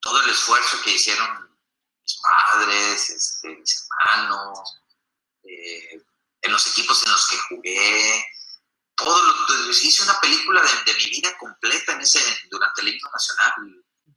todo 0.01 0.21
el 0.21 0.29
esfuerzo 0.29 0.81
que 0.83 0.91
hicieron 0.91 1.57
mis 2.01 2.19
padres, 2.21 3.09
este, 3.09 3.49
mis 3.55 3.87
hermanos, 3.99 4.59
eh, 5.43 6.03
en 6.41 6.51
los 6.51 6.67
equipos 6.67 7.03
en 7.05 7.11
los 7.11 7.27
que 7.29 7.37
jugué, 7.37 8.25
todo 9.03 9.21
lo, 9.21 9.69
hice 9.69 10.03
una 10.03 10.19
película 10.19 10.61
de, 10.61 10.93
mi 10.93 11.09
vida 11.09 11.35
completa 11.37 11.93
en 11.93 12.01
ese, 12.01 12.19
durante 12.49 12.81
el 12.81 12.89
himno 12.89 13.09
nacional. 13.11 13.53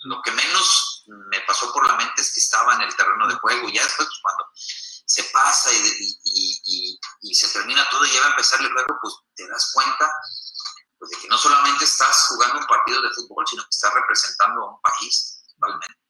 Lo 0.05 0.23
que 0.23 0.31
menos 0.33 1.05
me 1.07 1.41
pasó 1.41 1.73
por 1.73 1.87
la 1.87 1.97
mente 1.97 2.21
es 2.21 2.33
que 2.33 2.41
estaba 2.41 2.75
en 2.75 2.83
el 2.83 2.97
terreno 2.97 3.27
de 3.27 3.35
juego. 3.35 3.69
Ya 3.71 3.83
después, 3.83 4.09
pues, 4.09 4.21
cuando 4.23 4.45
se 4.55 5.25
pasa 5.25 5.71
y, 5.73 7.35
se 7.35 7.49
termina 7.49 7.89
todo 7.91 8.05
y 8.05 8.13
ya 8.13 8.21
va 8.21 8.27
a 8.27 8.31
empezar 8.31 8.61
el 8.61 8.73
juego, 8.73 8.99
pues 9.01 9.15
te 9.35 9.49
das 9.49 9.71
cuenta 9.75 10.11
pues, 10.99 11.11
de 11.11 11.19
que 11.19 11.29
no 11.29 11.37
solamente 11.37 11.85
estás 11.85 12.27
jugando 12.29 12.61
un 12.61 12.67
partido 12.67 13.03
de 13.03 13.11
fútbol, 13.11 13.45
sino 13.47 13.63
que 13.63 13.71
estás 13.71 13.93
representando 13.93 14.63
a 14.63 14.71
un 14.71 14.81
país 14.81 15.43
totalmente. 15.55 16.04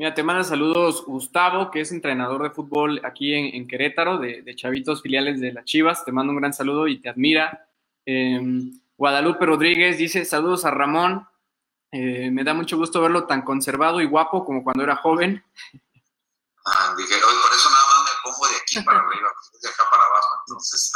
Mira, 0.00 0.14
te 0.14 0.22
manda 0.22 0.42
saludos 0.44 1.04
Gustavo, 1.04 1.70
que 1.70 1.82
es 1.82 1.92
entrenador 1.92 2.42
de 2.42 2.48
fútbol 2.48 3.02
aquí 3.04 3.34
en, 3.34 3.68
Querétaro, 3.68 4.16
de, 4.16 4.54
Chavitos 4.56 5.02
filiales 5.02 5.42
de 5.42 5.52
las 5.52 5.66
Chivas. 5.66 6.06
Te 6.06 6.10
mando 6.10 6.32
un 6.32 6.38
gran 6.38 6.54
saludo 6.54 6.88
y 6.88 7.02
te 7.02 7.10
admira. 7.10 7.68
Em, 8.06 8.80
Guadalupe 8.96 9.44
Rodríguez 9.44 9.98
dice: 9.98 10.24
Saludos 10.24 10.64
a 10.64 10.70
Ramón. 10.70 11.28
Eh, 11.92 12.30
me 12.30 12.44
da 12.44 12.54
mucho 12.54 12.78
gusto 12.78 13.02
verlo 13.02 13.26
tan 13.26 13.42
conservado 13.42 14.00
y 14.00 14.06
guapo 14.06 14.42
como 14.42 14.64
cuando 14.64 14.84
era 14.84 14.96
joven. 14.96 15.44
Ah, 16.64 16.94
dije, 16.96 17.16
hoy 17.16 17.34
por 17.42 17.52
eso 17.52 17.68
nada 17.68 17.84
más 17.90 18.10
me 18.10 18.30
pongo 18.30 18.48
de 18.48 18.56
aquí 18.56 18.80
para 18.82 19.00
arriba, 19.00 19.28
de 19.60 19.68
acá 19.68 19.84
para 19.90 20.02
abajo, 20.02 20.28
entonces. 20.46 20.92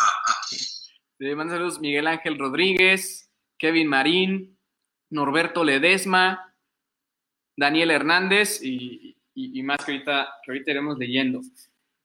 Te 1.19 1.37
mando 1.37 1.53
saludos 1.53 1.79
Miguel 1.79 2.07
Ángel 2.07 2.39
Rodríguez, 2.39 3.31
Kevin 3.59 3.87
Marín, 3.87 4.59
Norberto 5.11 5.63
Ledesma, 5.63 6.54
Daniel 7.57 7.91
Hernández 7.91 8.61
y, 8.63 9.17
más 9.63 9.85
que 9.85 9.93
ahorita, 9.93 10.29
que 10.43 10.51
ahorita 10.51 10.71
iremos 10.71 10.99
leyendo. 10.99 11.41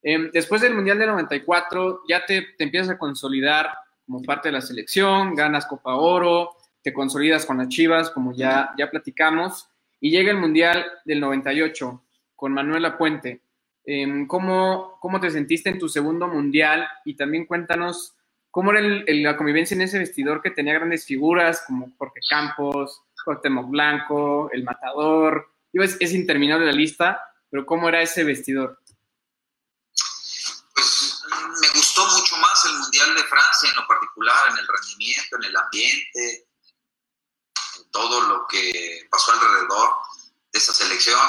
Em, 0.02 0.30
después 0.32 0.62
del 0.62 0.76
Mundial 0.76 0.98
del 0.98 1.10
94, 1.10 2.02
ya 2.08 2.26
te, 2.26 2.48
te, 2.58 2.64
empiezas 2.64 2.92
a 2.92 2.98
consolidar 2.98 3.70
como 4.06 4.22
parte 4.22 4.50
de 4.50 4.54
la 4.54 4.62
selección, 4.62 5.36
ganas 5.36 5.66
Copa 5.66 5.96
Oro, 5.96 6.52
te 6.82 6.94
consolidas 6.94 7.46
con 7.46 7.58
las 7.58 7.70
Chivas, 7.70 8.10
como 8.10 8.34
ya, 8.34 8.72
ya 8.78 8.90
platicamos, 8.90 9.70
y 10.00 10.12
llega 10.12 10.32
el 10.32 10.38
Mundial 10.38 10.86
del 11.06 11.20
98 11.20 12.04
con 12.36 12.54
Manuela 12.54 12.98
Puente. 12.98 13.42
Em, 13.84 14.28
¿cómo, 14.28 14.98
¿Cómo 15.02 15.20
te 15.20 15.30
sentiste 15.30 15.70
en 15.70 15.80
tu 15.80 15.90
segundo 15.90 16.28
Mundial? 16.28 16.88
Y 17.06 17.16
también 17.16 17.46
cuéntanos 17.46 18.16
cómo 18.52 18.72
era 18.72 18.82
la 18.82 19.38
convivencia 19.38 19.76
en 19.76 19.82
ese 19.82 20.00
vestidor 20.00 20.42
que 20.42 20.52
tenía 20.52 20.74
grandes 20.74 21.06
figuras 21.06 21.64
como 21.68 21.92
Jorge 21.98 22.20
Campos, 22.30 23.02
Cuauhtémoc 23.30 23.70
Blanco, 23.70 24.50
El 24.52 24.64
Matador. 24.64 25.54
Es, 25.72 25.98
es 26.00 26.14
interminable 26.14 26.66
la 26.66 26.72
lista, 26.72 27.22
pero 27.48 27.64
¿cómo 27.64 27.88
era 27.88 28.02
ese 28.02 28.24
vestidor? 28.24 28.82
Pues 30.74 31.24
me 31.62 31.70
gustó 31.70 32.08
mucho 32.08 32.38
más 32.38 32.66
el 32.66 32.74
Mundial 32.80 33.14
de 33.14 33.24
Francia 33.26 33.70
en 33.70 33.76
lo 33.76 33.86
particular, 33.86 34.50
en 34.50 34.58
el 34.58 34.68
rendimiento, 34.68 35.36
en 35.36 35.44
el 35.44 35.56
ambiente, 35.56 36.48
en 37.78 37.92
todo 37.92 38.22
lo 38.22 38.48
que 38.48 39.08
pasó 39.12 39.34
alrededor 39.34 39.92
de 40.52 40.58
esa 40.58 40.74
selección. 40.74 41.20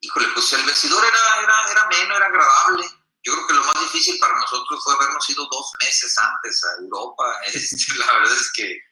Híjole, 0.00 0.26
pues 0.34 0.52
el 0.52 0.64
vestidor 0.64 1.04
era, 1.04 1.44
era, 1.44 1.70
era 1.70 1.86
menos, 1.90 2.16
era 2.16 2.26
agradable. 2.26 2.90
Yo 3.22 3.34
creo 3.34 3.46
que 3.46 3.54
lo 3.54 3.64
más 3.64 3.80
difícil 3.82 4.18
para 4.18 4.34
nosotros 4.34 4.82
fue 4.82 4.94
habernos 4.94 5.30
ido 5.30 5.46
dos 5.48 5.72
meses 5.80 6.18
antes 6.18 6.64
a 6.64 6.82
Europa. 6.82 7.36
Este, 7.54 7.94
la 7.98 8.12
verdad 8.14 8.32
es 8.32 8.50
que 8.50 8.89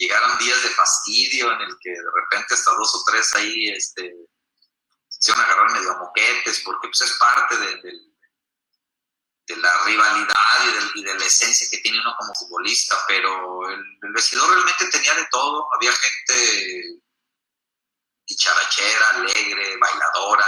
llegaron 0.00 0.38
días 0.38 0.62
de 0.62 0.70
fastidio 0.70 1.52
en 1.52 1.60
el 1.60 1.76
que 1.78 1.90
de 1.90 2.10
repente 2.14 2.54
hasta 2.54 2.72
dos 2.72 2.94
o 2.94 3.04
tres 3.04 3.34
ahí 3.34 3.68
este, 3.68 4.14
se 5.08 5.30
van 5.30 5.42
a 5.42 5.44
agarrar 5.44 5.72
medio 5.72 5.98
moquetes, 5.98 6.60
porque 6.64 6.88
pues 6.88 7.02
es 7.02 7.12
parte 7.18 7.56
de, 7.58 7.76
de, 7.76 9.56
la 9.56 9.84
rivalidad 9.84 10.94
y, 10.94 11.02
de 11.02 11.14
la 11.14 11.24
esencia 11.24 11.68
que 11.70 11.78
tiene 11.78 12.00
uno 12.00 12.14
como 12.16 12.32
futbolista, 12.34 12.96
pero 13.08 13.68
el, 13.68 13.80
el 14.02 14.12
vestidor 14.12 14.48
realmente 14.48 14.86
tenía 14.86 15.12
de 15.14 15.26
todo, 15.30 15.68
había 15.74 15.92
gente 15.92 17.02
dicharachera, 18.26 19.10
alegre, 19.10 19.76
bailadora, 19.76 20.46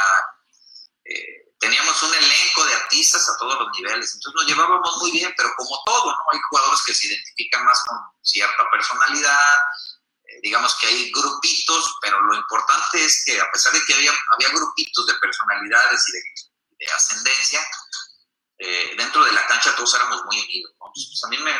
eh, 1.04 1.41
teníamos 1.62 2.02
un 2.02 2.12
elenco 2.12 2.64
de 2.64 2.74
artistas 2.74 3.28
a 3.28 3.38
todos 3.38 3.56
los 3.60 3.68
niveles, 3.78 4.12
entonces 4.14 4.34
nos 4.34 4.46
llevábamos 4.46 4.96
muy 4.98 5.12
bien, 5.12 5.32
pero 5.36 5.48
como 5.56 5.80
todo, 5.86 6.10
¿no? 6.10 6.24
Hay 6.32 6.40
jugadores 6.50 6.82
que 6.84 6.92
se 6.92 7.06
identifican 7.06 7.64
más 7.64 7.80
con 7.86 7.98
cierta 8.20 8.68
personalidad, 8.72 9.56
eh, 10.24 10.40
digamos 10.42 10.74
que 10.74 10.88
hay 10.88 11.12
grupitos, 11.12 11.98
pero 12.02 12.20
lo 12.20 12.34
importante 12.34 13.04
es 13.04 13.22
que 13.24 13.40
a 13.40 13.48
pesar 13.52 13.72
de 13.74 13.84
que 13.84 13.94
había, 13.94 14.10
había 14.32 14.48
grupitos 14.48 15.06
de 15.06 15.14
personalidades 15.14 16.04
y 16.08 16.12
de, 16.12 16.92
ascendencia, 16.96 17.60
eh, 18.58 18.94
dentro 18.98 19.24
de 19.24 19.30
la 19.30 19.46
cancha 19.46 19.76
todos 19.76 19.94
éramos 19.94 20.24
muy 20.24 20.40
unidos, 20.40 20.74
¿no? 20.80 20.86
Pues, 20.92 21.22
a 21.24 21.28
mí 21.28 21.38
me, 21.38 21.54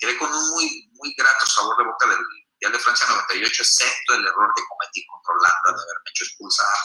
quedé 0.00 0.18
con 0.18 0.30
un 0.30 0.50
muy, 0.50 0.90
muy 0.92 1.14
grato 1.16 1.46
sabor 1.46 1.78
de 1.78 1.84
boca 1.84 2.06
del 2.08 2.18
Mundial 2.18 2.72
de 2.72 2.78
Francia 2.78 3.06
98, 3.08 3.62
excepto 3.62 4.14
el 4.16 4.26
error 4.26 4.52
que 4.54 4.62
cometí 4.68 5.06
contra 5.06 5.32
Holanda 5.32 5.80
de 5.80 5.82
haberme 5.82 6.10
hecho 6.10 6.24
expulsar 6.24 6.76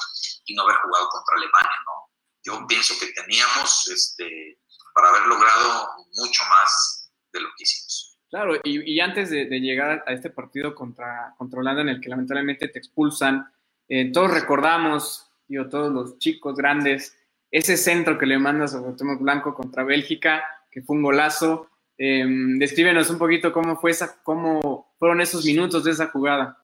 y 0.46 0.56
no 0.56 0.64
haber 0.64 0.78
jugado 0.78 1.10
contra 1.10 1.36
Alemania, 1.36 1.80
¿no? 1.86 2.09
Yo 2.44 2.66
pienso 2.68 2.94
que 3.00 3.08
teníamos 3.14 3.90
este, 3.94 4.60
para 4.94 5.10
haber 5.10 5.28
logrado 5.28 5.88
mucho 6.18 6.44
más 6.50 7.12
de 7.34 7.42
lo 7.42 7.48
que 7.58 7.64
hicimos. 7.64 8.18
Claro, 8.30 8.60
y, 8.64 9.00
antes 9.00 9.32
de, 9.32 9.48
llegar 9.60 10.04
a 10.06 10.14
este 10.14 10.30
partido 10.30 10.76
contra, 10.76 11.34
Holanda 11.40 11.82
en 11.82 11.90
el 11.90 12.00
que 12.00 12.10
lamentablemente 12.10 12.68
te 12.68 12.78
expulsan, 12.78 13.52
eh, 13.88 14.12
todos 14.12 14.32
recordamos, 14.32 15.32
digo, 15.48 15.68
todos 15.68 15.92
los 15.92 16.20
chicos 16.20 16.56
grandes, 16.56 17.18
ese 17.50 17.76
centro 17.76 18.20
que 18.20 18.28
le 18.28 18.38
mandas 18.38 18.76
a 18.76 18.82
Cuauhtémoc 18.82 19.20
Blanco 19.20 19.56
contra 19.56 19.84
Bélgica, 19.84 20.44
que 20.70 20.84
fue 20.84 20.98
un 20.98 21.02
golazo. 21.02 21.72
Eh, 21.98 22.24
descríbenos 22.60 23.10
un 23.10 23.18
poquito 23.18 23.52
cómo 23.52 23.80
fue 23.82 23.92
esa, 23.92 24.22
cómo 24.22 24.94
fueron 25.00 25.22
esos 25.22 25.44
minutos 25.44 25.84
de 25.84 25.92
esa 25.92 26.08
jugada. 26.08 26.64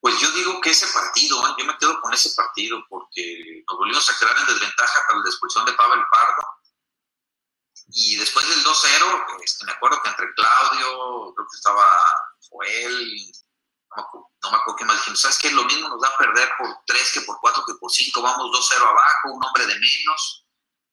Pues 0.00 0.18
yo 0.20 0.30
digo 0.30 0.60
que 0.60 0.70
ese 0.70 0.86
partido, 0.92 1.56
yo 1.56 1.64
me 1.64 1.76
quedo 1.76 2.00
con 2.00 2.14
ese 2.14 2.30
partido 2.34 2.78
porque 2.88 3.64
nos 3.68 3.78
volvimos 3.78 4.08
a 4.08 4.18
quedar 4.18 4.38
en 4.38 4.46
desventaja 4.46 5.04
para 5.08 5.18
la 5.20 5.28
expulsión 5.28 5.64
de 5.64 5.72
Pavel 5.72 6.04
Pardo. 6.10 6.58
Y 7.90 8.16
después 8.16 8.46
del 8.48 8.64
2-0, 8.64 9.42
este, 9.42 9.64
me 9.64 9.72
acuerdo 9.72 10.00
que 10.02 10.08
entre 10.10 10.34
Claudio, 10.34 11.34
creo 11.34 11.48
que 11.50 11.56
estaba 11.56 11.84
Joel, 12.48 13.32
no 13.96 14.50
me 14.50 14.56
acuerdo, 14.56 14.76
qué 14.76 14.84
más 14.84 14.96
dijimos, 14.98 15.20
¿sabes 15.20 15.38
qué? 15.38 15.50
Lo 15.50 15.64
mismo 15.64 15.88
nos 15.88 16.00
da 16.00 16.08
a 16.08 16.18
perder 16.18 16.48
por 16.58 16.68
3 16.86 17.12
que 17.12 17.20
por 17.22 17.40
4 17.40 17.64
que 17.66 17.74
por 17.74 17.90
5, 17.90 18.22
vamos 18.22 18.46
2-0 18.46 18.82
abajo, 18.82 19.32
un 19.32 19.44
hombre 19.44 19.66
de 19.66 19.74
menos. 19.74 20.47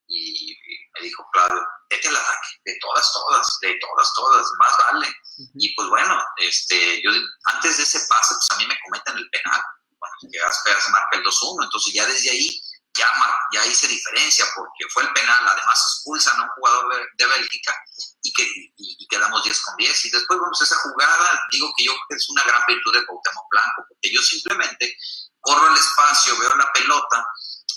Y, 0.07 0.57
me 0.93 1.01
dijo, 1.01 1.27
Claudio, 1.33 1.65
vete 1.89 2.07
al 2.07 2.15
ataque, 2.15 2.47
de 2.65 2.77
todas, 2.81 3.11
todas, 3.13 3.47
de 3.61 3.79
todas, 3.79 4.13
todas, 4.13 4.47
más 4.57 4.77
vale. 4.77 5.15
Y 5.55 5.75
pues 5.75 5.89
bueno, 5.89 6.21
este, 6.37 7.01
yo 7.03 7.11
antes 7.45 7.77
de 7.77 7.83
ese 7.83 7.99
pase, 8.07 8.33
pues 8.35 8.51
a 8.51 8.57
mí 8.57 8.67
me 8.67 8.79
cometen 8.85 9.17
el 9.17 9.29
penal, 9.29 9.61
bueno, 9.97 10.15
que 10.31 10.39
se 10.81 10.91
marca 10.91 11.17
el 11.17 11.23
2-1, 11.23 11.63
entonces 11.63 11.93
ya 11.93 12.05
desde 12.05 12.29
ahí 12.31 12.61
ya, 12.95 13.07
ya 13.51 13.65
hice 13.65 13.87
diferencia 13.87 14.45
porque 14.55 14.85
fue 14.89 15.03
el 15.03 15.11
penal, 15.13 15.47
además 15.47 15.79
expulsan 15.85 16.39
a 16.39 16.43
un 16.43 16.49
jugador 16.49 16.95
de, 16.95 17.05
de 17.17 17.25
Bélgica 17.29 17.75
y, 18.21 18.31
que, 18.31 18.43
y, 18.77 19.07
quedamos 19.07 19.43
10 19.43 19.61
con 19.61 19.75
10. 19.75 20.05
Y 20.05 20.09
después, 20.11 20.39
bueno, 20.39 20.51
pues 20.57 20.69
esa 20.69 20.79
jugada, 20.81 21.47
digo 21.51 21.71
que 21.77 21.83
yo 21.83 21.91
creo 21.91 22.05
que 22.09 22.15
es 22.15 22.29
una 22.29 22.43
gran 22.43 22.63
virtud 22.67 22.93
de 22.93 23.05
Cuauhtémoc 23.05 23.49
Blanco, 23.51 23.85
porque 23.89 24.13
yo 24.13 24.21
simplemente 24.21 24.97
corro 25.45 25.69
el 25.69 25.77
espacio, 25.77 26.37
veo 26.39 26.55
la 26.57 26.71
pelota 26.73 27.25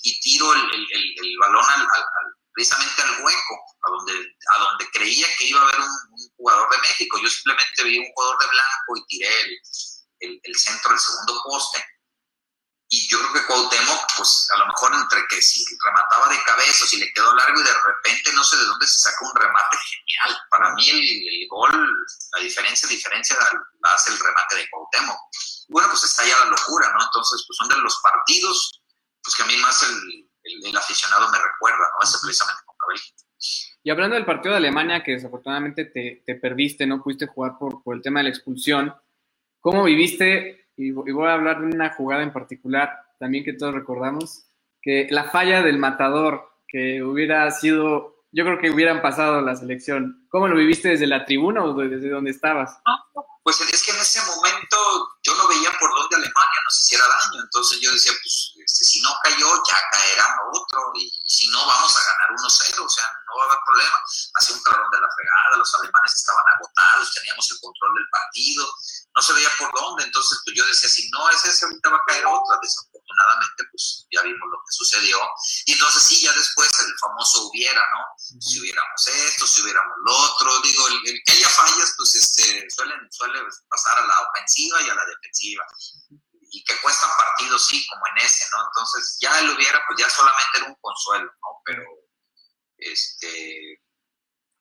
y 0.02 0.18
tiro 0.20 0.52
el, 0.54 0.60
el, 0.60 1.14
el, 1.22 1.38
balón 1.38 1.64
al, 1.64 1.86
precisamente 2.52 3.02
al 3.02 3.22
hueco, 3.22 3.54
a 3.86 3.90
donde, 3.90 4.12
a 4.56 4.60
donde 4.60 4.90
creía 4.90 5.26
que 5.38 5.46
iba 5.46 5.60
a 5.60 5.62
haber 5.62 5.80
un, 5.80 5.88
jugador 6.36 6.70
de 6.70 6.78
México. 6.78 7.18
Yo 7.22 7.28
simplemente 7.28 7.84
vi 7.84 7.98
un 7.98 8.12
jugador 8.14 8.38
de 8.38 8.46
blanco 8.46 8.96
y 8.96 9.06
tiré 9.06 9.28
el, 10.20 10.40
el 10.42 10.56
centro 10.56 10.90
del 10.90 11.00
segundo 11.00 11.42
poste 11.44 11.84
y 12.90 13.06
yo 13.08 13.18
creo 13.18 13.32
que 13.34 13.46
Cuauhtémoc, 13.46 14.16
pues 14.16 14.48
a 14.54 14.58
lo 14.58 14.66
mejor 14.66 14.94
entre 14.94 15.20
que 15.28 15.42
si 15.42 15.62
remataba 15.84 16.28
de 16.30 16.42
cabeza 16.44 16.84
o 16.84 16.86
si 16.86 16.98
le 16.98 17.12
quedó 17.12 17.34
largo 17.34 17.60
y 17.60 17.62
de 17.62 17.74
repente 17.86 18.32
no 18.32 18.42
sé 18.42 18.56
de 18.56 18.64
dónde 18.64 18.86
se 18.86 18.98
saca 19.00 19.26
un 19.26 19.34
remate 19.34 19.76
genial. 19.76 20.40
Para 20.50 20.74
mí 20.74 20.88
el, 20.88 21.48
gol, 21.48 21.70
la 22.32 22.42
diferencia, 22.42 22.88
diferencia 22.88 23.36
la, 23.38 23.90
hace 23.94 24.12
el 24.12 24.18
remate 24.18 24.56
de 24.56 24.70
Cuauhtémoc. 24.70 25.18
Bueno, 25.68 25.88
pues 25.90 26.04
está 26.04 26.24
ya 26.24 26.38
la 26.38 26.46
locura, 26.46 26.90
¿no? 26.94 27.04
Entonces, 27.04 27.44
pues 27.46 27.56
son 27.58 27.68
de 27.68 27.76
los 27.76 28.00
partidos, 28.00 28.82
pues 29.22 29.36
que 29.36 29.42
a 29.42 29.46
mí 29.46 29.56
más 29.58 29.82
el, 29.82 30.30
el 30.64 30.76
aficionado 30.76 31.28
me 31.28 31.38
recuerda, 31.38 31.90
¿no? 31.92 32.04
Ese 32.04 32.16
precisamente 32.22 32.62
con 32.64 32.76
Bélgica. 32.88 33.22
Y 33.82 33.90
hablando 33.90 34.14
del 34.16 34.24
partido 34.24 34.52
de 34.52 34.58
Alemania, 34.58 35.04
que 35.04 35.12
desafortunadamente 35.12 35.84
te, 35.84 36.22
te 36.24 36.36
perdiste, 36.36 36.86
no 36.86 37.02
pudiste 37.02 37.26
jugar 37.26 37.58
por, 37.58 37.82
por 37.82 37.96
el 37.96 38.02
tema 38.02 38.20
de 38.20 38.24
la 38.24 38.30
expulsión, 38.30 38.94
¿cómo 39.60 39.84
viviste 39.84 40.57
y, 40.78 40.92
voy 40.92 41.26
a 41.26 41.34
hablar 41.34 41.60
de 41.60 41.66
una 41.66 41.90
jugada 41.90 42.22
en 42.22 42.32
particular, 42.32 42.90
también 43.18 43.44
que 43.44 43.52
todos 43.52 43.74
recordamos, 43.74 44.46
que 44.80 45.08
la 45.10 45.24
falla 45.24 45.62
del 45.62 45.76
matador, 45.76 46.48
que 46.68 47.02
hubiera 47.02 47.50
sido, 47.50 48.14
yo 48.30 48.44
creo 48.44 48.58
que 48.58 48.70
hubieran 48.70 49.02
pasado 49.02 49.40
la 49.40 49.56
selección. 49.56 50.24
¿Cómo 50.28 50.46
lo 50.46 50.56
viviste 50.56 50.90
desde 50.90 51.08
la 51.08 51.24
tribuna 51.24 51.64
o 51.64 51.74
desde 51.74 52.08
donde 52.08 52.30
estabas? 52.30 52.80
Pues 53.48 53.62
es 53.62 53.82
que 53.82 53.92
en 53.92 53.98
ese 53.98 54.20
momento 54.26 54.76
yo 55.22 55.34
no 55.34 55.48
veía 55.48 55.72
por 55.78 55.88
dónde 55.88 56.16
Alemania 56.16 56.60
nos 56.66 56.80
hiciera 56.80 57.02
daño, 57.08 57.40
entonces 57.40 57.80
yo 57.80 57.90
decía, 57.90 58.12
pues 58.22 58.52
este, 58.62 58.84
si 58.84 59.00
no 59.00 59.08
cayó, 59.22 59.64
ya 59.64 59.76
caerá 59.90 60.36
otro, 60.52 60.92
y 60.96 61.10
si 61.26 61.48
no, 61.48 61.66
vamos 61.66 61.96
a 61.96 62.00
ganar 62.00 62.28
1-0, 62.44 62.84
o 62.84 62.88
sea, 62.90 63.08
no 63.24 63.38
va 63.38 63.44
a 63.44 63.46
haber 63.46 63.58
problema. 63.64 63.96
Hacía 64.34 64.54
un 64.54 64.62
calor 64.62 64.90
de 64.92 65.00
la 65.00 65.08
fregada, 65.16 65.56
los 65.56 65.74
alemanes 65.76 66.14
estaban 66.14 66.44
agotados, 66.56 67.14
teníamos 67.14 67.50
el 67.50 67.60
control 67.60 67.94
del 67.94 68.08
partido, 68.10 68.68
no 69.16 69.22
se 69.22 69.32
veía 69.32 69.50
por 69.58 69.72
dónde, 69.72 70.04
entonces 70.04 70.38
pues 70.44 70.54
yo 70.54 70.66
decía, 70.66 70.90
si 70.90 71.08
no 71.08 71.30
es 71.30 71.42
ese, 71.46 71.64
ahorita 71.64 71.88
va 71.88 71.96
a 71.96 72.04
caer 72.06 72.26
otra, 72.26 72.60
desafortunadamente 73.08 73.64
pues 73.70 74.06
ya 74.10 74.22
vimos 74.22 74.48
lo 74.50 74.58
que 74.58 74.72
sucedió, 74.72 75.18
y 75.66 75.72
entonces 75.72 76.02
sí, 76.02 76.20
ya 76.22 76.32
después 76.32 76.70
el 76.80 76.98
famoso 76.98 77.48
hubiera, 77.48 77.80
¿no? 77.80 78.40
Si 78.40 78.60
hubiéramos 78.60 79.06
esto, 79.06 79.46
si 79.46 79.62
hubiéramos 79.62 79.96
lo 80.04 80.16
otro, 80.16 80.60
digo, 80.60 80.88
el, 80.88 81.22
que 81.24 81.32
haya 81.32 81.48
fallas, 81.48 81.94
pues 81.96 82.14
este, 82.14 82.66
suelen, 82.70 83.00
suele 83.10 83.40
pasar 83.68 83.98
a 83.98 84.06
la 84.06 84.20
ofensiva 84.20 84.82
y 84.82 84.90
a 84.90 84.94
la 84.94 85.04
defensiva, 85.04 85.64
y 86.50 86.64
que 86.64 86.80
cuestan 86.80 87.10
partidos, 87.16 87.66
sí, 87.66 87.86
como 87.88 88.02
en 88.08 88.24
ese, 88.24 88.44
¿no? 88.52 88.64
Entonces 88.66 89.18
ya 89.20 89.38
él 89.40 89.50
hubiera, 89.50 89.80
pues 89.86 89.98
ya 89.98 90.08
solamente 90.08 90.58
era 90.58 90.66
un 90.66 90.76
consuelo, 90.80 91.26
¿no? 91.26 91.62
Pero, 91.64 91.84
este, 92.78 93.82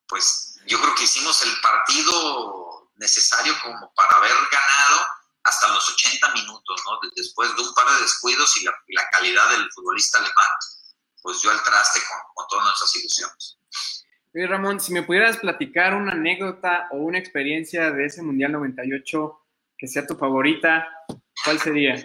pues 0.08 0.56
yo 0.66 0.82
creo 0.82 0.96
que 0.96 1.04
hicimos 1.04 1.42
el 1.44 1.62
partido 1.62 2.92
necesario 2.96 3.56
como 3.62 3.94
para 3.94 4.18
haber 4.18 4.34
ganado 4.52 5.08
hasta 5.48 5.70
los 5.70 5.90
80 5.90 6.34
minutos, 6.34 6.82
¿no? 6.86 7.00
Después 7.16 7.56
de 7.56 7.62
un 7.62 7.74
par 7.74 7.88
de 7.90 8.02
descuidos 8.02 8.58
y 8.58 8.66
la, 8.66 9.10
calidad 9.12 9.50
del 9.52 9.72
futbolista 9.72 10.18
alemán, 10.18 10.50
pues 11.22 11.42
yo 11.42 11.50
al 11.50 11.64
traste 11.64 12.02
con, 12.36 12.46
todas 12.50 12.66
nuestras 12.66 12.96
ilusiones. 12.98 13.58
Oye, 14.36 14.46
Ramón, 14.46 14.80
si 14.80 14.92
me 14.92 15.04
pudieras 15.04 15.38
platicar 15.38 15.96
una 15.96 16.12
anécdota 16.12 16.88
o 16.92 16.98
una 16.98 17.18
experiencia 17.18 17.92
de 17.92 18.06
ese 18.06 18.22
Mundial 18.22 18.52
98 18.52 19.40
que 19.78 19.88
sea 19.88 20.06
tu 20.06 20.16
favorita, 20.16 20.86
¿cuál 21.44 21.60
sería? 21.60 21.96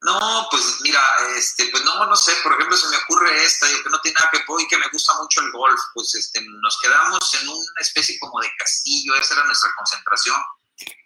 No, 0.00 0.46
pues 0.50 0.78
mira, 0.82 1.00
este, 1.36 1.66
pues 1.70 1.84
no, 1.84 2.06
no 2.06 2.16
sé, 2.16 2.32
por 2.42 2.52
ejemplo, 2.52 2.76
se 2.76 2.88
me 2.88 2.96
ocurre 2.96 3.42
esta, 3.44 3.66
que 3.66 3.90
no 3.90 4.00
tiene 4.00 4.16
nada 4.18 4.30
que 4.30 4.38
ver 4.38 4.60
y 4.60 4.68
que 4.68 4.78
me 4.78 4.88
gusta 4.88 5.12
mucho 5.20 5.40
el 5.42 5.52
golf, 5.52 5.80
pues 5.94 6.14
este, 6.14 6.40
nos 6.42 6.78
quedamos 6.80 7.34
en 7.34 7.48
una 7.48 7.80
especie 7.80 8.18
como 8.18 8.40
de 8.40 8.48
castillo, 8.58 9.14
esa 9.16 9.34
era 9.34 9.44
nuestra 9.44 9.70
concentración, 9.76 10.36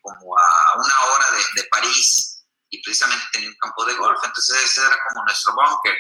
como 0.03 0.37
a 0.37 0.77
una 0.77 1.01
hora 1.05 1.27
de, 1.33 1.63
de 1.63 1.69
París, 1.69 2.45
y 2.71 2.83
precisamente 2.83 3.25
tenía 3.33 3.49
un 3.49 3.57
campo 3.57 3.85
de 3.85 3.95
golf, 3.95 4.19
entonces 4.23 4.57
ese 4.65 4.81
era 4.81 4.97
como 5.09 5.25
nuestro 5.25 5.55
bunker. 5.55 5.97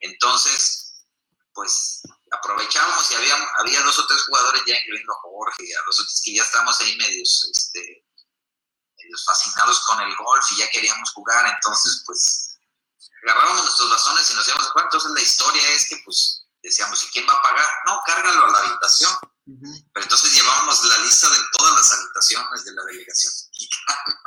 Entonces, 0.00 1.04
pues 1.52 2.02
aprovechamos 2.30 3.10
y 3.10 3.14
había, 3.14 3.36
había 3.58 3.82
dos 3.82 3.98
o 3.98 4.06
tres 4.06 4.22
jugadores 4.24 4.62
ya, 4.66 4.76
incluyendo 4.78 5.12
a 5.12 5.20
Jorge, 5.20 5.64
a 5.74 5.80
otros 5.82 6.22
que 6.24 6.34
ya 6.34 6.42
estábamos 6.42 6.80
ahí 6.80 6.96
medios, 6.96 7.50
este, 7.52 8.04
fascinados 9.26 9.80
con 9.86 10.00
el 10.00 10.16
golf 10.16 10.52
y 10.52 10.56
ya 10.56 10.70
queríamos 10.70 11.12
jugar, 11.12 11.46
entonces 11.46 12.02
pues 12.06 12.58
agarrábamos 13.22 13.64
nuestros 13.64 13.90
bazones 13.90 14.30
y 14.30 14.34
nos 14.34 14.48
íbamos 14.48 14.66
a 14.66 14.70
jugar. 14.70 14.84
Entonces 14.86 15.10
la 15.12 15.20
historia 15.20 15.70
es 15.70 15.88
que 15.88 15.96
pues 16.04 16.46
decíamos, 16.62 17.02
¿y 17.04 17.06
quién 17.08 17.26
va 17.28 17.34
a 17.34 17.42
pagar? 17.42 17.70
No, 17.86 18.02
cárgalo 18.06 18.46
a 18.46 18.50
la 18.50 18.58
habitación. 18.58 19.12
Pero 19.46 20.02
entonces 20.02 20.32
llevábamos 20.32 20.82
la 20.84 20.98
lista 21.04 21.28
de 21.28 21.38
todas 21.52 21.74
las 21.74 21.92
habitaciones 21.92 22.64
de 22.64 22.72
la 22.72 22.84
delegación. 22.84 23.32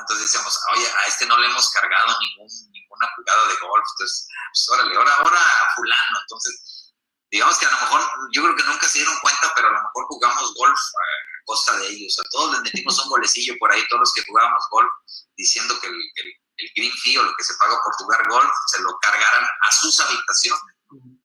entonces, 0.00 0.26
decíamos, 0.26 0.60
oye, 0.74 0.86
a 0.88 1.06
este 1.06 1.26
no 1.26 1.38
le 1.38 1.46
hemos 1.46 1.70
cargado 1.70 2.18
ningún, 2.18 2.48
ninguna 2.72 3.08
jugada 3.14 3.48
de 3.48 3.54
golf. 3.60 3.86
Entonces, 3.94 4.28
pues 4.52 4.68
órale, 4.70 4.96
ahora, 4.96 5.14
ahora 5.14 5.40
fulano. 5.76 6.20
Entonces, 6.22 6.92
digamos 7.30 7.56
que 7.58 7.66
a 7.66 7.70
lo 7.70 7.80
mejor, 7.80 8.00
yo 8.32 8.42
creo 8.42 8.56
que 8.56 8.64
nunca 8.64 8.88
se 8.88 8.98
dieron 8.98 9.16
cuenta, 9.20 9.52
pero 9.54 9.68
a 9.68 9.72
lo 9.72 9.82
mejor 9.82 10.04
jugamos 10.06 10.54
golf 10.54 10.78
eh, 10.78 11.30
costa 11.44 11.76
de 11.76 11.88
ellos. 11.88 12.18
A 12.18 12.28
todos 12.30 12.52
les 12.52 12.62
metimos 12.62 12.98
un 13.04 13.10
golecillo 13.10 13.54
por 13.58 13.72
ahí, 13.72 13.86
todos 13.88 14.00
los 14.00 14.12
que 14.12 14.24
jugábamos 14.26 14.62
golf, 14.70 14.90
diciendo 15.36 15.78
que 15.80 15.86
el, 15.86 15.94
el, 15.94 16.70
green 16.74 16.92
fee 16.92 17.16
o 17.16 17.22
lo 17.22 17.34
que 17.36 17.44
se 17.44 17.54
paga 17.54 17.80
por 17.82 17.94
jugar 17.94 18.28
golf 18.28 18.52
se 18.66 18.82
lo 18.82 18.98
cargaran 18.98 19.44
a 19.44 19.72
sus 19.72 19.98
habitaciones. 20.00 20.69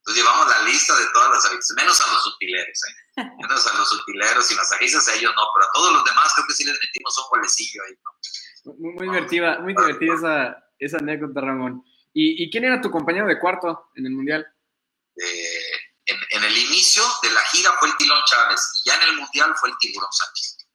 Entonces 0.06 0.24
llevamos 0.24 0.48
la 0.48 0.62
lista 0.70 0.96
de 1.00 1.06
todas 1.14 1.32
las 1.32 1.46
habitaciones, 1.46 1.84
menos 1.84 2.00
a 2.00 2.14
los 2.14 2.28
utileros, 2.28 2.80
¿eh? 2.86 3.24
menos 3.42 3.66
a 3.66 3.78
los 3.78 3.92
utileros 3.92 4.52
y 4.52 4.56
masajistas, 4.56 5.08
a 5.08 5.16
ellos 5.16 5.34
no, 5.36 5.42
pero 5.56 5.66
a 5.66 5.72
todos 5.74 5.94
los 5.94 6.04
demás 6.06 6.32
creo 6.36 6.46
que 6.48 6.54
sí 6.54 6.64
les 6.64 6.80
metimos 6.80 7.18
un 7.18 7.26
golecillo 7.32 7.82
ahí. 7.88 7.96
Muy, 8.78 8.94
muy 8.94 9.08
divertida, 9.08 9.60
muy 9.62 9.74
divertida 9.74 10.14
esa, 10.14 10.64
esa 10.78 10.98
anécdota, 10.98 11.42
Ramón. 11.42 11.84
¿Y, 12.14 12.44
¿Y, 12.44 12.52
quién 12.52 12.66
era 12.66 12.82
tu 12.82 12.92
compañero 12.92 13.26
de 13.26 13.40
cuarto 13.40 13.90
en 13.96 14.06
el 14.06 14.12
Mundial? 14.12 14.46
Eh, 15.18 15.72
en, 16.06 16.44
el 16.44 16.56
inicio 16.56 17.02
de 17.24 17.32
la 17.32 17.42
gira 17.52 17.72
fue 17.80 17.90
el 17.90 17.98
Tilón 17.98 18.22
Chávez 18.28 18.62
y 18.76 18.90
ya 18.90 18.96
en 18.98 19.10
el 19.10 19.18
Mundial 19.18 19.56
fue 19.60 19.70
el 19.70 19.76
Tiburón 19.80 20.12
Sánchez. 20.12 20.68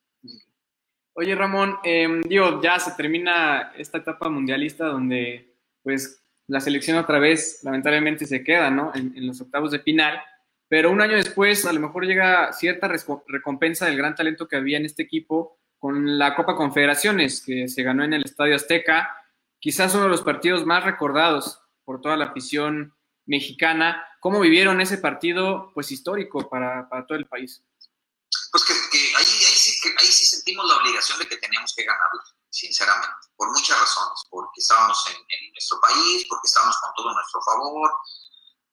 Oye 1.13 1.35
Ramón, 1.37 1.79
eh, 1.85 2.21
digo, 2.25 2.61
ya 2.61 2.81
se 2.81 2.93
termina 2.93 3.73
esta 3.77 3.99
etapa 3.99 4.29
mundialista 4.29 4.87
donde 4.87 5.57
pues 5.83 6.20
la 6.51 6.61
selección 6.61 6.99
otra 6.99 7.21
vez 7.21 7.61
lamentablemente 7.63 8.27
se 8.27 8.43
queda, 8.43 8.71
¿no? 8.71 8.91
En, 8.95 9.25
los 9.25 9.41
octavos 9.41 9.71
de 9.71 9.79
final, 9.79 10.21
pero 10.69 10.91
un 10.91 11.01
año 11.01 11.17
después 11.17 11.65
a 11.65 11.73
lo 11.73 11.79
mejor 11.79 12.05
llega 12.07 12.53
cierta 12.53 12.91
recompensa 13.29 13.87
del 13.87 13.97
gran 13.97 14.17
talento 14.17 14.49
que 14.49 14.57
había 14.57 14.77
en 14.77 14.85
este 14.85 15.05
equipo 15.05 15.59
con 15.79 16.19
la 16.19 16.35
Copa 16.35 16.57
Confederaciones 16.57 17.41
que 17.41 17.69
se 17.69 17.83
ganó 17.85 18.03
en 18.03 18.15
el 18.15 18.25
Estadio 18.25 18.57
Azteca, 18.57 19.17
quizás 19.61 19.95
uno 19.95 20.05
de 20.05 20.11
los 20.11 20.23
partidos 20.23 20.67
más 20.67 20.85
recordados 20.85 21.63
por 21.85 22.01
toda 22.01 22.17
la 22.17 22.27
afición 22.27 22.95
mexicana. 23.27 24.05
¿Cómo 24.19 24.41
vivieron 24.41 24.81
ese 24.81 24.99
partido 24.99 25.71
pues 25.73 25.93
histórico 25.93 26.51
para, 26.51 26.89
para 26.89 27.07
todo 27.07 27.17
el 27.17 27.27
país? 27.27 27.63
Pues 28.51 28.65
que, 28.65 28.99
ahí, 28.99 29.25
ahí, 29.25 29.57
sí, 29.57 29.89
ahí 29.99 30.07
sí 30.07 30.25
sentimos 30.25 30.67
la 30.67 30.77
obligación 30.79 31.17
de 31.21 31.27
que 31.29 31.37
teníamos 31.37 31.73
que 31.77 31.85
ganarlo, 31.85 32.21
sinceramente, 32.51 33.29
por 33.37 33.51
muchas 33.51 33.79
razones, 33.79 34.21
porque 34.29 34.61
estábamos 34.61 35.05
en, 35.09 35.53
nuestro 35.53 35.81
país, 35.81 36.27
porque 36.29 36.47
estábamos 36.47 36.77
con 36.79 36.95
todo 36.95 37.13
nuestro 37.13 37.43
favor, 37.43 37.93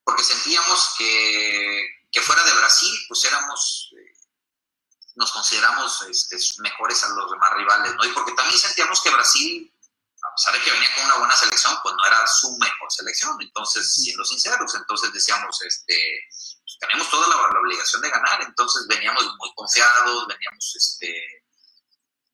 porque 0.03 0.23
sentíamos 0.23 0.95
que, 0.97 1.86
que 2.11 2.21
fuera 2.21 2.43
de 2.43 2.53
Brasil, 2.53 2.93
pues 3.07 3.23
éramos, 3.25 3.91
eh, 3.97 4.13
nos 5.15 5.32
consideramos 5.32 6.01
este, 6.03 6.38
mejores 6.61 7.03
a 7.03 7.09
los 7.09 7.32
demás 7.32 7.53
rivales, 7.55 7.95
¿no? 7.95 8.05
Y 8.05 8.09
porque 8.09 8.34
también 8.34 8.59
sentíamos 8.59 9.01
que 9.01 9.09
Brasil 9.09 9.73
a 10.23 10.36
pesar 10.36 10.53
de 10.53 10.61
que 10.61 10.71
venía 10.71 10.93
con 10.95 11.05
una 11.05 11.17
buena 11.17 11.36
selección, 11.36 11.78
pues 11.84 11.95
no 11.95 12.05
era 12.05 12.28
su 12.28 12.57
mejor 12.57 12.91
selección. 12.91 13.38
Entonces, 13.39 13.93
siendo 13.93 14.25
sinceros, 14.25 14.73
entonces 14.75 15.13
decíamos, 15.13 15.61
este, 15.61 15.95
pues, 16.32 16.78
tenemos 16.80 17.09
toda 17.09 17.28
la, 17.28 17.59
obligación 17.59 18.01
de 18.01 18.09
ganar. 18.09 18.41
Entonces 18.41 18.88
veníamos 18.88 19.23
muy 19.38 19.53
confiados, 19.55 20.28
veníamos 20.28 20.75
este, 20.75 21.45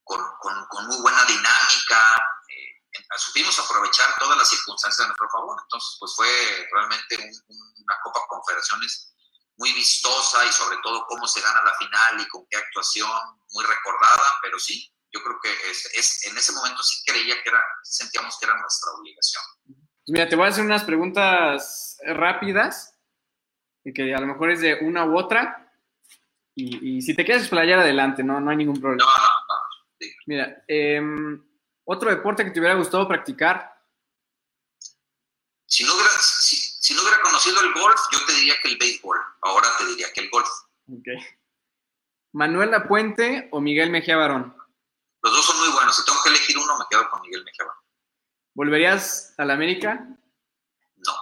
con, 0.04 0.20
con, 0.40 0.88
muy 0.88 1.02
buena 1.02 1.24
dinámica. 1.26 2.22
Eh, 2.50 3.04
supimos 3.18 3.58
aprovechar 3.60 4.16
todas 4.20 4.38
las 4.38 4.50
circunstancias 4.50 5.06
a 5.06 5.08
nuestro 5.08 5.30
favor. 5.30 5.58
Entonces, 5.64 5.98
pues 6.00 6.16
fue 6.16 6.68
realmente 6.72 7.16
una 7.48 7.96
Copa 8.04 8.22
Confederaciones 8.28 9.14
muy 9.58 9.74
vistosa 9.74 10.46
y 10.46 10.52
sobre 10.52 10.78
todo 10.84 11.06
cómo 11.08 11.28
se 11.28 11.42
gana 11.42 11.64
la 11.64 11.74
final 11.76 12.20
y 12.20 12.28
con 12.28 12.46
qué 12.50 12.58
actuación 12.58 13.10
muy 13.52 13.64
recordada, 13.66 14.24
pero 14.42 14.58
sí, 14.58 14.92
yo 15.12 15.22
creo 15.24 15.40
que 15.42 15.52
es, 15.70 16.26
en 16.26 16.38
ese 16.38 16.54
momento 16.54 16.82
sí 16.82 17.04
creía 17.06 17.42
que 17.42 17.50
era, 17.50 17.64
sentíamos 17.84 18.38
que 18.40 18.46
era 18.46 18.58
nuestra 18.60 18.92
obligación. 18.94 19.44
Mira, 20.08 20.28
te 20.28 20.36
voy 20.36 20.48
a 20.48 20.50
hacer 20.50 20.66
unas 20.66 20.84
preguntas 20.84 21.98
rápidas, 22.04 22.98
que 23.94 24.14
a 24.14 24.20
lo 24.20 24.28
mejor 24.28 24.52
es 24.52 24.60
de 24.60 24.80
una 24.82 25.06
u 25.06 25.18
otra, 25.18 25.60
y, 26.56 27.02
si 27.02 27.16
te 27.16 27.26
quieres 27.26 27.44
explayar 27.44 27.80
adelante, 27.80 28.24
no, 28.24 28.40
no 28.40 28.52
hay 28.52 28.58
ningún 28.58 28.80
problema. 28.80 29.04
No, 29.04 29.24
no. 29.24 29.33
Mira, 30.26 30.64
em, 30.68 31.42
otro 31.86 32.10
deporte 32.10 32.44
que 32.44 32.52
te 32.52 32.60
hubiera 32.60 32.76
gustado 32.76 33.08
practicar. 33.08 33.72
Si 35.66 35.84
no, 35.84 35.94
hubiera, 35.94 36.10
si, 36.20 36.94
no 36.94 37.02
hubiera 37.02 37.22
conocido 37.22 37.62
el 37.62 37.74
golf, 37.74 38.00
yo 38.12 38.26
te 38.26 38.34
diría 38.34 38.56
que 38.62 38.70
el 38.70 38.78
béisbol. 38.78 39.18
Ahora 39.42 39.68
te 39.78 39.86
diría 39.88 40.08
que 40.14 40.22
el 40.22 40.30
golf. 40.30 40.50
Ok. 40.92 41.08
¿Manuel 42.34 42.72
Puente 42.88 43.50
o 43.52 43.62
Miguel 43.62 43.90
Mejía 43.90 44.18
Barón? 44.18 44.56
Los 45.22 45.34
dos 45.34 45.46
son 45.46 45.60
muy 45.60 45.70
buenos. 45.70 45.96
Si 45.96 46.06
tengo 46.06 46.22
que 46.24 46.30
elegir 46.30 46.58
uno, 46.58 46.78
me 46.78 46.86
quedo 46.90 47.10
con 47.10 47.22
Miguel 47.22 47.44
Mejía 47.44 47.66
Barón. 47.66 47.84
¿Volverías 48.56 49.34
a 49.38 49.46
la 49.46 49.54
América? 49.54 50.08
No. 50.96 51.14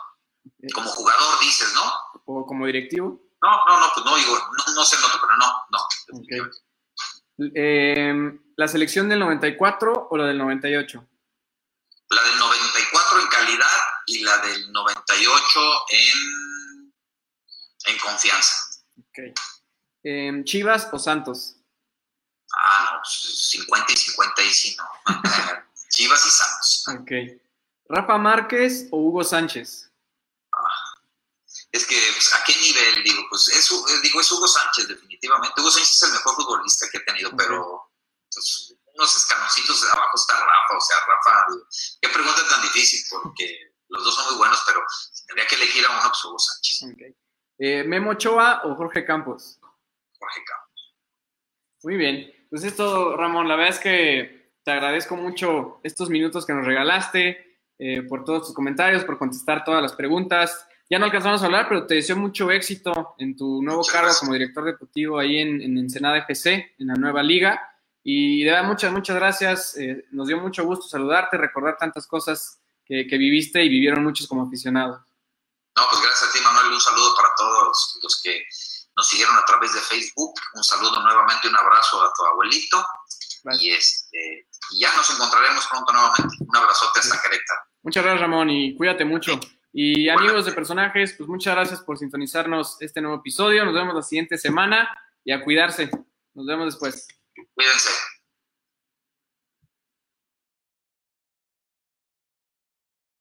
Como 0.74 0.90
jugador 0.90 1.40
dices, 1.40 1.74
¿no? 1.74 2.22
¿O 2.26 2.46
como 2.46 2.66
directivo? 2.66 3.22
No, 3.42 3.66
no, 3.66 3.80
no, 3.80 3.92
pues 3.94 4.06
no 4.06 4.16
digo, 4.18 4.38
no, 4.38 4.74
no 4.74 4.84
sé, 4.84 4.96
no, 5.02 5.08
pero 5.20 5.38
no, 5.38 5.46
no. 5.72 6.52
Eh, 7.56 8.40
¿La 8.56 8.68
selección 8.68 9.10
del 9.10 9.20
94 9.20 10.10
o 10.12 10.18
la 10.18 10.28
del 10.28 10.38
98? 10.38 11.08
La 12.10 12.24
del 12.24 12.38
94 12.38 13.22
en 13.22 13.28
calidad 13.28 13.78
y 14.06 14.24
la 14.24 14.38
del 14.38 14.72
98 14.72 15.60
en, 15.90 16.94
en 17.88 18.00
confianza. 18.00 18.56
Okay. 19.10 19.34
Em, 20.04 20.44
¿Chivas 20.44 20.90
o 20.92 21.00
Santos? 21.00 21.56
Ah, 22.56 22.94
no, 22.94 23.06
50 23.06 23.86
pues, 23.88 24.00
y 24.00 24.10
50 24.12 24.44
y 24.44 24.50
si 24.50 24.78
no. 24.78 24.84
Chivas 25.90 26.26
y 26.26 26.30
Santos. 26.30 26.86
Ok. 27.00 27.12
¿Rafa 27.90 28.18
Márquez 28.18 28.88
o 28.92 28.98
Hugo 28.98 29.24
Sánchez? 29.24 29.91
Es 31.72 31.86
que, 31.86 31.96
pues, 32.14 32.34
¿a 32.36 32.44
qué 32.44 32.54
nivel? 32.60 33.04
Digo, 33.04 33.24
pues 33.30 33.48
es, 33.48 33.70
digo, 34.02 34.20
es 34.20 34.32
Hugo 34.32 34.48
Sánchez, 34.48 34.90
definitivamente. 34.90 35.62
Hugo 35.62 35.72
Sánchez 35.72 35.98
es 35.98 36.04
el 36.04 36.12
mejor 36.12 36.36
futbolista 36.36 36.88
que 36.92 36.98
he 36.98 37.02
tenido, 37.02 37.32
pero 37.36 37.92
pues, 38.34 38.76
unos 38.94 39.16
escanoncitos 39.16 39.82
de 39.82 39.88
abajo 39.90 40.12
está 40.16 40.34
Rafa, 40.34 40.78
o 40.78 40.82
sea, 40.82 40.98
Rafa, 41.08 41.46
qué 42.02 42.10
pregunta 42.10 42.42
tan 42.50 42.62
difícil, 42.62 43.00
porque 43.10 43.74
los 43.88 44.04
dos 44.04 44.16
son 44.16 44.26
muy 44.26 44.38
buenos, 44.38 44.62
pero 44.68 44.82
tendría 45.28 45.48
que 45.48 45.56
elegir 45.56 45.86
a 45.86 45.92
uno, 45.92 46.10
pues 46.10 46.26
Hugo 46.26 46.40
Sánchez. 46.40 46.94
Okay. 46.94 47.16
Eh, 47.60 47.84
¿Memo 47.86 48.12
Ochoa 48.12 48.62
o 48.66 48.76
Jorge 48.76 49.06
Campos? 49.06 49.60
Jorge 50.20 50.44
Campos. 50.46 50.96
Muy 51.84 51.96
bien, 51.96 52.48
pues 52.50 52.64
esto, 52.64 53.16
Ramón, 53.16 53.48
la 53.48 53.56
verdad 53.56 53.76
es 53.76 53.80
que 53.80 54.42
te 54.64 54.72
agradezco 54.72 55.16
mucho 55.16 55.80
estos 55.84 56.10
minutos 56.10 56.46
que 56.46 56.54
nos 56.54 56.66
regalaste, 56.66 57.60
eh, 57.80 58.04
por 58.04 58.24
todos 58.24 58.48
tus 58.48 58.54
comentarios, 58.54 59.04
por 59.06 59.18
contestar 59.18 59.64
todas 59.64 59.82
las 59.82 59.94
preguntas. 59.94 60.68
Ya 60.92 61.00
no 61.00 61.06
alcanzamos 61.06 61.42
a 61.42 61.46
hablar, 61.46 61.70
pero 61.70 61.88
te 61.88 61.96
deseo 61.96 62.18
mucho 62.18 62.52
éxito 62.52 63.16
en 63.18 63.38
tu 63.38 63.62
nuevo 63.64 63.82
cargo 63.90 64.12
como 64.20 64.34
director 64.34 64.66
deportivo 64.66 65.20
ahí 65.20 65.38
en, 65.38 65.62
en 65.62 65.78
Ensenada 65.78 66.18
FC, 66.18 66.76
en 66.78 66.88
la 66.88 66.96
nueva 66.96 67.24
liga. 67.24 67.62
Y 68.04 68.44
de 68.44 68.52
verdad, 68.52 68.68
muchas, 68.68 68.92
muchas 68.92 69.16
gracias. 69.16 69.78
Eh, 69.78 70.04
nos 70.12 70.28
dio 70.28 70.38
mucho 70.42 70.66
gusto 70.66 70.90
saludarte, 70.90 71.38
recordar 71.38 71.78
tantas 71.78 72.06
cosas 72.06 72.60
que, 72.86 73.06
viviste 73.10 73.64
y 73.64 73.70
vivieron 73.70 74.04
muchos 74.04 74.28
como 74.28 74.44
aficionados. 74.44 75.00
No, 75.78 75.84
pues 75.90 76.02
gracias 76.02 76.30
a 76.30 76.34
ti, 76.34 76.40
Manuel. 76.44 76.74
Un 76.74 76.82
saludo 76.82 77.16
para 77.16 77.30
todos 77.38 78.00
los 78.04 78.22
que 78.22 78.44
nos 78.98 79.08
siguieron 79.08 79.38
a 79.38 79.46
través 79.46 79.74
de 79.74 79.80
Facebook. 79.80 80.34
Un 80.56 80.64
saludo 80.66 81.02
nuevamente, 81.02 81.48
un 81.48 81.56
abrazo 81.56 82.04
a 82.04 82.12
tu 82.12 82.26
abuelito. 82.26 82.86
Y, 83.62 83.72
este, 83.72 84.46
ya 84.78 84.94
nos 84.94 85.10
encontraremos 85.10 85.66
pronto 85.68 85.94
nuevamente. 85.94 86.36
Un 86.42 86.54
abrazote 86.54 87.00
hasta 87.00 87.22
Querétaro. 87.22 87.62
Muchas 87.84 88.04
gracias, 88.04 88.22
Ramón, 88.22 88.50
y 88.50 88.76
cuídate 88.76 89.06
mucho. 89.06 89.40
Y 89.74 90.10
amigos 90.10 90.46
de 90.46 90.52
personajes, 90.52 91.14
pues 91.18 91.30
muchas 91.30 91.56
gracias 91.56 91.82
por 91.82 91.98
sintonizarnos 91.98 92.78
este 92.82 93.02
nuevo 93.02 93.18
episodio. 93.18 93.64
Nos 93.64 93.74
vemos 93.74 93.96
la 93.96 94.02
siguiente 94.02 94.38
semana 94.38 94.90
y 95.24 95.32
a 95.32 95.42
cuidarse. 95.42 95.90
Nos 96.34 96.46
vemos 96.46 96.66
después. 96.66 97.08
Cuídense. 97.54 97.90